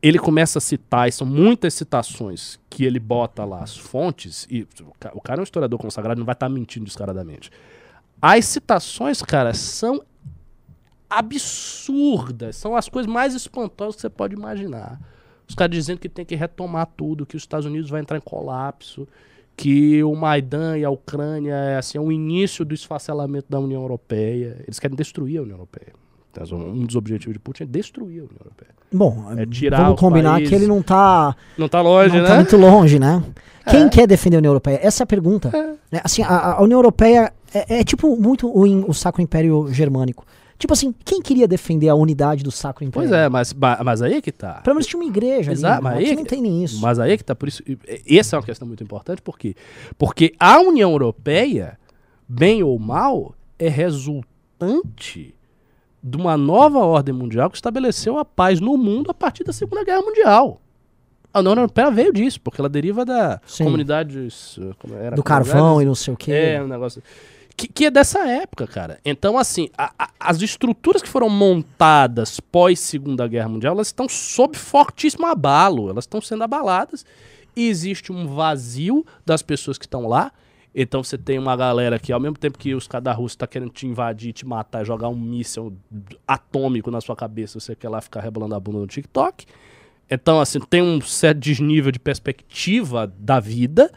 [0.00, 4.62] Ele começa a citar, e são muitas citações que ele bota lá as fontes, e
[4.62, 7.50] o ca- o cara é um historiador consagrado, não vai estar mentindo descaradamente.
[8.22, 10.00] As citações, cara, são
[11.10, 12.56] absurdas.
[12.56, 15.00] São as coisas mais espantosas que você pode imaginar.
[15.48, 18.20] Os caras dizendo que tem que retomar tudo, que os Estados Unidos vai entrar em
[18.20, 19.06] colapso,
[19.56, 23.82] que o Maidan e a Ucrânia é assim, é o início do esfacelamento da União
[23.82, 24.56] Europeia.
[24.64, 25.92] Eles querem destruir a União Europeia.
[26.32, 28.70] Então, um dos objetivos de Putin é destruir a União Europeia.
[28.92, 32.22] Bom, É tirar vamos os combinar países- que ele não tá, Não tá longe, não
[32.22, 32.28] né?
[32.28, 33.22] tá muito longe, né?
[33.68, 34.78] Quem quer defender a União Europeia?
[34.82, 35.50] Essa é a pergunta.
[35.90, 40.24] Né, Assim, a, a União Europeia é, é tipo muito o, o Sacro Império Germânico.
[40.60, 43.08] Tipo assim, quem queria defender a unidade do Sacro Império?
[43.08, 44.60] Pois é, mas, mas aí é que tá.
[44.62, 45.58] Pelo menos tinha uma igreja ali.
[45.58, 46.78] Exato, mas Aqui aí- não tem nem isso.
[46.82, 47.62] Mas aí é que tá, por isso.
[48.06, 49.54] Essa é uma questão muito importante, por quê?
[49.96, 51.78] Porque a União Europeia,
[52.28, 55.34] bem ou mal, é resultante
[56.02, 59.82] de uma nova ordem mundial que estabeleceu a paz no mundo a partir da Segunda
[59.82, 60.60] Guerra Mundial.
[61.32, 63.64] A União Europeia veio disso, porque ela deriva da Sim.
[65.00, 65.16] era?
[65.16, 66.32] do carvão e não sei o quê.
[66.32, 67.02] é, um negócio.
[67.60, 68.98] Que, que é dessa época, cara.
[69.04, 74.56] Então, assim, a- a- as estruturas que foram montadas pós-Segunda Guerra Mundial, elas estão sob
[74.56, 75.90] fortíssimo abalo.
[75.90, 77.04] Elas estão sendo abaladas.
[77.54, 80.32] E existe um vazio das pessoas que estão lá.
[80.74, 83.86] Então você tem uma galera que, ao mesmo tempo que os Rússia estão querendo te
[83.86, 85.76] invadir, te matar, jogar um míssil
[86.26, 89.44] atômico na sua cabeça, você quer lá ficar rebolando a bunda no TikTok.
[90.10, 93.92] Então, assim, tem um certo desnível de perspectiva da vida.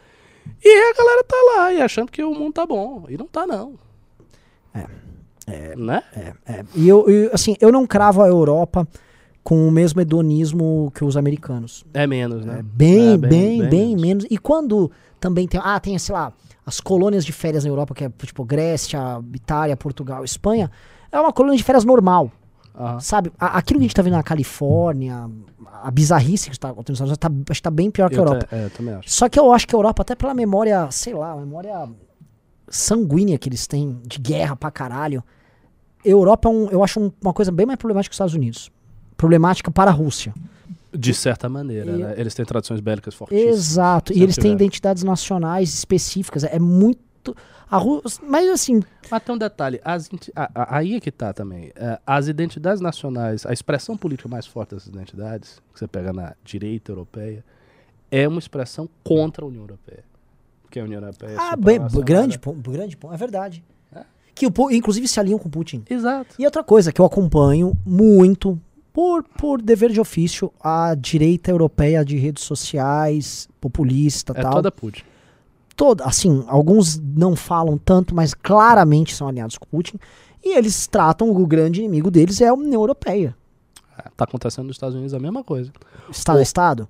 [0.63, 3.05] E a galera tá lá e achando que o mundo tá bom.
[3.09, 3.73] E não tá, não.
[5.45, 5.75] É.
[5.75, 6.03] né?
[6.45, 8.87] É, E eu, eu, assim, eu não cravo a Europa
[9.43, 11.85] com o mesmo hedonismo que os americanos.
[11.93, 12.59] É menos, né?
[12.59, 14.25] É bem, É, bem, bem, menos.
[14.29, 14.89] E quando
[15.19, 15.59] também tem.
[15.63, 16.31] Ah, tem, sei lá,
[16.65, 18.99] as colônias de férias na Europa, que é tipo Grécia,
[19.33, 20.71] Itália, Portugal, Espanha.
[21.11, 22.31] É uma colônia de férias normal.
[22.75, 22.99] Aham.
[22.99, 23.31] Sabe?
[23.39, 25.29] A- aquilo que a gente tá vendo na Califórnia,
[25.83, 28.15] a bizarrice que está acontecendo nos Estados Unidos, tá, acho que tá bem pior que
[28.15, 28.47] a Eu Europa.
[28.47, 29.09] ta- é, eu também acho.
[29.11, 31.87] Só que eu acho que a Europa, até pela memória, sei lá, memória
[32.69, 35.23] sanguínea que eles têm, de guerra pra caralho,
[36.03, 38.71] Europa é um, eu acho um- uma coisa bem mais problemática que os Estados Unidos.
[39.15, 40.33] Problemática para a Rússia.
[40.95, 42.13] De certa maneira, E- né?
[42.17, 43.55] Eles têm tradições bélicas fortíssimas.
[43.55, 44.13] Exato.
[44.13, 46.43] E eles têm identidades nacionais específicas.
[46.43, 47.35] É muito.
[47.73, 51.33] A Rússia, mas assim, Mas tem um detalhe, as a- a- aí é que tá
[51.33, 51.71] também.
[51.75, 56.33] É, as identidades nacionais, a expressão política mais forte dessas identidades, que você pega na
[56.43, 57.43] direita europeia,
[58.11, 60.03] é uma expressão contra a União Europeia.
[60.61, 63.63] Porque a União Europeia é ah, bem, grande ponto, grande ponto, é verdade.
[64.35, 65.83] Que o, inclusive se aliam com Putin.
[65.89, 66.35] Exato.
[66.39, 68.59] E outra coisa que eu acompanho muito,
[68.91, 74.53] por, por dever de ofício, a direita europeia de redes sociais, populista É tal.
[74.53, 75.03] toda Putin.
[75.75, 79.97] Toda, assim, alguns não falam tanto, mas claramente são alinhados com Putin.
[80.43, 83.35] E eles tratam o grande inimigo deles é a União Europeia.
[83.97, 85.71] É, Tá acontecendo nos Estados Unidos a mesma coisa.
[86.09, 86.87] Estado a Estado.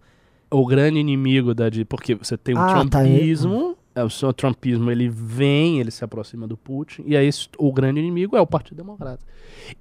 [0.50, 4.32] O grande inimigo da de porque você tem o Ah, tá, trumpismo, é, o seu
[4.34, 8.46] trumpismo ele vem, ele se aproxima do Putin e aí o grande inimigo é o
[8.48, 9.20] Partido Democrata.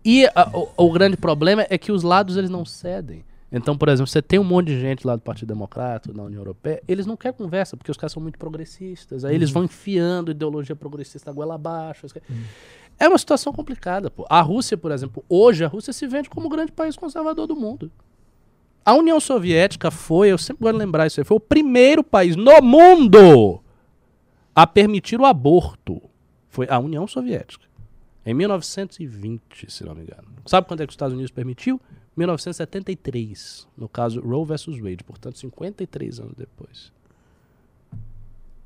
[0.05, 3.25] E a- o, o grande problema é que os lados eles não cedem.
[3.53, 6.41] Então, por exemplo, você tem um monte de gente lá do Partido Democrata, da União
[6.41, 9.25] Europeia, eles não querem conversa, porque os caras são muito progressistas.
[9.25, 12.07] Aí eles vão enfiando ideologia progressista goela abaixo.
[12.09, 12.27] querem-
[12.99, 14.25] É uma situação complicada, pô.
[14.31, 17.55] A Rússia, por exemplo, hoje a Rússia se vende como o grande país conservador do
[17.55, 17.91] mundo.
[18.85, 22.35] A União Soviética foi, eu sempre gosto de lembrar isso aí, foi o primeiro país
[22.37, 23.61] no mundo
[24.55, 26.01] a permitir o aborto.
[26.49, 27.67] Foi a União Soviética.
[28.25, 30.29] Em 1920, se não me engano.
[30.47, 31.81] Sabe quando é que os Estados Unidos permitiu?
[32.17, 33.67] 1973.
[33.77, 36.93] No caso Roe versus Wade, portanto 53 anos depois.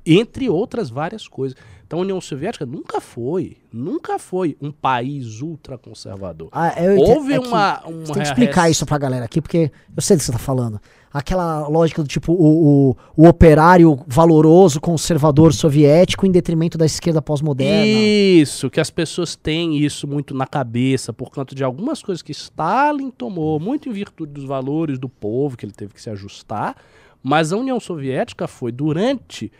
[0.09, 1.57] Entre outras várias coisas.
[1.85, 6.47] Então a União Soviética nunca foi, nunca foi um país ultraconservador.
[6.53, 10.01] Ah, Houve é que uma, tem que explicar res- isso pra galera aqui, porque eu
[10.01, 10.79] sei do que você tá falando.
[11.13, 17.21] Aquela lógica do tipo o, o, o operário valoroso, conservador soviético em detrimento da esquerda
[17.21, 17.85] pós-moderna.
[17.85, 22.31] Isso, que as pessoas têm isso muito na cabeça por conta de algumas coisas que
[22.31, 26.75] Stalin tomou, muito em virtude dos valores do povo, que ele teve que se ajustar.
[27.23, 29.51] Mas a União Soviética foi, durante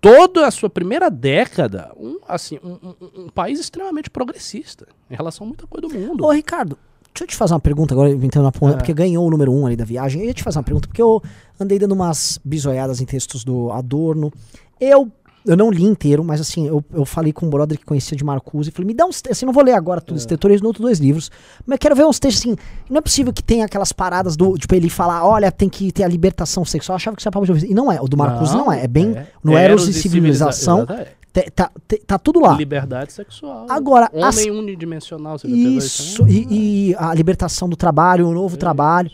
[0.00, 5.44] toda a sua primeira década, um, assim, um, um- um país extremamente progressista em relação
[5.44, 6.24] a muita coisa do mundo.
[6.24, 6.78] Ô, Ricardo,
[7.12, 8.76] deixa eu te fazer uma pergunta agora, entrando na ponta, É.
[8.76, 10.22] porque ganhou o número um ali da viagem.
[10.22, 11.22] Eu ia te fazer uma pergunta, porque eu
[11.58, 14.32] andei dando umas bisoiadas em textos do Adorno.
[14.80, 15.10] Eu.
[15.46, 18.22] Eu não li inteiro, mas assim, eu, eu falei com um brother que conhecia de
[18.22, 20.50] Marcuse e falei, me dá uns textos, assim, não vou ler agora todos os textos,
[20.60, 21.30] eu outros dois livros,
[21.66, 22.56] mas eu quero ver uns textos assim,
[22.90, 26.04] não é possível que tenha aquelas paradas do, tipo, ele falar, olha, tem que ter
[26.04, 27.70] a libertação sexual, eu achava que isso era papo de ouvir.
[27.70, 31.10] E não é, o do Marcuse não, é, é bem, no Eros e Civilização, exatamente.
[31.54, 32.56] Tá, te- tá tudo lá.
[32.56, 33.66] Liberdade sexual.
[33.68, 35.38] Agora, Homem as- unidimensional.
[35.38, 36.46] Você Isso, também?
[36.50, 39.10] e, e a libertação do trabalho, o novo É trabalho.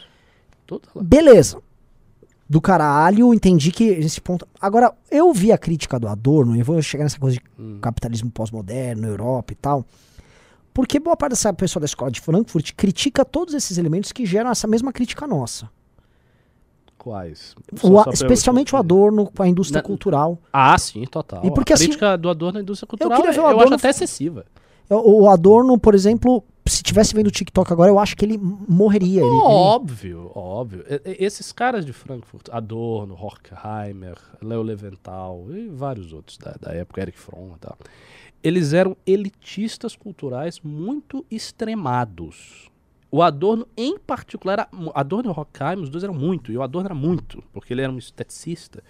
[0.66, 1.02] Tudo lá.
[1.02, 1.58] Beleza.
[2.48, 4.46] Do caralho, entendi que esse ponto.
[4.60, 7.78] Agora, eu vi a crítica do Adorno, e eu vou chegar nessa coisa de Hum.
[7.80, 9.84] capitalismo pós-moderno, Europa e tal.
[10.72, 14.50] Porque boa parte dessa pessoa da escola de Frankfurt critica todos esses elementos que geram
[14.50, 15.68] essa mesma crítica nossa.
[17.06, 17.54] Quais?
[17.84, 20.36] O a- eu- especialmente o Adorno com a indústria Na- cultural.
[20.52, 21.46] Ah, sim, total.
[21.46, 23.64] E porque a assim- crítica do Adorno na indústria cultural queria ver o eu, Adorno
[23.66, 24.44] acho até excessiva.
[24.90, 29.20] O, Adorno, por exemplo, se tivesse vendo o TikTok agora, eu acho que ele morreria.
[29.20, 30.84] Ele, ele- Óbvio, óbvio.
[30.88, 36.72] E- e- Esses caras de Frankfurt, Adorno, Horkheimer, Leo Leventhal e vários outros da, da
[36.72, 37.76] época, Eric Fromm e tal,
[38.42, 42.68] eles eram elitistas culturais muito extremados.
[43.16, 46.88] O Adorno, em particular, era, Adorno e Horkheimer, os dois eram muito, e o Adorno
[46.88, 48.82] era muito, porque ele era um esteticista.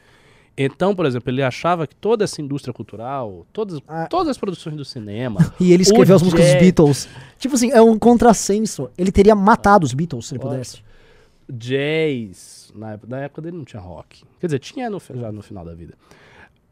[0.59, 4.09] Então, por exemplo, ele achava que toda essa indústria cultural, todas, Ah.
[4.09, 6.61] todas as produções do cinema, E ele escreveu as músicas dos jazz.
[6.63, 7.09] Beatles.
[7.39, 8.91] Tipo assim, é um contrassenso.
[8.99, 10.83] Ele teria matado os Beatles se ele pudesse.
[11.49, 14.25] jazz, na época, na época dele não tinha rock.
[14.41, 15.95] Quer dizer, tinha no, já no final da vida.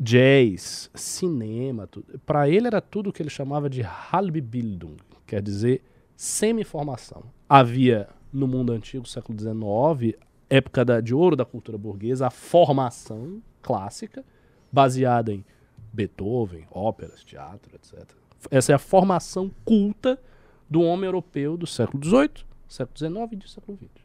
[0.00, 2.18] Jazz, cinema, tudo.
[2.26, 5.82] Para ele era tudo o que ele chamava de Halbbildung, quer dizer
[6.16, 7.24] semi-formação.
[7.48, 10.16] Havia no mundo antigo, século XIX,
[10.50, 14.24] época da- de ouro da cultura burguesa, a formação clássica,
[14.72, 15.44] baseada em
[15.92, 18.04] Beethoven, óperas, teatro, etc.
[18.50, 20.20] Essa é a formação culta
[20.68, 24.04] do homem europeu do século XVIII, século XIX e do século XX.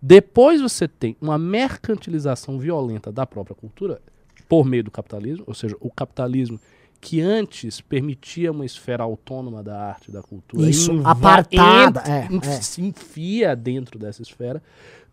[0.00, 4.00] Depois você tem uma mercantilização violenta da própria cultura
[4.48, 6.58] por meio do capitalismo, ou seja, o capitalismo
[7.00, 12.60] que antes permitia uma esfera autônoma da arte e da cultura, Isso, apartada, é, é.
[12.60, 14.62] se enfia dentro dessa esfera,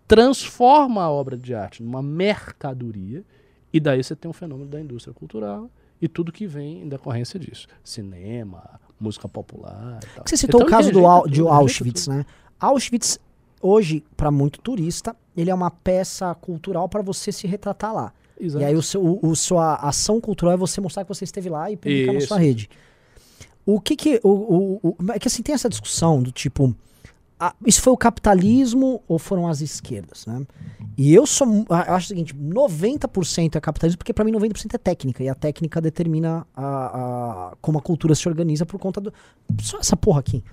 [0.05, 3.23] transforma a obra de arte numa mercadoria,
[3.71, 5.69] e daí você tem um fenômeno da indústria cultural
[6.01, 7.67] e tudo que vem em decorrência disso.
[7.83, 9.99] Cinema, música popular.
[10.25, 12.25] Você citou Então o caso do tudo, de Auschwitz, né?
[12.59, 13.19] Auschwitz,
[13.61, 18.13] hoje, para muito turista, ele é uma peça cultural para você se retratar lá.
[18.39, 18.63] Exato.
[18.63, 21.49] E aí o seu, o, o- sua ação cultural é você mostrar que você esteve
[21.49, 22.27] lá e publicar na Isso.
[22.27, 22.69] sua rede.
[23.65, 24.19] O que que...
[24.23, 26.73] O, o, é que assim, tem essa discussão do tipo...
[27.39, 30.45] ah, isso foi o capitalismo ou foram as esquerdas, né?
[30.97, 31.45] E eu sou...
[31.69, 35.21] Eu acho o seguinte, 90% é capitalismo, porque para mim 90% é técnica.
[35.23, 36.65] E a técnica determina a,
[37.51, 39.13] a- como a cultura se organiza por conta do...
[39.61, 40.43] Só essa porra aqui.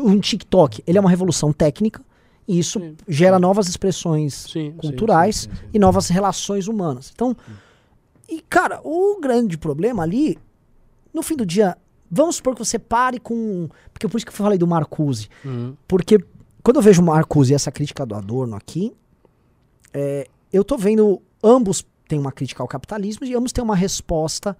[0.00, 2.02] Um TikTok, ele é uma revolução técnica.
[2.50, 2.96] E isso Sim.
[3.06, 5.68] gera novas expressões Sim, culturais sim, sim, sim.
[5.72, 7.12] e novas relações humanas.
[7.14, 7.36] Então,
[8.28, 10.36] e cara, o grande problema ali,
[11.14, 11.78] no fim do dia,
[12.10, 13.68] vamos supor que você pare com.
[13.92, 15.28] Porque por isso que eu falei do Marcuse.
[15.44, 15.76] Uhum.
[15.86, 16.18] Porque
[16.60, 18.92] quando eu vejo o Marcuse e essa crítica do Adorno aqui,
[19.94, 24.56] é, eu tô vendo ambos têm uma crítica ao capitalismo e ambos têm uma resposta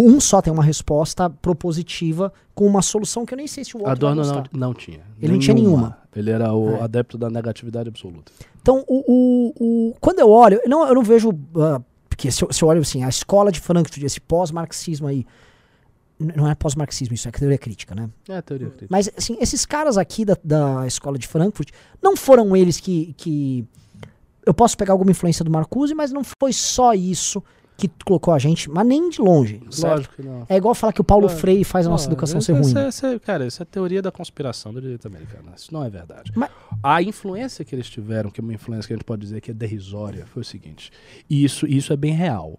[0.00, 3.78] um só tem uma resposta propositiva com uma solução que eu nem sei se o
[3.80, 5.00] outro Adorno não, não tinha.
[5.20, 5.98] Ele não tinha nenhuma.
[6.16, 6.82] Ele era o É.
[6.82, 8.32] adepto da negatividade absoluta.
[8.60, 9.52] Então, o, o,
[9.90, 11.30] o- quando eu olho, eu não, eu não vejo.
[11.56, 15.26] ah, porque se eu, se eu olho assim, a escola de Frankfurt, esse pós-marxismo aí.
[16.18, 18.08] Não é pós-marxismo, isso é teoria crítica, né?
[18.28, 18.86] É teoria crítica.
[18.90, 21.70] Mas, assim, esses caras aqui da, da escola de Frankfurt,
[22.00, 23.64] não foram eles que, que.
[24.46, 27.42] Eu posso pegar alguma influência do Marcuse, mas não foi só isso
[27.76, 29.60] que colocou a gente, mas nem de longe.
[29.70, 29.94] certo?
[29.96, 30.46] Lógico que não.
[30.48, 31.40] É igual falar que o Paulo Claro.
[31.40, 32.62] Freire faz a nossa Não, educação ser ruim.
[32.62, 35.50] isso é- isso é- cara, isso é teoria da conspiração do direito americano.
[35.56, 36.30] Isso não é verdade.
[36.36, 36.50] Mas-
[36.82, 39.50] A influência que eles tiveram, que é uma influência que a gente pode dizer que
[39.50, 40.90] é derrisória, foi o seguinte.
[41.28, 42.58] E isso, isso é bem real.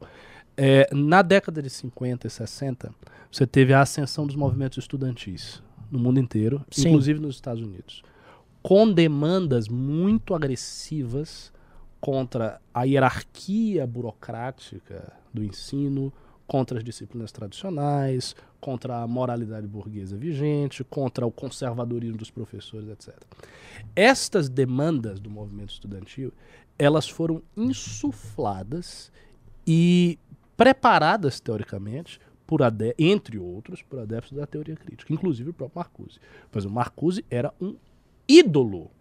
[0.58, 2.94] É, na década de 50 e 60,
[3.32, 5.62] você teve a ascensão dos movimentos estudantis
[5.92, 6.90] no mundo inteiro, Sim.
[6.90, 8.02] inclusive nos Estados Unidos,
[8.62, 11.52] com demandas muito agressivas
[12.04, 16.12] contra a hierarquia burocrática do ensino,
[16.46, 23.16] contra as disciplinas tradicionais, contra a moralidade burguesa vigente, contra o conservadorismo dos professores, etc.
[23.96, 26.34] Estas demandas do movimento estudantil,
[26.78, 29.10] elas foram insufladas
[29.66, 30.20] e
[30.58, 32.60] preparadas teoricamente por
[33.00, 36.20] entre outros por adeptos da teoria crítica, inclusive o próprio Marcuse.
[36.52, 37.78] Pois o Marcuse era um
[38.28, 38.92] ídolo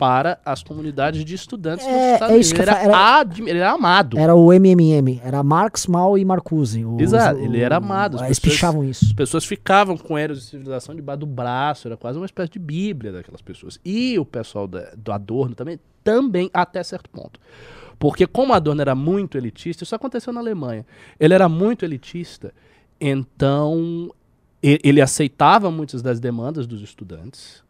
[0.00, 2.46] para as comunidades de estudantes É, nos Estados é Unidos.
[2.46, 4.18] isso que ele, era era- admi- ele era amado.
[4.18, 6.82] Era o MMM, era Marx, Mal e Marcuse.
[6.86, 9.04] os- Exato, o- ele era amado, as Eles pessoas- pichavam isso.
[9.04, 12.58] As pessoas ficavam com Eros de Civilização debaixo do braço, era quase uma espécie de
[12.58, 13.78] bíblia daquelas pessoas.
[13.84, 17.38] E o pessoal da- do Adorno também, também até certo ponto.
[17.98, 20.86] Porque como Adorno era muito elitista, isso aconteceu na Alemanha.
[21.20, 22.54] Ele era muito elitista,
[22.98, 24.10] então
[24.62, 27.62] ele aceitava muitas das demandas dos estudantes,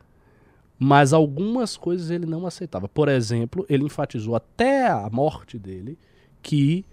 [0.82, 2.88] mas algumas coisas ele não aceitava.
[2.88, 5.98] Por exemplo, ele enfatizou até a morte dele
[6.40, 6.86] que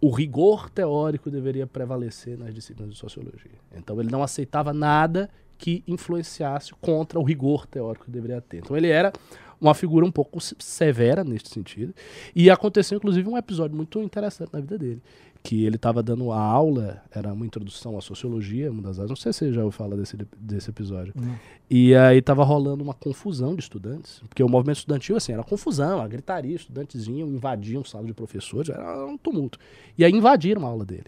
[0.00, 3.58] o rigor teórico deveria prevalecer nas disciplinas de sociologia.
[3.76, 5.28] Então ele não aceitava nada
[5.58, 8.58] que influenciasse contra o rigor teórico que deveria ter.
[8.58, 9.12] Então ele era
[9.60, 11.92] uma figura um pouco se- severa neste sentido.
[12.34, 15.02] E aconteceu inclusive um episódio muito interessante na vida dele,
[15.42, 19.16] que ele estava dando a aula, era uma introdução à sociologia, uma das aulas, não
[19.16, 21.12] sei se você já ouviu falar desse, desse episódio.
[21.16, 21.34] Não.
[21.68, 26.00] E aí tava rolando uma confusão de estudantes, porque o movimento estudantil, assim, era confusão,
[26.00, 29.58] a gritaria, estudantes vinham, invadiam sala de professores, era um tumulto.
[29.98, 31.06] E aí invadiram a aula dele.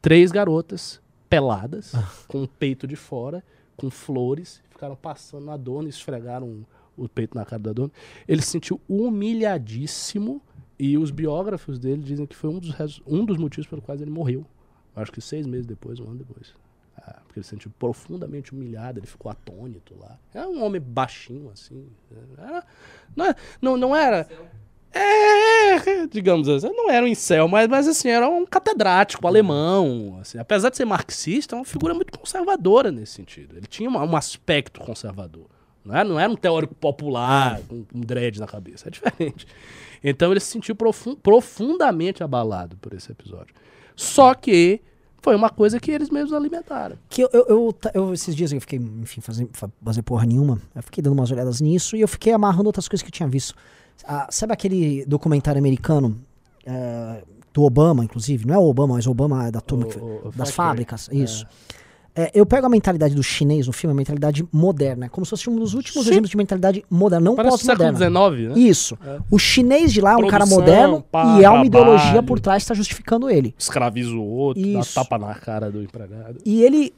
[0.00, 1.92] Três garotas peladas,
[2.26, 3.44] com o peito de fora,
[3.76, 6.64] com flores, ficaram passando na dona, esfregaram
[6.96, 7.92] o peito na cara da dona.
[8.26, 10.40] Ele se sentiu humilhadíssimo
[10.78, 14.10] e os biógrafos dele dizem que foi um dos, um dos motivos pelo quais ele
[14.10, 14.46] morreu.
[14.94, 16.52] Acho que seis meses depois, um ano depois.
[16.96, 20.18] Ah, porque ele se sentiu profundamente humilhado, ele ficou atônito lá.
[20.34, 21.86] Era um homem baixinho, assim.
[22.36, 22.64] Era-
[23.16, 24.28] não, é- não, não era.
[24.92, 30.18] É, digamos assim, não era um incel, mas, mas assim, era um catedrático alemão.
[30.20, 33.56] Assim, apesar de ser marxista, é uma figura muito conservadora nesse sentido.
[33.56, 35.46] Ele tinha uma- um aspecto conservador.
[35.84, 38.88] Não era, não era um teórico popular, com um dread na cabeça.
[38.88, 39.46] É diferente.
[40.02, 43.54] Então ele se sentiu profun- profundamente abalado por esse episódio.
[43.96, 44.80] Só que
[45.20, 46.96] foi uma coisa que eles mesmos alimentaram.
[47.08, 50.60] Que eu, eu, eu, eu- esses dias eu fiquei, enfim, fazer, fa- fazer porra nenhuma.
[50.74, 53.28] Eu fiquei dando umas olhadas nisso e eu fiquei amarrando outras coisas que eu tinha
[53.28, 53.54] visto.
[54.06, 56.16] Ah, sabe aquele documentário americano
[56.64, 58.46] eh, do Obama, inclusive?
[58.46, 61.08] Não é o Obama, mas o Obama é da turma O- o- das fábricas.
[61.10, 61.44] Isso.
[61.44, 61.48] É,
[62.34, 65.48] eu pego a mentalidade do chinês no filme, a mentalidade moderna, é como se fosse
[65.48, 66.10] um dos últimos Sim.
[66.12, 68.30] exemplos de mentalidade moderna, não Parece século pós-moderna.
[68.30, 68.60] XIX, né?
[68.60, 68.98] Isso.
[69.06, 69.18] É.
[69.30, 72.26] O chinês de lá é um cara Produção, moderno pá, e é uma ideologia trabalho.
[72.26, 73.54] por trás que está justificando ele.
[73.58, 74.94] Escraviza o outro, Isso.
[74.94, 76.38] dá tapa na cara do empregado.
[76.44, 76.92] E ele,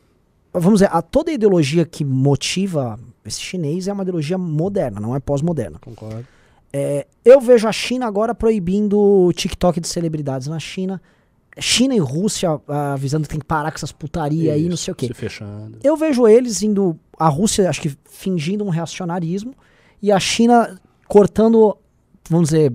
[0.55, 5.15] vamos dizer, a, toda a ideologia que motiva esse chinês é uma ideologia moderna, não
[5.15, 5.79] é pós-moderna.
[5.81, 6.25] Concordo.
[6.73, 11.03] É, eu vejo a China agora proibindo o TikTok de celebridades na China.
[11.59, 14.93] China e Rússia ah, avisando que tem que parar com essas putaria aí, não sei
[14.93, 15.07] o quê.
[15.07, 15.79] Se fechando.
[15.83, 16.99] Eu vejo eles indo.
[17.19, 19.55] A Rússia, acho que fingindo um reacionarismo.
[20.01, 21.77] E a China cortando,
[22.29, 22.73] vamos dizer,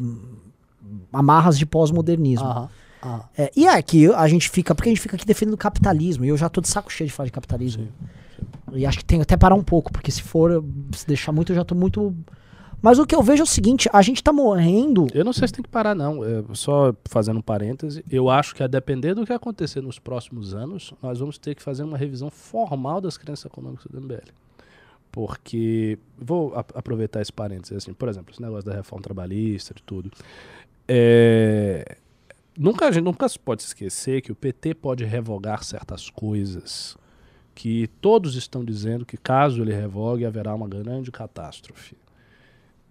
[1.12, 2.46] amarras de pós-modernismo.
[2.46, 2.70] Aham.
[3.04, 3.24] aham.
[3.38, 4.76] É, e é que a gente fica.
[4.76, 6.26] Porque a gente fica aqui defendendo o capitalismo.
[6.26, 7.88] E eu já tô de saco cheio de falar de capitalismo.
[8.74, 11.52] E acho que tem que até parar um pouco, porque se for, se deixar muito,
[11.52, 12.16] eu já tô muito.
[12.82, 15.08] Mas o que eu vejo é o seguinte: a gente tá morrendo.
[15.14, 16.24] Eu não sei se tem que parar, não.
[16.24, 20.54] É, só fazendo um parêntese, eu acho que a depender do que acontecer nos próximos
[20.54, 24.32] anos, nós vamos ter que fazer uma revisão formal das crenças econômicas do MBL.
[25.12, 30.12] Porque, vou aproveitar esse parêntese, assim, por exemplo, esse negócio da reforma trabalhista, de tudo.
[30.88, 31.98] É,
[32.58, 36.98] nunca, a gente nunca se pode esquecer que o PT pode revogar certas coisas
[37.56, 41.96] que todos estão dizendo que caso ele revogue haverá uma grande catástrofe.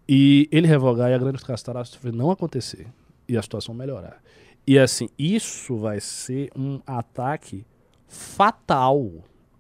[0.09, 2.86] E ele revogar e a grande catástrofe não acontecer
[3.28, 4.22] e a situação melhorar.
[4.66, 7.66] E assim, isso vai ser um ataque
[8.06, 9.10] fatal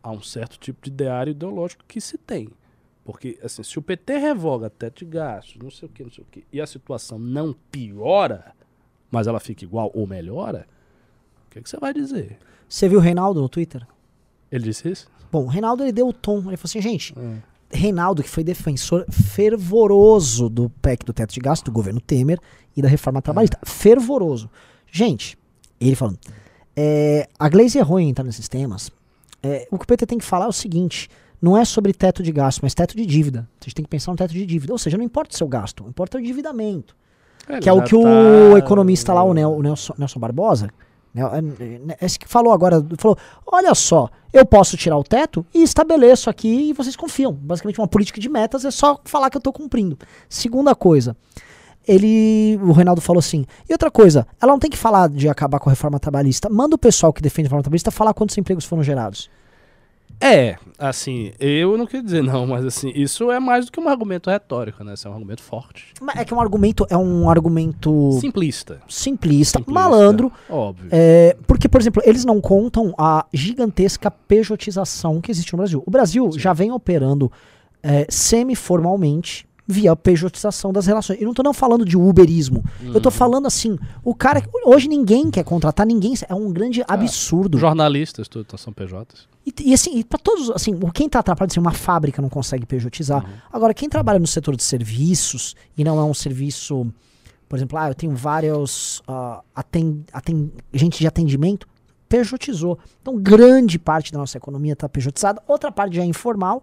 [0.02, 2.50] a um certo tipo de ideário ideológico que se tem.
[3.04, 6.24] Porque, assim, se o PT revoga teto de gastos, não sei o que, não sei
[6.24, 8.54] o que, e a situação não piora,
[9.10, 10.66] mas ela fica igual ou melhora,
[11.46, 12.38] o que, que você vai dizer?
[12.66, 13.86] Você viu o Reinaldo no Twitter?
[14.50, 15.10] Ele disse isso?
[15.30, 16.38] Bom, o Reinaldo ele deu o tom.
[16.38, 17.14] Ele falou assim, gente,
[17.70, 22.38] Reinaldo, que foi defensor fervoroso do PEC do teto de gasto do governo Temer
[22.76, 23.58] e da reforma trabalhista.
[23.64, 24.50] Fervoroso.
[24.90, 25.36] Gente,
[25.80, 26.18] ele falando,
[26.76, 28.90] é, a Gleisi errou em entrar nesses temas.
[29.42, 31.08] É, o que o PT tem que falar é o seguinte:
[31.40, 33.48] não é sobre teto de gasto, mas teto de dívida.
[33.60, 34.72] Vocês têm que pensar no teto de dívida.
[34.72, 36.96] Ou seja, não importa o seu gasto, importa o endividamento.
[37.60, 40.83] que é o que o economista lá, o, Nel- o Nelson, Nelson Barbosa, é-
[42.00, 43.16] esse que falou agora, falou,
[43.46, 47.32] olha só, eu posso tirar o teto e estabeleço aqui e vocês confiam.
[47.32, 49.96] Basicamente uma política de metas é só falar que eu tô cumprindo.
[50.28, 51.16] Segunda coisa,
[51.86, 55.60] ele, o Reinaldo falou assim, e outra coisa, ela não tem que falar de acabar
[55.60, 58.64] com a reforma trabalhista, manda o pessoal que defende a reforma trabalhista falar quantos empregos
[58.64, 59.30] foram gerados.
[60.20, 63.88] É, assim, eu não queria dizer não, mas assim, isso é mais do que um
[63.88, 64.94] argumento retórico, né?
[64.94, 65.92] Isso é um argumento forte.
[66.00, 68.80] Mas É que é um argumento, é um argumento Simplista.
[68.88, 70.88] simplista, Simplista, malandro, Óbvio.
[70.90, 75.82] É, porque, por exemplo, eles não contam a gigantesca pejotização que existe no Brasil.
[75.86, 77.30] O Brasil já vem operando
[77.82, 81.20] é, semi-formalmente via pejotização das relações.
[81.20, 82.62] Eu não tô não falando de uberismo.
[82.82, 84.42] Eu tô falando assim, o cara...
[84.64, 86.14] Hoje ninguém quer contratar ninguém.
[86.28, 87.56] É um grande absurdo.
[87.58, 89.26] Jornalistas, tudo são PJs.
[89.46, 93.24] E, e assim, pra todos, assim, quem tá atrapalhado, assim, uma fábrica não consegue pejotizar.
[93.52, 96.86] Agora, quem trabalha no setor de serviços e não é um serviço,
[97.48, 101.66] por exemplo, ah, eu tenho vários ah, aten, aten- gente de atendimento,
[102.08, 102.78] pejotizou.
[103.00, 106.62] Então, grande parte da nossa economia tá pejotizada, outra parte já é informal.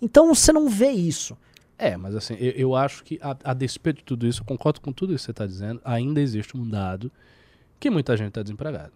[0.00, 1.36] Então, você não vê isso.
[1.78, 4.80] É, mas assim, eu, eu acho que a, a despeito de tudo isso, eu concordo
[4.80, 7.10] com tudo isso que você está dizendo, ainda existe um dado
[7.80, 8.92] que muita gente está desempregada.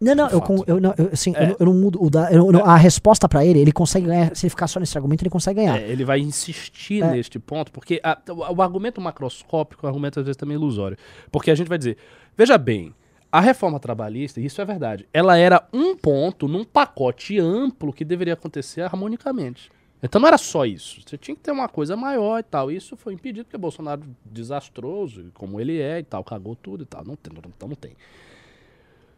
[0.00, 1.44] Não, não, eu, eu, não, eu, assim, É.
[1.44, 4.06] eu, não- eu não mudo o da, eu não- a resposta pra ele, ele consegue
[4.06, 5.80] ganhar, se ele ficar só nesse argumento, ele consegue ganhar.
[5.80, 7.10] É, ele vai insistir É.
[7.12, 10.96] neste ponto, porque a- o, o argumento macroscópico é um argumento às vezes também ilusório.
[11.30, 11.96] Porque a gente vai dizer,
[12.36, 12.92] veja bem,
[13.30, 18.04] a reforma trabalhista, e isso é verdade, ela era um ponto num pacote amplo que
[18.04, 19.70] deveria acontecer harmonicamente.
[20.02, 21.00] Então não era só isso.
[21.06, 22.70] Você tinha que ter uma coisa maior e tal.
[22.70, 27.04] Isso foi impedido porque Bolsonaro desastroso, como ele é e tal, cagou tudo e tal.
[27.04, 27.92] Não tem, então não tem.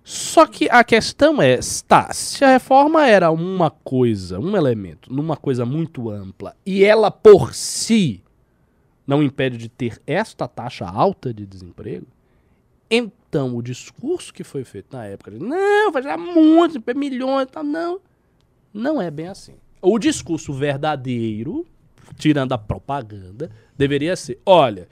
[0.05, 1.59] Só que a questão é,
[1.89, 7.11] tá, se a reforma era uma coisa, um elemento, numa coisa muito ampla, e ela
[7.11, 8.23] por si
[9.07, 12.07] não impede de ter esta taxa alta de desemprego,
[12.91, 17.65] então o discurso que foi feito na época, de, não, vai gerar muito, milhões tal,
[17.65, 17.99] não,
[18.75, 19.55] não é bem assim.
[19.87, 21.67] O discurso verdadeiro,
[22.17, 24.89] tirando a propaganda, deveria ser, olha,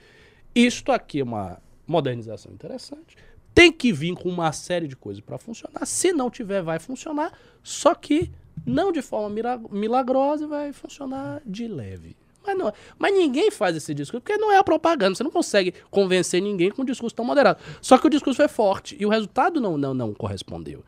[0.53, 3.17] isto aqui é uma modernização interessante,
[3.55, 5.83] tem que vir com uma série de coisas para funcionar.
[5.87, 7.33] Se não tiver, vai funcionar.
[7.63, 8.31] Só que
[8.63, 9.35] não de forma
[9.71, 12.15] milagrosa, vai funcionar de leve.
[12.45, 15.15] Mas, não, mas ninguém faz esse discurso, porque não é a propaganda.
[15.15, 17.59] Você não consegue convencer ninguém com um discurso tão moderado.
[17.81, 20.83] Só que o discurso foi forte e o resultado não, não, não correspondeu.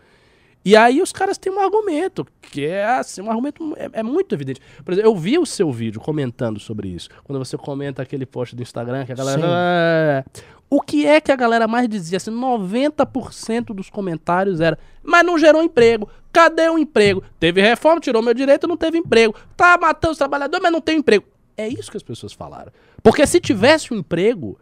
[0.66, 4.34] E aí os caras têm um argumento, que é assim, um argumento é, é muito
[4.34, 4.60] evidente.
[4.84, 7.08] Por exemplo, eu vi o seu vídeo comentando sobre isso.
[7.24, 9.40] Quando você comenta aquele post do Instagram que a galera.
[9.42, 9.48] Sim.
[9.48, 10.26] "Ah",
[10.68, 12.18] O que é que a galera mais dizia?
[12.18, 16.10] Assim, 90% dos comentários era, mas não gerou emprego.
[16.34, 17.24] Cadê o emprego?
[17.40, 19.36] Teve reforma, tirou meu direito, não teve emprego.
[19.56, 21.26] Tá matando os trabalhadores, mas não tem emprego.
[21.56, 22.72] É isso que as pessoas falaram.
[23.04, 24.58] Porque se tivesse um emprego,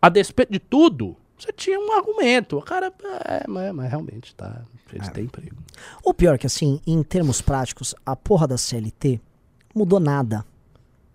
[0.00, 2.58] a despeito de tudo, você tinha um argumento.
[2.58, 2.92] O cara,
[3.24, 4.62] é, mas, mas realmente, tá.
[4.92, 5.56] Eles têm emprego.
[6.02, 9.20] O pior é que, assim, em termos práticos, a porra da CLT
[9.74, 10.44] mudou nada.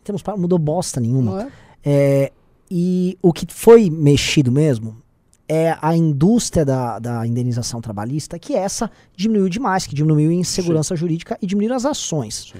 [0.02, 1.32] Em termos práticos, mudou bosta nenhuma.
[1.32, 1.52] Não é?
[1.84, 2.32] É,
[2.70, 5.02] e o que foi mexido mesmo
[5.48, 10.95] é a indústria da, da indenização trabalhista, que essa diminuiu demais, que diminuiu em segurança
[10.95, 12.52] jurídica e diminuiu as ações.
[12.54, 12.60] Sim.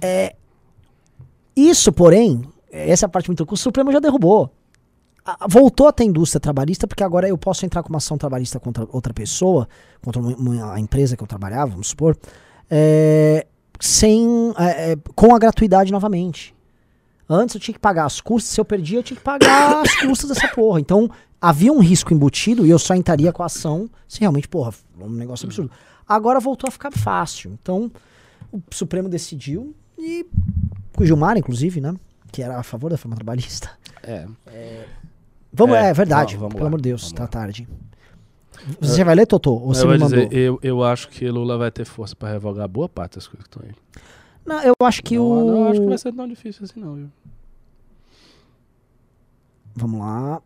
[0.00, 0.34] É,
[1.54, 4.50] isso, porém, essa é a parte muito que o Supremo já derrubou.
[5.40, 8.58] A- Voltou a ter indústria trabalhista, porque agora eu posso entrar com uma ação trabalhista
[8.58, 9.68] contra outra pessoa,
[10.02, 12.16] contra uma, uma empresa que eu trabalhava, vamos supor,
[12.70, 13.46] é,
[13.80, 16.54] sem, é, é, com a gratuidade novamente.
[17.28, 19.94] Antes eu tinha que pagar as custas, se eu perdia, eu tinha que pagar as
[19.96, 20.80] custas dessa porra.
[20.80, 21.10] Então,
[21.40, 25.10] havia um risco embutido e eu só entraria com a ação se realmente, porra, um
[25.10, 25.70] negócio absurdo.
[26.08, 27.52] Agora voltou a ficar fácil.
[27.62, 27.92] Então,
[28.50, 30.24] o Supremo decidiu e
[30.98, 31.94] o Gilmar, inclusive, né?
[32.32, 33.70] Que era a favor da reforma trabalhista.
[34.46, 34.86] É.
[35.52, 36.36] Vamos, é, É, verdade.
[36.36, 37.28] vamos- vamos pelo lá, amor de Deus, tá lá.
[37.28, 37.68] tarde.
[38.80, 39.52] Você vai ler, Totô?
[39.54, 40.26] Ou você eu, me mandou?
[40.26, 43.46] dizer, eu, eu acho que Lula vai ter força pra revogar boa parte das coisas
[43.46, 43.74] que estão aí.
[44.44, 45.50] Não, eu acho que não, o.
[45.50, 47.08] não acho que vai ser tão difícil assim, não, viu?
[49.76, 50.42] Vamos lá.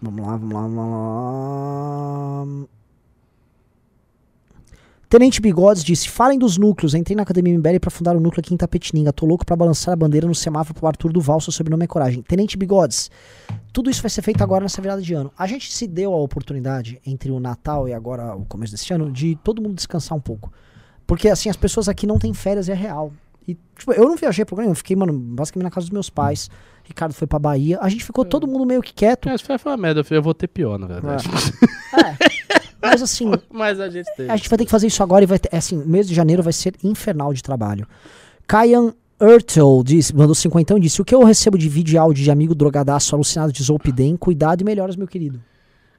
[0.00, 2.68] Vamos lá, vamos lá, vamos lá.
[5.12, 6.94] Tenente Bigodes disse: falem dos núcleos.
[6.94, 9.12] Entrei na Academia MBL pra fundar o núcleo aqui em Tapetininga.
[9.12, 11.38] Tô louco pra balançar a bandeira no semáforo pro Arthur Duval.
[11.38, 12.22] Seu sobrenome é coragem.
[12.22, 13.10] Tenente Bigodes,
[13.74, 15.30] tudo isso vai ser feito agora nessa virada de ano.
[15.36, 19.12] A gente se deu a oportunidade, entre o Natal e agora o começo desse ano,
[19.12, 20.50] de todo mundo descansar um pouco.
[21.06, 23.12] Porque, assim, as pessoas aqui não têm férias, é real.
[23.46, 26.48] E, tipo, eu não viajei pro eu fiquei, mano, basicamente na casa dos meus pais.
[26.84, 27.78] Ricardo foi pra Bahia.
[27.82, 29.28] A gente ficou todo mundo meio que quieto.
[29.28, 31.28] É, isso foi uma merda, eu vou ter pior, na verdade.
[31.28, 32.52] É.
[32.82, 34.30] Mas assim, Mas a gente teve.
[34.30, 36.14] a gente vai ter que fazer isso agora e vai ter, é assim, mês de
[36.14, 37.86] janeiro vai ser infernal de trabalho.
[38.46, 42.24] Kayan Ertel disse, mandou 50 e disse: O que eu recebo de vídeo e áudio
[42.24, 45.40] de amigo drogadaço alucinado de Zolpidem, cuidado e melhoras, meu querido.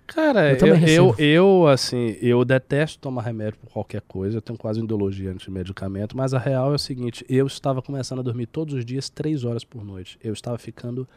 [0.06, 4.38] Cara, Eu eu, eu, eu, assim, eu detesto tomar remédio por qualquer coisa.
[4.38, 6.16] Eu tenho quase ideologia anti-medicamento.
[6.18, 9.46] Mas a real é o seguinte: eu estava começando a dormir todos os dias, três
[9.46, 10.20] horas por noite.
[10.22, 11.08] Eu estava ficando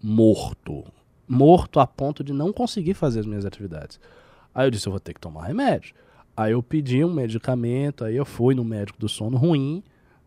[0.00, 0.84] morto.
[1.26, 3.98] Morto a ponto de não conseguir fazer as minhas atividades.
[4.54, 5.94] Aí eu disse: eu vou ter que tomar remédio.
[6.36, 9.82] Aí eu pedi um medicamento, aí eu fui no médico do sono ruim,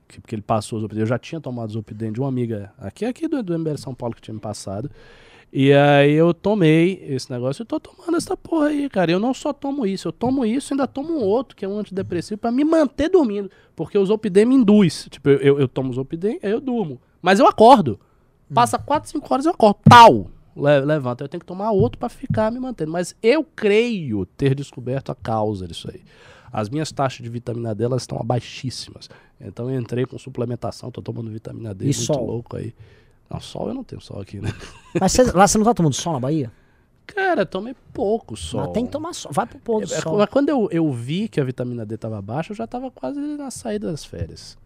[0.07, 1.01] que- porque ele passou Zolpidem.
[1.01, 4.13] Eu já tinha tomado Zolpidem de uma amiga aqui, aqui do, do MBL São Paulo
[4.15, 4.89] que tinha me passado.
[5.53, 9.11] E aí eu tomei esse negócio e tô tomando essa porra aí, cara.
[9.11, 11.67] Eu não só tomo isso, eu tomo isso e ainda tomo um outro, que é
[11.67, 13.49] um antidepressivo, pra me manter dormindo.
[13.75, 15.07] Porque o Zolpidem me induz.
[15.09, 16.99] Tipo, eu, eu, eu tomo Zolpidem, aí eu durmo.
[17.21, 17.99] Mas eu acordo.
[18.53, 19.77] Passa 4, 5 horas eu acordo.
[19.89, 20.27] Tal!
[20.55, 21.23] Le, levanta.
[21.23, 22.91] Eu tenho que tomar outro pra ficar me mantendo.
[22.91, 26.01] Mas eu creio ter descoberto a causa disso aí.
[26.51, 29.09] As minhas taxas de vitamina D elas estão baixíssimas.
[29.41, 32.25] Então eu entrei com suplementação, tô tomando vitamina D E muito sol?
[32.25, 32.73] louco aí.
[33.29, 34.53] Não, sol eu não tenho sol aqui, né?
[35.01, 36.51] Mas cê- lá você não tá tomando sol na Bahia?
[37.07, 38.61] Cara, tomei pouco sol.
[38.61, 39.31] Mas tem que tomar sol.
[39.33, 40.17] Vai pro pôr do É, sol.
[40.17, 43.19] mas quando eu, eu vi que a vitamina D tava baixa, eu já tava quase
[43.19, 44.57] na saída das férias.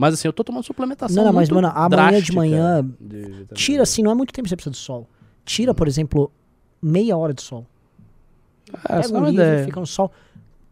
[0.00, 1.14] Mas assim, eu tô tomando suplementação.
[1.14, 4.44] Não, não, mas, mano, amanhã de manhã, de vitamina Tira, assim, não é muito tempo
[4.44, 5.06] que você precisa de sol.
[5.44, 6.32] Tira, por exemplo,
[6.80, 7.66] meia hora de sol.
[8.72, 9.64] Ah, Pega só um uma livro, ideia.
[9.66, 10.10] fica no sol.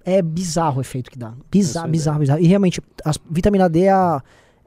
[0.03, 1.35] É bizarro o efeito que dá.
[1.51, 2.41] Bizarro, Essa bizarro, bizarro.
[2.41, 4.23] E realmente, a vitamina D é, a-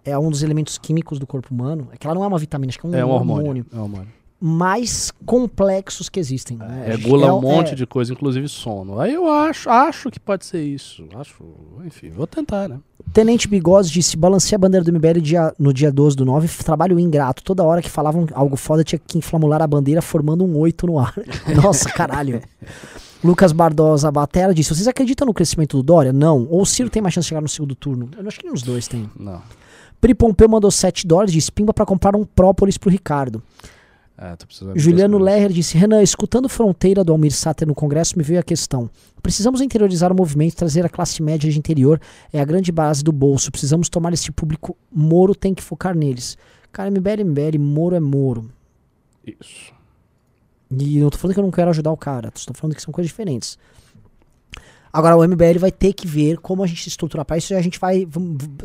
[0.06, 1.88] é um dos elementos químicos do corpo humano.
[1.92, 3.42] É que ela não é uma vitamina, acho que é um, É um hormônio.
[3.42, 3.66] hormônio.
[3.74, 4.08] É um hormônio.
[4.44, 6.58] Mais complexos que existem.
[6.58, 6.86] né?
[6.88, 9.00] Regula é- um monte é- de coisa, inclusive sono.
[9.00, 11.06] Aí eu acho, acho que pode ser isso.
[11.16, 11.44] Acho,
[11.86, 12.80] enfim, vou tentar, né?
[13.14, 16.64] Tenente Bigode disse: balancei a bandeira do MBL dia- no dia 12 do 9, f-
[16.64, 17.44] trabalho ingrato.
[17.44, 20.98] Toda hora que falavam algo foda tinha que inflamular a bandeira formando um 8 no
[20.98, 21.14] ar.
[21.64, 22.42] Nossa, caralho.
[23.24, 26.12] Lucas Bardosa Batera disse: Vocês acreditam no crescimento do Dória?
[26.12, 26.48] Não.
[26.50, 28.10] Ou o Ciro tem mais chance de chegar no segundo turno?
[28.18, 29.08] Eu acho que nenhum dos dois tem.
[29.20, 29.40] Não.
[30.00, 33.44] Pri Pompeu mandou 7 dólares, disse: Pimba pra comprar um própolis pro Ricardo.
[34.24, 35.18] É, de Juliano.
[35.18, 38.88] Lerrer disse: Renan, escutando Fronteira do Almir Sater no Congresso, me veio a questão.
[39.24, 42.00] Precisamos interiorizar o movimento, trazer a classe média de interior,
[42.32, 43.52] é a grande base do bolso.
[43.52, 44.78] Precisamos tomar esse público.
[44.92, 46.38] Moro tem que focar neles.
[46.72, 48.52] Cara, MBL, MBL, Moro é Moro.
[49.26, 49.74] Isso.
[50.70, 52.82] E eu não tô falando que eu não quero ajudar o cara, tô falando que
[52.82, 53.58] são coisas diferentes.
[54.94, 57.62] Agora, o MBL vai ter que ver como a gente estruturar para isso e a
[57.62, 58.06] gente vai.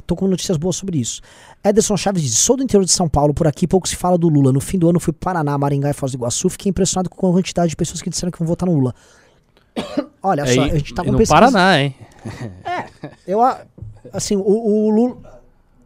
[0.07, 1.21] Tô com notícias boas sobre isso.
[1.65, 4.29] Ederson Chaves diz: Sou do interior de São Paulo, por aqui pouco se fala do
[4.29, 4.53] Lula.
[4.53, 6.49] No fim do ano fui para Paraná, Maringá e Foz do Iguaçu.
[6.49, 8.95] Fiquei impressionado com a quantidade de pessoas que disseram que vão votar no Lula.
[10.23, 11.35] Olha É, só, a gente tá com no pesquisa.
[11.41, 11.95] Paraná, hein?
[13.27, 13.61] Eu, a-
[14.13, 15.37] assim, o, o Lula.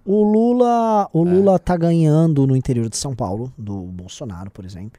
[0.07, 1.31] O Lula, o É.
[1.31, 4.99] Lula tá ganhando no interior de São Paulo, do Bolsonaro, por exemplo.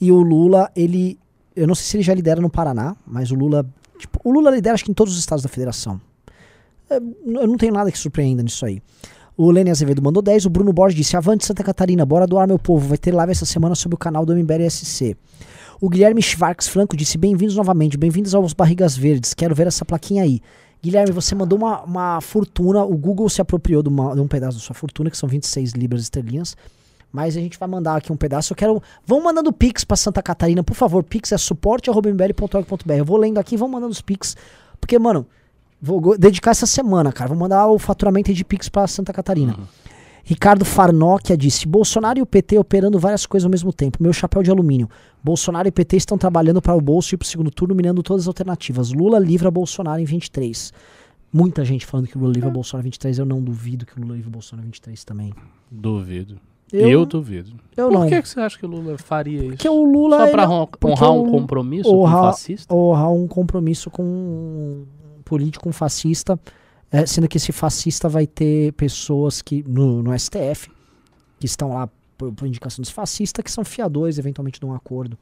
[0.00, 1.18] E o Lula, ele.
[1.54, 3.66] Eu não sei se ele já lidera no Paraná, mas o Lula.
[4.02, 6.00] Tipo, o Lula lidera acho que em todos os estados da federação.
[6.90, 8.82] É, Eu não tenho nada que surpreenda nisso aí.
[9.36, 10.46] O Lene Azevedo mandou 10.
[10.46, 12.86] O Bruno Borges disse: Avante Santa Catarina, bora doar, meu povo.
[12.88, 15.16] Vai ter live essa semana sobre o canal do MBL SC.
[15.80, 19.32] O Guilherme Schwartz Franco disse: Bem-vindos novamente, bem-vindos aos Barrigas Verdes.
[19.34, 20.40] Quero ver essa plaquinha aí.
[20.82, 22.84] Guilherme, você mandou uma, uma fortuna.
[22.84, 25.72] O Google se apropriou de, uma- de um pedaço da sua fortuna, que são 26
[25.72, 26.56] libras esterlinas.
[27.12, 28.52] Mas a gente vai mandar aqui um pedaço.
[28.52, 28.82] Eu quero.
[29.06, 31.04] Vão mandando Pix pra Santa Catarina, por favor.
[31.04, 32.92] Pix é suporte.mbl.org.br.
[32.94, 34.34] Eu vou lendo aqui, vão mandando os Pix.
[34.80, 35.26] Porque, mano,
[35.80, 37.28] vou dedicar essa semana, cara.
[37.28, 39.56] Vou mandar o faturamento de Pix pra Santa Catarina.
[40.24, 44.02] Ricardo Farnokia disse: Bolsonaro e o PT operando várias coisas ao mesmo tempo.
[44.02, 44.88] Meu chapéu de alumínio.
[45.22, 48.22] Bolsonaro e PT estão trabalhando para o bolso e para o segundo turno, minando todas
[48.22, 48.92] as alternativas.
[48.92, 50.72] Lula livra Bolsonaro em 23.
[51.32, 53.18] Muita gente falando que o Lula livra Bolsonaro em 23.
[53.18, 55.34] Eu não duvido que o Lula livra Bolsonaro em 23 também.
[55.70, 56.38] Duvido.
[56.72, 57.52] Eu- Eu, duvido.
[57.76, 58.08] Eu Por não.
[58.08, 59.48] que, você acha que o Lula faria isso?
[59.48, 60.18] Porque o Lula.
[60.30, 62.74] Só hon- porque honrar um compromisso com um fascista?
[62.74, 64.86] honrar um compromisso com um
[65.24, 66.38] político, um fascista,
[66.90, 70.70] é, sendo que esse fascista vai ter pessoas que no, no STF
[71.38, 71.88] que estão lá
[72.18, 75.18] por, por indicação desse fascista que são fiadores eventualmente de um acordo.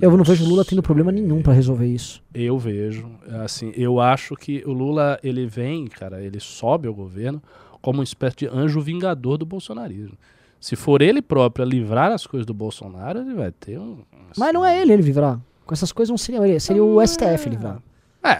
[0.00, 2.22] Eu não vejo o Lula tendo problema nenhum pra resolver isso.
[2.32, 3.10] Eu vejo,
[3.42, 7.42] assim, eu acho que o Lula, ele vem, cara, ele sobe ao governo
[7.82, 10.16] como uma espécie de anjo vingador do bolsonarismo.
[10.60, 13.98] Se for ele próprio a livrar as coisas do Bolsonaro, ele vai ter um...
[14.36, 15.38] Mas não é ele ele livrar.
[15.64, 17.78] Com essas coisas não seria ele, seria o STF livrar.
[18.24, 18.30] É,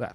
[0.00, 0.10] é.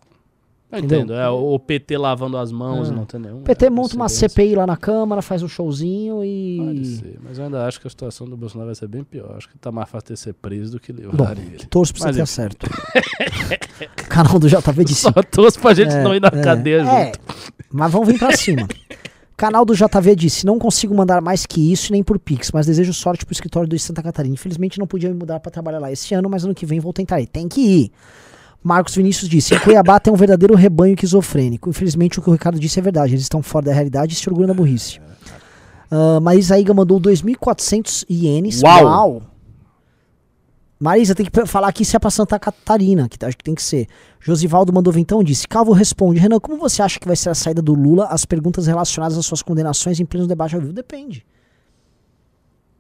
[0.72, 1.00] Eu Entendeu?
[1.02, 1.14] entendo.
[1.14, 2.92] É, o PT lavando as mãos É.
[2.92, 3.38] e não tem nenhum.
[3.42, 4.10] O PT é, monta uma.
[4.10, 6.86] CPI lá na Câmara, faz um showzinho Pode e.
[6.98, 9.36] ser, mas eu ainda acho que a situação do Bolsonaro vai ser bem pior.
[9.38, 11.64] Acho que tá mais fácil ter ser preso do que Bom, livrar ele.
[11.70, 12.32] torço pra você Mas ter enfim.
[12.32, 12.64] certo.
[12.66, 15.02] o canal do JV disse.
[15.02, 17.20] Só torço pra gente É, não ir na é, cadeia é, junto.
[17.72, 18.68] mas vamos vir pra cima.
[19.44, 22.94] Canal do JV disse: Não consigo mandar mais que isso nem por Pix, mas desejo
[22.94, 24.36] sorte pro escritório do Santa Catarina.
[24.36, 26.94] Infelizmente não podia me mudar pra trabalhar lá esse ano, mas ano que vem vou
[26.94, 27.28] tentar ir.
[27.28, 27.92] Tem que ir.
[28.64, 31.70] Marcos Vinícius disse: Em Cuiabá tem um verdadeiro rebanho esquizofrênico.
[31.70, 33.16] Infelizmente o que o Ricardo disse é verdade.
[33.16, 35.02] Eles estão fora da realidade e se orgulham da burrice.
[35.92, 38.62] Uh, Marisa Iga mandou 2.400 ienes.
[38.64, 39.24] Uau!
[40.84, 43.62] Marisa, tem que falar que isso é pra Santa Catarina, que acho que tem que
[43.64, 43.88] ser.
[44.20, 47.34] Josivaldo mandou vintão e disse: Calvo responde, Renan, como você acha que vai ser a
[47.36, 48.08] saída do Lula?
[48.08, 50.74] As perguntas relacionadas às suas condenações em pleno debate ao vivo?
[50.74, 51.26] Depende.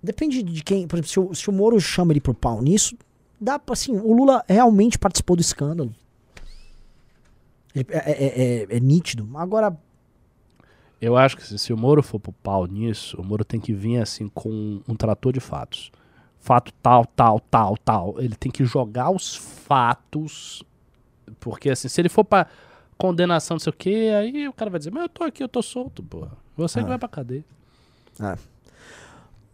[0.04, 0.86] Depende de quem.
[0.86, 2.98] Por exemplo, se o, se o Moro chama ele pro pau nisso,
[3.40, 3.96] dá pra assim.
[3.96, 5.96] O Lula realmente participou do escândalo.
[7.74, 9.30] Ele- é, é- é- é nítido.
[9.36, 9.76] Agora,
[11.02, 13.74] Eu acho que se, se o Moro for pro pau nisso, o Moro tem que
[13.74, 15.92] vir assim com um trator de fatos.
[16.44, 18.15] Fato tal, tal, tal, tal.
[18.18, 20.61] Ele tem que jogar os fatos.
[21.40, 22.48] Porque assim, se ele for pra
[22.98, 25.48] condenação, não sei o quê, aí o cara vai dizer, mas eu tô aqui, eu
[25.48, 26.32] tô solto, porra.
[26.57, 26.90] Você que Ah.
[26.90, 27.45] vai pra cadeia.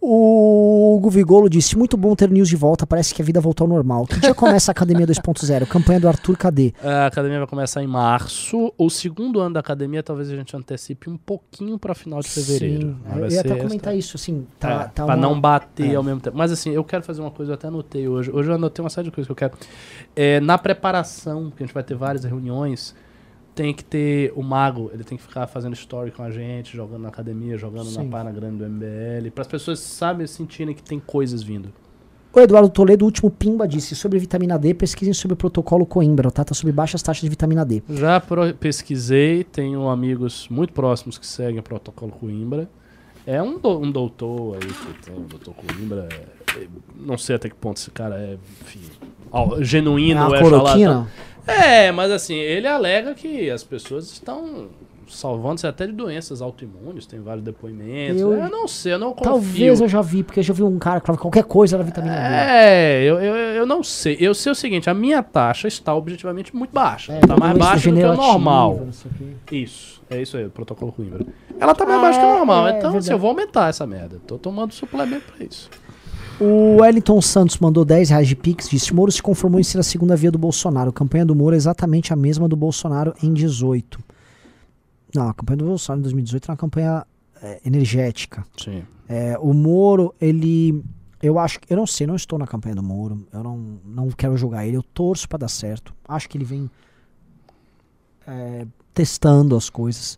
[0.02, 2.88] O Hugo Vigolo disse: Muito bom ter news de volta.
[2.88, 4.06] Parece que a vida voltou ao normal.
[4.06, 5.66] Que dia começa a Academia 2.0?
[5.68, 6.74] Campanha do Arthur Cadê?
[6.84, 8.74] A academia vai começar em março.
[8.78, 12.88] O segundo ano da academia, talvez a gente antecipe um pouquinho pra final de fevereiro.
[13.14, 14.46] Sim, eu ia até comentar esta- isso, assim.
[14.50, 15.96] É, Tá, tá pra uma- não bater é.
[15.96, 16.38] ao mesmo tempo.
[16.38, 18.32] Mas assim, eu quero fazer uma coisa, eu até anotei hoje.
[18.32, 19.54] Hoje eu anotei uma série de coisas que eu quero.
[20.16, 22.96] É, na preparação, que a gente vai ter várias reuniões,
[23.62, 27.02] tem que ter o mago, ele tem que ficar fazendo story com a gente, jogando
[27.02, 28.04] na academia, jogando Sim.
[28.06, 31.68] na página grande do MBL, para as pessoas sabem sentirem que tem coisas vindo.
[32.32, 36.32] O Eduardo Toledo, o último Pimba, disse sobre vitamina D, pesquisem sobre o protocolo Coimbra,
[36.32, 36.46] tá?
[36.46, 37.84] Tá sobre baixas taxas de vitamina D.
[37.90, 38.22] Já
[38.58, 42.70] pesquisei, tenho amigos muito próximos que seguem o protocolo Coimbra.
[43.28, 46.08] É um, do- um doutor aí que tem, o doutor Coimbra.
[46.12, 46.68] é- é-
[46.98, 48.80] não sei até que ponto esse cara é, enfim,
[49.32, 51.08] ó, genuíno é cloroquina?
[51.50, 54.68] É, mas assim, ele alega que as pessoas estão
[55.08, 58.22] salvando-se até de doenças autoimunes, tem vários depoimentos.
[58.22, 59.24] Eu- Eu, não sei, eu não confio.
[59.32, 61.84] Talvez eu já vi, porque eu já vi um cara que falava qualquer coisa era
[61.84, 62.20] vitamina D.
[62.22, 64.18] É, eu, eu, eu não sei.
[64.20, 67.12] Eu sei o seguinte, a minha taxa está objetivamente muito baixa.
[67.14, 68.88] É, tá mais baixa do que o normal.
[69.52, 71.26] Isso, é isso aí, o protocolo Coimbra.
[71.60, 72.98] Ela tá mais Ah, baixa que o normal, é, então verdade.
[73.00, 74.18] assim, eu vou aumentar essa merda.
[74.28, 75.72] Tô tomando suplemento pra isso.
[76.40, 79.84] O Wellington Santos mandou 10 reais de Pix, disse: Moro se conformou em ser a
[79.84, 80.90] segunda via do Bolsonaro.
[80.90, 84.00] A campanha do Moro é exatamente a mesma do Bolsonaro em 18.
[85.14, 87.06] Não, a campanha do Bolsonaro em 2018 era uma campanha
[87.42, 88.46] é, energética.
[88.58, 88.84] Sim.
[89.08, 90.82] É, o Moro, ele.
[91.22, 91.74] Eu acho que.
[91.74, 93.28] Eu não sei, não estou na campanha do Moro.
[93.34, 94.78] Eu não, não quero julgar ele.
[94.78, 95.94] Eu torço pra dar certo.
[96.08, 96.72] Acho que ele vem
[98.26, 100.18] é, testando as coisas.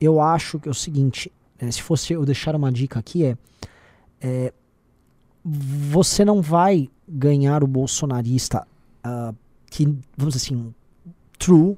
[0.00, 3.36] Eu acho que é o seguinte: é, se fosse eu deixar uma dica aqui, é,
[4.18, 4.52] é,
[5.90, 8.66] Você não vai ganhar o bolsonarista
[9.02, 9.32] ah,
[9.70, 9.84] que,
[10.16, 10.74] vamos dizer assim,
[11.38, 11.76] true,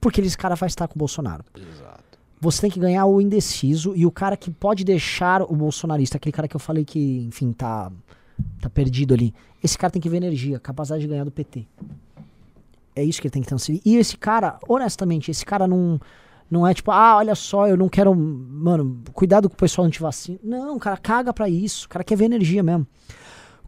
[0.00, 1.44] porque esse cara vai estar com o Bolsonaro.
[1.54, 2.18] Exato.
[2.40, 6.32] Você tem que ganhar o indeciso e o cara que pode deixar o bolsonarista, aquele
[6.32, 7.92] cara que eu falei que, enfim, tá,
[8.60, 9.34] tá perdido ali.
[9.62, 11.66] Esse cara tem que ver energia, capacidade de ganhar do PT.
[12.96, 13.82] É isso que ele tem que transferir.
[13.84, 16.00] E esse cara, honestamente, esse cara não,
[16.50, 18.14] não é tipo, ah, olha só, eu não quero.
[18.14, 20.38] Mano, cuidado com o pessoal antivacina.
[20.42, 21.86] Não, o cara caga pra isso.
[21.86, 22.86] O cara quer ver energia mesmo.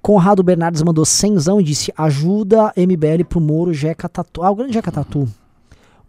[0.01, 4.43] Conrado Bernardes mandou cenzão e disse: ajuda MBL pro Moro, Jeca Tatu.
[4.43, 5.29] Ah, o grande Jeca Tatu.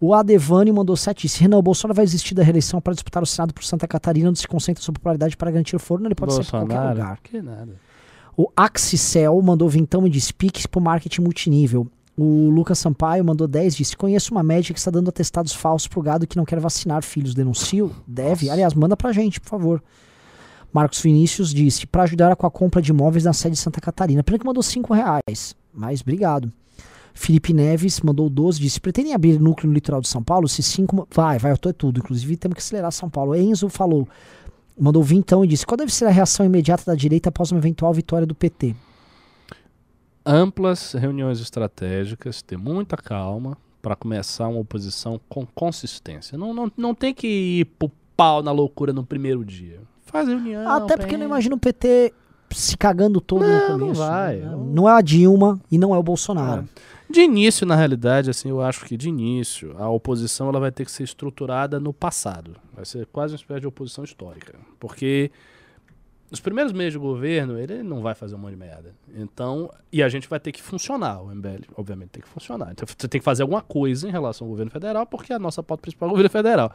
[0.01, 3.25] O Adevani mandou 7 disse: Renan, o Bolsonaro vai desistir da reeleição para disputar o
[3.25, 6.07] Senado por Santa Catarina, onde se concentra sua popularidade para garantir o forno.
[6.07, 6.97] Ele pode ser por qualquer Bolsonaro?
[6.97, 7.19] lugar.
[7.21, 7.75] Que nada.
[8.35, 11.87] O Axicel mandou vintão e disse: Pix pro marketing multinível.
[12.15, 16.01] O Lucas Sampaio mandou 10 disse: Conheço uma médica que está dando atestados falsos pro
[16.01, 17.33] gado que não quer vacinar filhos.
[17.33, 17.91] Denuncio?
[18.07, 18.49] Deve.
[18.49, 19.83] Aliás, manda pra gente, por favor.
[20.71, 24.23] Marcos Vinícius disse: para ajudar com a compra de imóveis na sede de Santa Catarina.
[24.23, 25.55] Pena que mandou 5 reais.
[25.73, 26.51] Mas obrigado.
[27.15, 30.47] Felipe Neves mandou 12, disse: pretendem abrir núcleo no litoral de São Paulo?
[30.47, 31.07] Se sim, como...
[31.11, 31.99] vai, vai, eu tô é tudo.
[31.99, 33.35] Inclusive, temos que acelerar São Paulo.
[33.35, 34.07] Enzo falou,
[34.79, 37.93] mandou vintão e disse: qual deve ser a reação imediata da direita após uma eventual
[37.93, 38.75] vitória do PT?
[40.25, 46.37] Amplas reuniões estratégicas, ter muita calma para começar uma oposição com consistência.
[46.37, 49.81] Não, não, não tem que ir pro pau na loucura no primeiro dia.
[50.05, 50.69] Faz reunião.
[50.71, 52.13] Até porque não imagino o PT
[52.51, 53.99] se cagando todo Não, no não começo.
[54.01, 54.37] vai.
[54.37, 54.55] né?
[54.73, 56.69] Não é a Dilma e não é o Bolsonaro.
[57.09, 60.85] De início, na realidade, assim, eu acho que de início a oposição ela vai ter
[60.85, 62.55] que ser estruturada no passado.
[62.73, 65.29] Vai ser quase uma espécie de oposição histórica, porque
[66.33, 68.95] nos primeiros meses de governo, ele não vai fazer um monte de merda.
[69.15, 71.21] Então, e a gente vai ter que funcionar.
[71.21, 72.71] O MBL, obviamente, tem que funcionar.
[72.71, 75.61] Então, você tem que fazer alguma coisa em relação ao governo federal, porque a nossa
[75.61, 76.73] pauta principal é o governo federal.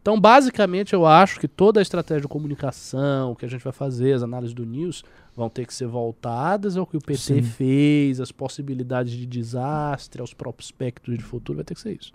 [0.00, 3.74] Então, basicamente, eu acho que toda a estratégia de comunicação, o que a gente vai
[3.74, 5.04] fazer, as análises do News,
[5.36, 7.42] vão ter que ser voltadas ao que o PT Sim.
[7.42, 12.14] fez, as possibilidades de desastre, aos prospectos de futuro, vai ter que ser isso.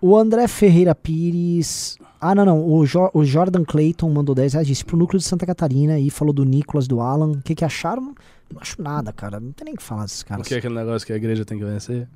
[0.00, 1.96] O André Ferreira Pires.
[2.20, 2.68] Ah, não, não.
[2.68, 4.66] O, Jo- o Jordan Clayton mandou 10 reais.
[4.66, 7.32] Disse pro núcleo de Santa Catarina e falou do Nicolas, do Alan.
[7.32, 8.14] O que, que acharam?
[8.52, 9.38] Não acho nada, cara.
[9.40, 10.46] Não tem nem o que falar desses O caras.
[10.46, 12.08] que é aquele negócio que a igreja tem que vencer?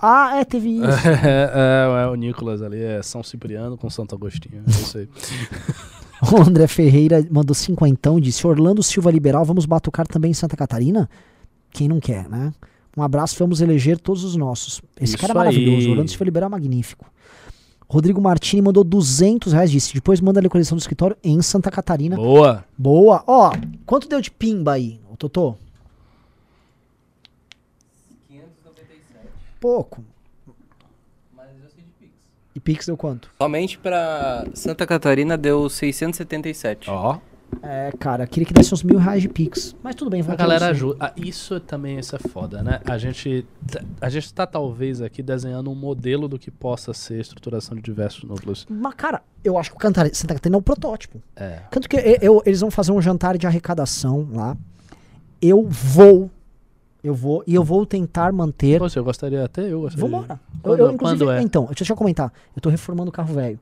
[0.00, 1.08] Ah, é, teve isso.
[1.08, 1.50] é,
[2.04, 4.62] é, o Nicolas ali é São Cipriano com Santo Agostinho.
[4.66, 5.08] É isso aí.
[6.32, 8.18] O André Ferreira mandou cinquentão.
[8.18, 11.10] Disse: Orlando Silva Liberal, vamos batucar também em Santa Catarina?
[11.70, 12.54] Quem não quer, né?
[12.96, 14.80] Um abraço, vamos eleger todos os nossos.
[14.96, 15.78] Esse Isso cara é maravilhoso.
[15.78, 15.86] aí.
[15.88, 17.04] O Orlando Silva Liberal é magnífico.
[17.88, 19.70] Rodrigo Martini mandou 200 reais.
[19.70, 22.16] Disse: depois manda a localização do escritório em Santa Catarina.
[22.16, 22.64] Boa.
[22.76, 23.22] Boa.
[23.26, 23.52] Ó,
[23.84, 25.56] quanto deu de pimba aí, ô Totô?
[28.28, 29.28] 597.
[29.60, 30.02] Pouco.
[31.36, 32.12] Mas eu sei de Pix.
[32.54, 33.30] E Pix deu quanto?
[33.40, 36.90] Somente pra Santa Catarina deu 677.
[36.90, 37.18] Ó.
[37.62, 39.74] É, cara, queria que desse uns mil reais de Pix.
[39.82, 40.96] Mas tudo bem, A vamos galera fazer ajuda.
[41.00, 42.80] Ah, isso também isso é foda, né?
[42.84, 47.14] A gente, tá- a gente tá talvez aqui desenhando um modelo do que possa ser
[47.14, 48.66] a estruturação de diversos núcleos.
[48.68, 51.20] Mas, cara, eu acho que o Cantari- Santa Catarina é um protótipo.
[51.34, 51.60] É.
[51.70, 54.56] Tanto que eu- eu- eles vão fazer um jantar de arrecadação lá.
[55.40, 56.30] Eu vou.
[57.02, 57.42] Eu vou.
[57.46, 58.78] E eu vou tentar manter.
[58.78, 60.08] Poxa, eu gostaria até eu gostaria.
[60.08, 60.40] Vambora.
[60.54, 61.42] Eu, Quando- eu, inclusive, quando é?
[61.42, 62.32] Então, deixa eu comentar.
[62.54, 63.58] Eu tô reformando o carro velho.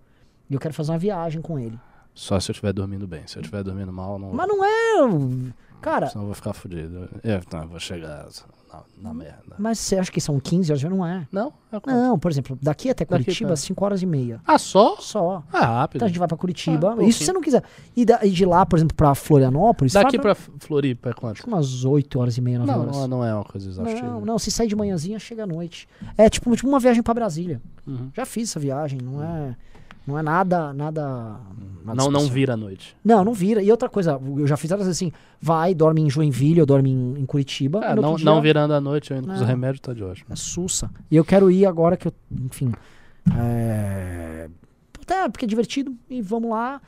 [0.48, 1.78] E eu quero fazer uma viagem com ele.
[2.15, 3.23] Só se eu estiver dormindo bem.
[3.27, 4.32] Se eu estiver dormindo mal, não.
[4.32, 5.53] Mas não é.
[5.81, 7.09] Cara, Senão eu vou ficar fudido.
[7.23, 8.27] É, não, eu vou chegar
[8.73, 9.55] na, na merda.
[9.59, 10.82] mas você acha que são 15 horas?
[10.85, 11.28] Não é.
[11.31, 11.53] Não?
[11.70, 11.78] É?
[11.93, 14.41] Não, por exemplo, daqui até Daqui Curitiba, pra- 5 horas e meia.
[14.47, 14.97] Ah, só?
[14.99, 15.43] Só.
[15.53, 15.97] Ah, rápido.
[15.99, 16.97] Então a gente vai pra Curitiba.
[16.99, 17.05] Ah.
[17.05, 17.62] Isso se você não quiser.
[17.95, 21.20] E, da- e de lá, por exemplo, pra Florianópolis, Daqui vai pra Floripa é acho
[21.20, 21.43] quanto?
[21.43, 22.97] que umas 8 horas e meia, 9 Não, horas.
[22.97, 24.07] não, não é uma coisa exaustiva.
[24.07, 25.86] Não, não, se sair de manhãzinha, chega à noite.
[26.16, 27.61] É tipo, tipo uma viagem pra Brasília.
[27.86, 28.09] Uhum.
[28.15, 29.55] Já fiz essa viagem, não é,
[30.06, 31.40] não é nada, nada.
[31.85, 32.97] nada Não, não vira à noite.
[33.05, 33.62] Não, não vira.
[33.62, 36.90] E outra coisa, eu já fiz várias vezes assim, vai, dorme em Joinville, ou dorme
[36.90, 37.94] em, em Curitiba.
[37.94, 40.26] No não, dia não virando à noite, eu indo com os remédios, tá de ótimo.
[40.31, 40.90] É sussa.
[41.10, 42.12] E eu quero ir agora que eu,
[42.43, 42.72] enfim.
[43.39, 44.48] É...
[45.01, 45.94] Até porque é divertido.
[46.09, 46.81] E vamos lá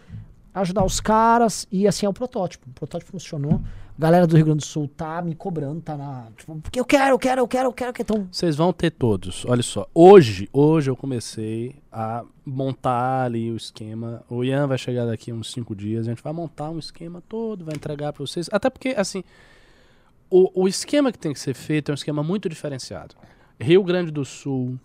[0.61, 1.66] ajudar os caras.
[1.70, 2.69] E assim é o protótipo.
[2.69, 3.61] O protótipo funcionou.
[3.99, 6.28] A galera do Rio Grande do Sul tá me cobrando, tá na.
[6.37, 8.28] Tipo, porque eu quero, eu quero, eu quero, eu quero que então.
[8.31, 9.45] Vocês vão ter todos.
[9.47, 9.87] Olha só.
[9.95, 14.23] Hoje, hoje eu comecei a montar ali o esquema.
[14.28, 16.07] O Ian vai chegar daqui uns cinco dias.
[16.07, 18.51] A gente vai montar um esquema todo, vai entregar pra vocês.
[18.53, 19.24] Até porque, assim,
[20.28, 23.15] o, o esquema que tem que ser feito é um esquema muito diferenciado.
[23.59, 24.78] Rio Grande do Sul,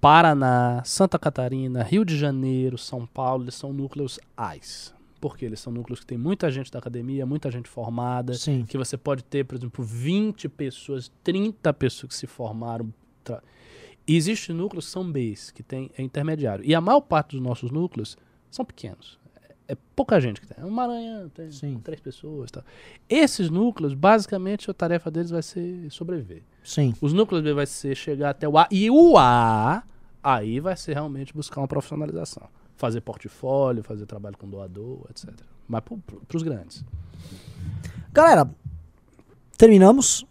[0.00, 4.93] Paraná, Santa Catarina, Rio de Janeiro, São Paulo, eles são núcleos AIS.
[5.24, 8.66] Porque eles são núcleos que tem muita gente da academia, muita gente formada, Sim.
[8.68, 12.92] que você pode ter, por exemplo, 20 pessoas, 30 pessoas que se formaram.
[14.06, 16.62] E existem núcleos que são Bs, que tem, é intermediário.
[16.62, 18.18] E a maior parte dos nossos núcleos
[18.50, 19.18] são pequenos.
[19.34, 20.62] É, é pouca gente que tem.
[20.62, 21.80] É um Maranhão, tem Sim.
[21.82, 22.50] três pessoas.
[22.50, 22.62] Tal.
[23.08, 26.42] Esses núcleos, basicamente, a tarefa deles vai ser sobreviver.
[26.62, 26.92] Sim.
[27.00, 28.68] Os núcleos B vai ser chegar até o A.
[28.70, 29.84] E o A,
[30.22, 32.46] aí vai ser realmente buscar uma profissionalização.
[32.84, 35.30] Fazer portfólio, fazer trabalho com doador, etc.
[35.66, 36.84] Mas para os grandes.
[38.12, 38.46] Galera,
[39.56, 40.26] terminamos.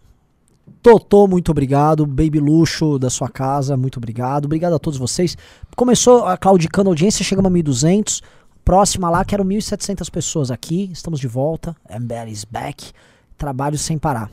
[0.80, 2.06] Totô, muito obrigado.
[2.06, 4.44] Baby Luxo da sua casa, muito obrigado.
[4.44, 5.36] Obrigado a todos vocês.
[5.74, 8.22] Começou a claudicando a audiência, chegamos a 1.200.
[8.64, 10.88] Próxima lá, quero 1.700 pessoas aqui.
[10.92, 11.74] Estamos de volta.
[11.90, 12.92] MBL is back.
[13.36, 14.30] Trabalho sem parar.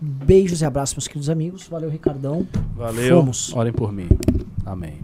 [0.00, 1.66] Beijos e abraços, meus queridos amigos.
[1.66, 2.46] Valeu, Ricardão.
[2.76, 3.16] Valeu.
[3.16, 3.52] Fomos.
[3.52, 4.06] Orem por mim.
[4.64, 5.00] Amém.